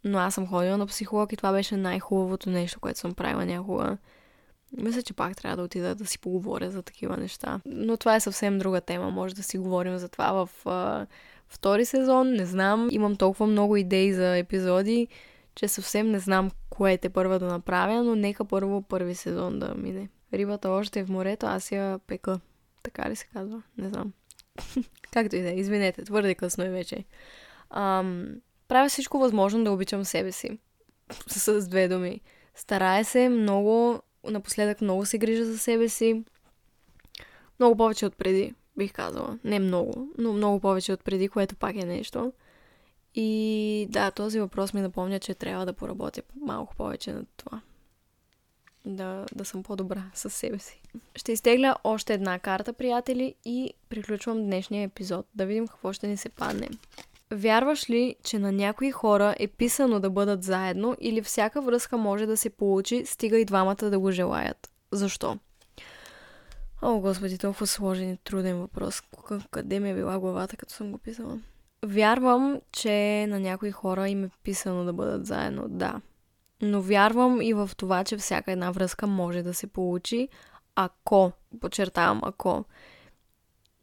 Но 0.03 0.19
аз 0.19 0.33
съм 0.33 0.47
ходила 0.47 0.77
на 0.77 0.87
психолог 0.87 1.33
и 1.33 1.37
това 1.37 1.51
беше 1.51 1.77
най-хубавото 1.77 2.49
нещо, 2.49 2.79
което 2.79 2.99
съм 2.99 3.13
правила 3.13 3.45
някога. 3.45 3.97
Мисля, 4.77 5.01
че 5.01 5.13
пак 5.13 5.37
трябва 5.37 5.57
да 5.57 5.63
отида 5.63 5.95
да 5.95 6.05
си 6.05 6.19
поговоря 6.19 6.71
за 6.71 6.81
такива 6.81 7.17
неща. 7.17 7.59
Но 7.65 7.97
това 7.97 8.15
е 8.15 8.19
съвсем 8.19 8.59
друга 8.59 8.81
тема. 8.81 9.11
Може 9.11 9.35
да 9.35 9.43
си 9.43 9.57
говорим 9.57 9.97
за 9.97 10.09
това 10.09 10.31
в 10.31 10.49
втори 11.47 11.85
сезон, 11.85 12.31
не 12.31 12.45
знам. 12.45 12.89
Имам 12.91 13.15
толкова 13.15 13.47
много 13.47 13.77
идеи 13.77 14.13
за 14.13 14.37
епизоди, 14.37 15.07
че 15.55 15.67
съвсем 15.67 16.11
не 16.11 16.19
знам 16.19 16.51
кое 16.69 16.97
те 16.97 17.09
първа 17.09 17.39
да 17.39 17.45
направя, 17.45 18.03
но 18.03 18.15
нека 18.15 18.45
първо 18.45 18.81
първи 18.81 19.15
сезон 19.15 19.59
да 19.59 19.75
мине. 19.75 20.09
Рибата 20.33 20.69
още 20.69 20.99
е 20.99 21.03
в 21.03 21.09
морето, 21.09 21.45
аз 21.45 21.71
я 21.71 21.99
пека. 22.07 22.39
Така 22.83 23.09
ли 23.09 23.15
се 23.15 23.27
казва? 23.33 23.61
Не 23.77 23.89
знам. 23.89 24.13
Както 25.11 25.35
и 25.35 25.41
да 25.41 25.49
е, 25.49 25.53
извинете, 25.53 26.03
твърде 26.03 26.35
късно 26.35 26.63
е 26.63 26.69
вече. 26.69 27.05
Ам, 27.69 28.35
правя 28.67 28.89
всичко 28.89 29.19
възможно 29.19 29.63
да 29.63 29.71
обичам 29.71 30.05
себе 30.05 30.31
си. 30.31 30.59
С 31.27 31.67
две 31.67 31.87
думи. 31.87 32.21
Старая 32.55 33.05
се 33.05 33.29
много, 33.29 34.01
напоследък 34.29 34.81
много 34.81 35.05
се 35.05 35.17
грижа 35.17 35.45
за 35.45 35.57
себе 35.57 35.89
си. 35.89 36.23
Много 37.59 37.77
повече 37.77 38.05
от 38.05 38.17
преди, 38.17 38.53
бих 38.77 38.93
казала. 38.93 39.39
Не 39.43 39.59
много, 39.59 40.09
но 40.17 40.33
много 40.33 40.59
повече 40.59 40.93
от 40.93 41.03
преди, 41.03 41.29
което 41.29 41.55
пак 41.55 41.75
е 41.75 41.85
нещо. 41.85 42.33
И 43.15 43.87
да, 43.89 44.11
този 44.11 44.39
въпрос 44.39 44.73
ми 44.73 44.81
напомня, 44.81 45.19
че 45.19 45.33
трябва 45.33 45.65
да 45.65 45.73
поработя 45.73 46.21
малко 46.35 46.75
повече 46.75 47.13
над 47.13 47.27
това. 47.37 47.61
Да, 48.85 49.25
да 49.35 49.45
съм 49.45 49.63
по-добра 49.63 50.03
със 50.13 50.33
себе 50.33 50.59
си. 50.59 50.81
Ще 51.15 51.31
изтегля 51.31 51.75
още 51.83 52.13
една 52.13 52.39
карта, 52.39 52.73
приятели, 52.73 53.35
и 53.45 53.73
приключвам 53.89 54.43
днешния 54.43 54.83
епизод. 54.83 55.25
Да 55.35 55.45
видим 55.45 55.67
какво 55.67 55.93
ще 55.93 56.07
ни 56.07 56.17
се 56.17 56.29
падне. 56.29 56.69
Вярваш 57.31 57.89
ли, 57.89 58.15
че 58.23 58.39
на 58.39 58.51
някои 58.51 58.91
хора 58.91 59.35
е 59.39 59.47
писано 59.47 59.99
да 59.99 60.09
бъдат 60.09 60.43
заедно 60.43 60.95
или 61.01 61.21
всяка 61.21 61.61
връзка 61.61 61.97
може 61.97 62.25
да 62.25 62.37
се 62.37 62.49
получи, 62.49 63.05
стига 63.05 63.39
и 63.39 63.45
двамата 63.45 63.75
да 63.75 63.99
го 63.99 64.11
желаят? 64.11 64.69
Защо? 64.91 65.39
О, 66.81 66.99
господи, 66.99 67.37
толкова 67.37 67.67
сложен 67.67 68.11
и 68.11 68.17
труден 68.17 68.57
въпрос. 68.57 69.01
Къде 69.51 69.79
ми 69.79 69.91
е 69.91 69.95
била 69.95 70.19
главата, 70.19 70.57
като 70.57 70.73
съм 70.73 70.91
го 70.91 70.97
писала? 70.97 71.39
Вярвам, 71.85 72.61
че 72.71 73.25
на 73.29 73.39
някои 73.39 73.71
хора 73.71 74.09
им 74.09 74.23
е 74.23 74.29
писано 74.43 74.83
да 74.85 74.93
бъдат 74.93 75.25
заедно, 75.25 75.65
да. 75.69 76.01
Но 76.61 76.81
вярвам 76.81 77.41
и 77.41 77.53
в 77.53 77.71
това, 77.77 78.03
че 78.03 78.17
всяка 78.17 78.51
една 78.51 78.71
връзка 78.71 79.07
може 79.07 79.41
да 79.41 79.53
се 79.53 79.67
получи, 79.67 80.29
ако, 80.75 81.31
подчертавам, 81.61 82.21
ако 82.23 82.65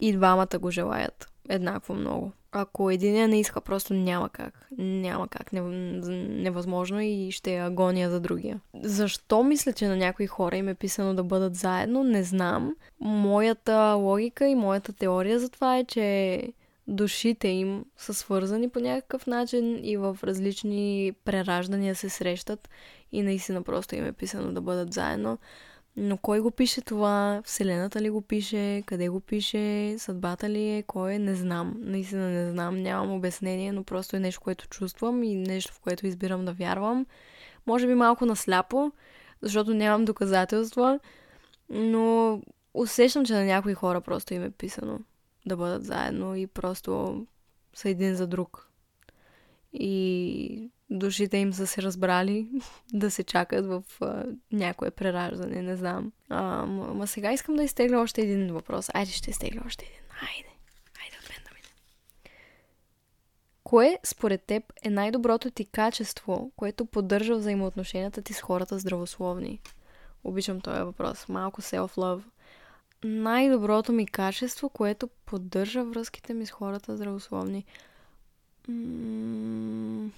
и 0.01 0.13
двамата 0.13 0.59
го 0.59 0.71
желаят 0.71 1.33
еднакво 1.49 1.95
много. 1.95 2.33
Ако 2.53 2.91
единия 2.91 3.29
не 3.29 3.41
иска, 3.41 3.61
просто 3.61 3.95
няма 3.95 4.29
как. 4.29 4.69
Няма 4.79 5.29
как. 5.29 5.53
Невъзможно 5.53 7.01
и 7.01 7.29
ще 7.31 7.55
е 7.55 7.61
агония 7.61 8.11
за 8.11 8.21
другия. 8.21 8.61
Защо 8.83 9.43
мисля, 9.43 9.73
че 9.73 9.89
на 9.89 9.97
някои 9.97 10.27
хора 10.27 10.57
им 10.57 10.69
е 10.69 10.75
писано 10.75 11.15
да 11.15 11.25
бъдат 11.25 11.55
заедно, 11.55 12.05
не 12.05 12.23
знам. 12.23 12.77
Моята 13.01 13.95
логика 13.99 14.47
и 14.47 14.55
моята 14.55 14.93
теория 14.93 15.41
за 15.41 15.49
това 15.49 15.79
е, 15.79 15.85
че 15.85 16.43
душите 16.87 17.49
им 17.49 17.85
са 17.97 18.15
свързани 18.15 18.69
по 18.69 18.81
някакъв 18.81 19.27
начин 19.27 19.81
и 19.85 19.97
в 19.97 20.19
различни 20.25 21.13
прераждания 21.25 21.95
се 21.95 22.09
срещат 22.09 22.69
и 23.13 23.23
наистина 23.23 23.63
просто 23.63 23.95
им 23.95 24.05
е 24.05 24.13
писано 24.13 24.53
да 24.53 24.61
бъдат 24.61 24.93
заедно. 24.93 25.39
Но 26.01 26.17
кой 26.17 26.41
го 26.41 26.51
пише 26.51 26.81
това? 26.81 27.43
Вселената 27.45 28.01
ли 28.01 28.11
го 28.11 28.23
пише? 28.23 28.83
Къде 28.87 29.09
го 29.09 29.21
пише? 29.21 29.95
Съдбата 29.99 30.51
ли 30.51 30.71
е? 30.71 30.83
Кой 30.83 31.15
е? 31.15 31.19
Не 31.19 31.35
знам. 31.35 31.75
Наистина 31.79 32.29
не 32.29 32.51
знам. 32.51 32.83
Нямам 32.83 33.13
обяснение, 33.13 33.73
но 33.73 33.85
просто 33.85 34.17
е 34.17 34.21
нещо, 34.21 34.41
което 34.41 34.69
чувствам 34.69 35.23
и 35.23 35.35
нещо, 35.35 35.75
в 35.75 35.81
което 35.81 36.07
избирам 36.07 36.45
да 36.45 36.53
вярвам. 36.53 37.07
Може 37.67 37.87
би 37.87 37.95
малко 37.95 38.27
насляпо, 38.27 38.93
защото 39.43 39.75
нямам 39.75 40.05
доказателства, 40.05 41.01
но 41.71 42.41
усещам, 42.75 43.25
че 43.25 43.35
на 43.35 43.45
някои 43.45 43.75
хора 43.75 44.01
просто 44.01 44.35
им 44.35 44.43
е 44.43 44.51
писано 44.51 44.99
да 45.47 45.57
бъдат 45.57 45.85
заедно 45.85 46.37
и 46.37 46.47
просто 46.47 47.27
са 47.75 47.89
един 47.89 48.15
за 48.15 48.27
друг. 48.27 48.69
И 49.73 50.71
душите 50.91 51.37
им 51.37 51.53
са 51.53 51.67
се 51.67 51.83
разбрали 51.83 52.49
да 52.93 53.11
се 53.11 53.25
чакат 53.25 53.67
в 53.67 53.83
а, 54.01 54.25
някое 54.53 54.91
прераждане, 54.91 55.63
не 55.63 55.77
знам. 55.77 56.13
А, 56.29 56.67
ма, 56.67 56.95
ма 56.95 57.07
сега 57.07 57.33
искам 57.33 57.57
да 57.57 57.63
изтегля 57.63 58.01
още 58.01 58.21
един 58.21 58.53
въпрос. 58.53 58.91
Айде 58.95 59.13
ще 59.13 59.31
изтегля 59.31 59.63
още 59.67 59.85
един. 59.85 59.99
Айде. 60.21 60.49
Айде 61.05 61.17
от 61.23 61.29
мен 61.31 61.39
да 61.45 61.51
мине. 61.55 61.69
Кое 63.65 63.99
според 64.05 64.43
теб 64.43 64.63
е 64.83 64.91
най-доброто 64.91 65.51
ти 65.51 65.65
качество, 65.65 66.53
което 66.57 66.87
поддържа 66.87 67.37
взаимоотношенията 67.37 68.23
ти 68.23 68.33
с 68.33 68.41
хората 68.41 68.79
здравословни? 68.79 69.61
Обичам 70.25 70.61
този 70.61 70.81
въпрос. 70.81 71.29
Малко 71.29 71.63
self-love. 71.63 72.23
Най-доброто 73.05 73.93
ми 73.93 74.07
качество, 74.07 74.69
което 74.69 75.09
поддържа 75.27 75.85
връзките 75.85 76.35
ми 76.35 76.47
с 76.47 76.51
хората 76.51 76.97
здравословни. 76.97 77.65
М- 78.69 80.11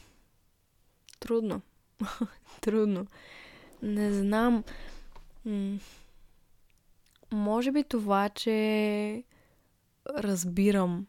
трудно. 1.20 1.60
трудно. 2.60 3.06
Не 3.82 4.12
знам. 4.12 4.64
Може 7.32 7.72
би 7.72 7.84
това, 7.84 8.28
че 8.28 9.24
разбирам. 10.18 11.06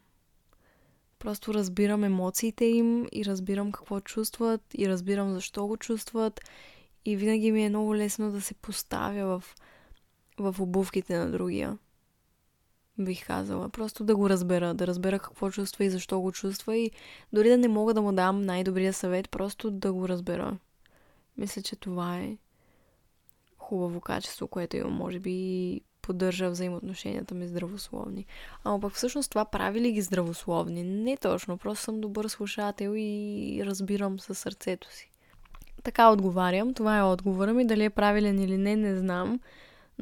Просто 1.18 1.54
разбирам 1.54 2.04
емоциите 2.04 2.64
им 2.64 3.06
и 3.12 3.24
разбирам 3.24 3.72
какво 3.72 4.00
чувстват 4.00 4.60
и 4.74 4.88
разбирам 4.88 5.32
защо 5.32 5.66
го 5.66 5.76
чувстват. 5.76 6.40
И 7.04 7.16
винаги 7.16 7.52
ми 7.52 7.64
е 7.64 7.68
много 7.68 7.96
лесно 7.96 8.32
да 8.32 8.40
се 8.40 8.54
поставя 8.54 9.38
в, 9.38 9.54
в 10.38 10.60
обувките 10.60 11.18
на 11.18 11.30
другия 11.30 11.78
бих 12.98 13.26
казала. 13.26 13.68
Просто 13.68 14.04
да 14.04 14.16
го 14.16 14.30
разбера, 14.30 14.74
да 14.74 14.86
разбера 14.86 15.18
какво 15.18 15.50
чувства 15.50 15.84
и 15.84 15.90
защо 15.90 16.20
го 16.20 16.32
чувства 16.32 16.76
и 16.76 16.90
дори 17.32 17.48
да 17.48 17.58
не 17.58 17.68
мога 17.68 17.94
да 17.94 18.02
му 18.02 18.12
дам 18.12 18.42
най-добрия 18.42 18.92
съвет, 18.92 19.30
просто 19.30 19.70
да 19.70 19.92
го 19.92 20.08
разбера. 20.08 20.58
Мисля, 21.38 21.62
че 21.62 21.76
това 21.76 22.18
е 22.18 22.36
хубаво 23.58 24.00
качество, 24.00 24.48
което 24.48 24.76
имам, 24.76 24.92
може 24.92 25.18
би 25.18 25.80
поддържа 26.02 26.50
взаимоотношенията 26.50 27.34
ми 27.34 27.48
здравословни. 27.48 28.26
Ама 28.64 28.80
пък 28.80 28.92
всъщност 28.92 29.30
това 29.30 29.44
прави 29.44 29.80
ли 29.80 29.92
ги 29.92 30.02
здравословни? 30.02 30.84
Не 30.84 31.16
точно, 31.16 31.58
просто 31.58 31.84
съм 31.84 32.00
добър 32.00 32.28
слушател 32.28 32.94
и 32.96 33.62
разбирам 33.66 34.20
със 34.20 34.38
сърцето 34.38 34.92
си. 34.92 35.10
Така 35.82 36.10
отговарям, 36.10 36.74
това 36.74 36.98
е 36.98 37.02
отговора 37.02 37.52
ми, 37.52 37.66
дали 37.66 37.84
е 37.84 37.90
правилен 37.90 38.38
или 38.38 38.58
не, 38.58 38.76
не 38.76 38.96
знам 38.96 39.40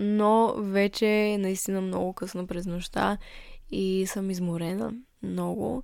но 0.01 0.55
вече 0.59 1.07
е 1.07 1.39
наистина 1.39 1.81
много 1.81 2.13
късно 2.13 2.47
през 2.47 2.67
нощта 2.67 3.19
и 3.71 4.05
съм 4.07 4.31
изморена 4.31 4.95
много. 5.23 5.83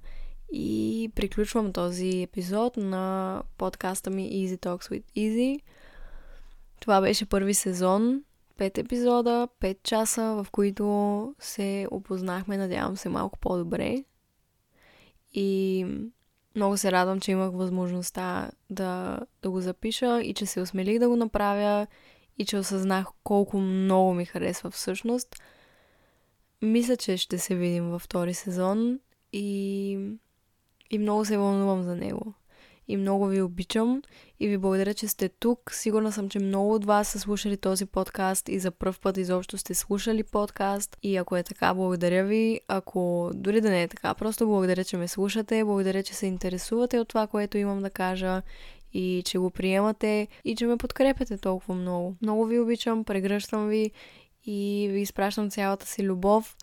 И 0.53 1.11
приключвам 1.15 1.73
този 1.73 2.23
епизод 2.23 2.77
на 2.77 3.43
подкаста 3.59 4.11
ми 4.11 4.31
Easy 4.31 4.59
Talks 4.59 4.91
with 4.91 5.05
Easy. 5.17 5.61
Това 6.81 7.01
беше 7.01 7.27
първи 7.27 7.55
сезон, 7.55 8.23
пет 8.57 8.79
епизода, 8.79 9.49
пет 9.61 9.83
часа, 9.83 10.23
в 10.23 10.47
които 10.53 11.35
се 11.39 11.87
опознахме, 11.91 12.57
надявам 12.57 12.97
се, 12.97 13.09
малко 13.09 13.39
по-добре. 13.39 14.05
И 15.35 15.87
много 16.57 16.77
се 16.77 16.93
радвам, 16.93 17.21
че 17.21 17.33
имах 17.33 17.53
възможността 17.53 18.51
да, 18.71 19.21
да 19.43 19.51
го 19.51 19.61
запиша 19.61 20.23
и 20.23 20.35
че 20.35 20.47
се 20.47 20.61
осмелих 20.61 20.99
да 20.99 21.09
го 21.09 21.17
направя 21.17 21.87
и 22.39 22.45
че 22.45 22.57
осъзнах 22.57 23.07
колко 23.25 23.59
много 23.59 24.15
ми 24.15 24.25
харесва 24.25 24.71
всъщност. 24.71 25.37
Мисля, 26.63 26.97
че 26.97 27.17
ще 27.17 27.39
се 27.39 27.55
видим 27.55 27.91
във 27.91 28.03
втори 28.03 28.35
сезон 28.35 29.01
и, 29.33 29.99
и 30.91 30.99
много 30.99 31.25
се 31.25 31.39
вълнувам 31.39 31.83
за 31.83 31.97
него. 31.97 32.35
И 32.89 32.97
много 32.97 33.27
ви 33.27 33.43
обичам 33.43 34.03
и 34.41 34.49
ви 34.49 34.59
благодаря, 34.59 34.95
че 34.95 35.09
сте 35.09 35.29
тук. 35.29 35.71
Сигурна 35.73 36.13
съм, 36.13 36.29
че 36.29 36.39
много 36.39 36.75
от 36.75 36.85
вас 36.85 37.09
са 37.09 37.21
слушали 37.21 37.57
този 37.57 37.87
подкаст 37.87 38.49
и 38.49 38.59
за 38.59 38.71
първ 38.71 38.95
път 39.03 39.17
изобщо 39.17 39.59
сте 39.59 39.75
слушали 39.75 40.23
подкаст. 40.23 40.97
И 41.03 41.17
ако 41.17 41.37
е 41.37 41.43
така, 41.43 41.75
благодаря 41.75 42.25
ви. 42.25 42.61
Ако 42.69 43.31
дори 43.35 43.61
да 43.61 43.71
не 43.71 43.83
е 43.83 43.89
така, 43.89 44.15
просто 44.15 44.47
благодаря, 44.47 44.85
че 44.85 44.97
ме 44.97 45.09
слушате. 45.09 45.65
Благодаря, 45.65 46.03
че 46.03 46.15
се 46.15 46.27
интересувате 46.27 46.99
от 46.99 47.09
това, 47.09 47.27
което 47.27 47.59
имам 47.59 47.81
да 47.81 47.91
кажа 47.91 48.43
и 48.97 49.23
че 49.23 49.39
го 49.39 49.51
приемате 49.51 50.29
и 50.45 50.57
че 50.57 50.67
ме 50.67 50.77
подкрепяте 50.77 51.39
толкова 51.39 51.75
много. 51.75 52.17
Много 52.23 52.47
ви 52.47 52.61
обичам, 52.61 53.05
прегръщам 53.05 53.69
ви 53.69 53.91
и 54.45 54.89
ви 54.93 55.01
изпращам 55.01 55.51
цялата 55.51 55.87
си 55.87 56.03
любов, 56.03 56.57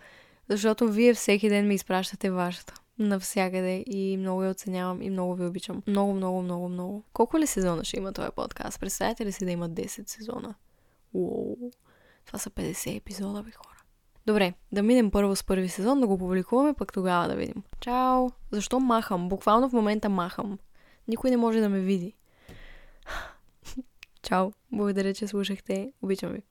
защото 0.49 0.91
вие 0.91 1.13
всеки 1.13 1.49
ден 1.49 1.67
ми 1.67 1.75
изпращате 1.75 2.31
вашата. 2.31 2.73
Навсякъде 2.99 3.83
и 3.87 4.17
много 4.17 4.43
я 4.43 4.51
оценявам 4.51 5.01
и 5.01 5.09
много 5.09 5.35
ви 5.35 5.45
обичам. 5.45 5.83
Много, 5.87 6.13
много, 6.13 6.41
много, 6.41 6.69
много. 6.69 7.03
Колко 7.13 7.39
ли 7.39 7.47
сезона 7.47 7.83
ще 7.83 7.97
има 7.97 8.13
този 8.13 8.29
подкаст? 8.35 8.79
Представете 8.79 9.25
ли 9.25 9.31
си 9.31 9.45
да 9.45 9.51
има 9.51 9.69
10 9.69 10.09
сезона? 10.09 10.55
Уоу. 11.13 11.71
Това 12.25 12.39
са 12.39 12.49
50 12.49 12.97
епизода, 12.97 13.43
бе 13.43 13.51
хора. 13.51 13.83
Добре, 14.25 14.53
да 14.71 14.83
минем 14.83 15.11
първо 15.11 15.35
с 15.35 15.43
първи 15.43 15.69
сезон, 15.69 15.99
да 15.99 16.07
го 16.07 16.17
публикуваме, 16.17 16.73
пък 16.73 16.93
тогава 16.93 17.27
да 17.27 17.35
видим. 17.35 17.63
Чао! 17.79 18.29
Защо 18.51 18.79
махам? 18.79 19.29
Буквално 19.29 19.69
в 19.69 19.73
момента 19.73 20.09
махам. 20.09 20.57
Никой 21.07 21.29
не 21.29 21.37
може 21.37 21.59
да 21.59 21.69
ме 21.69 21.79
види. 21.79 22.15
Чао! 24.23 24.51
Благодаря, 24.71 25.13
че 25.13 25.27
слушахте. 25.27 25.93
Обичам 26.01 26.31
ви. 26.31 26.43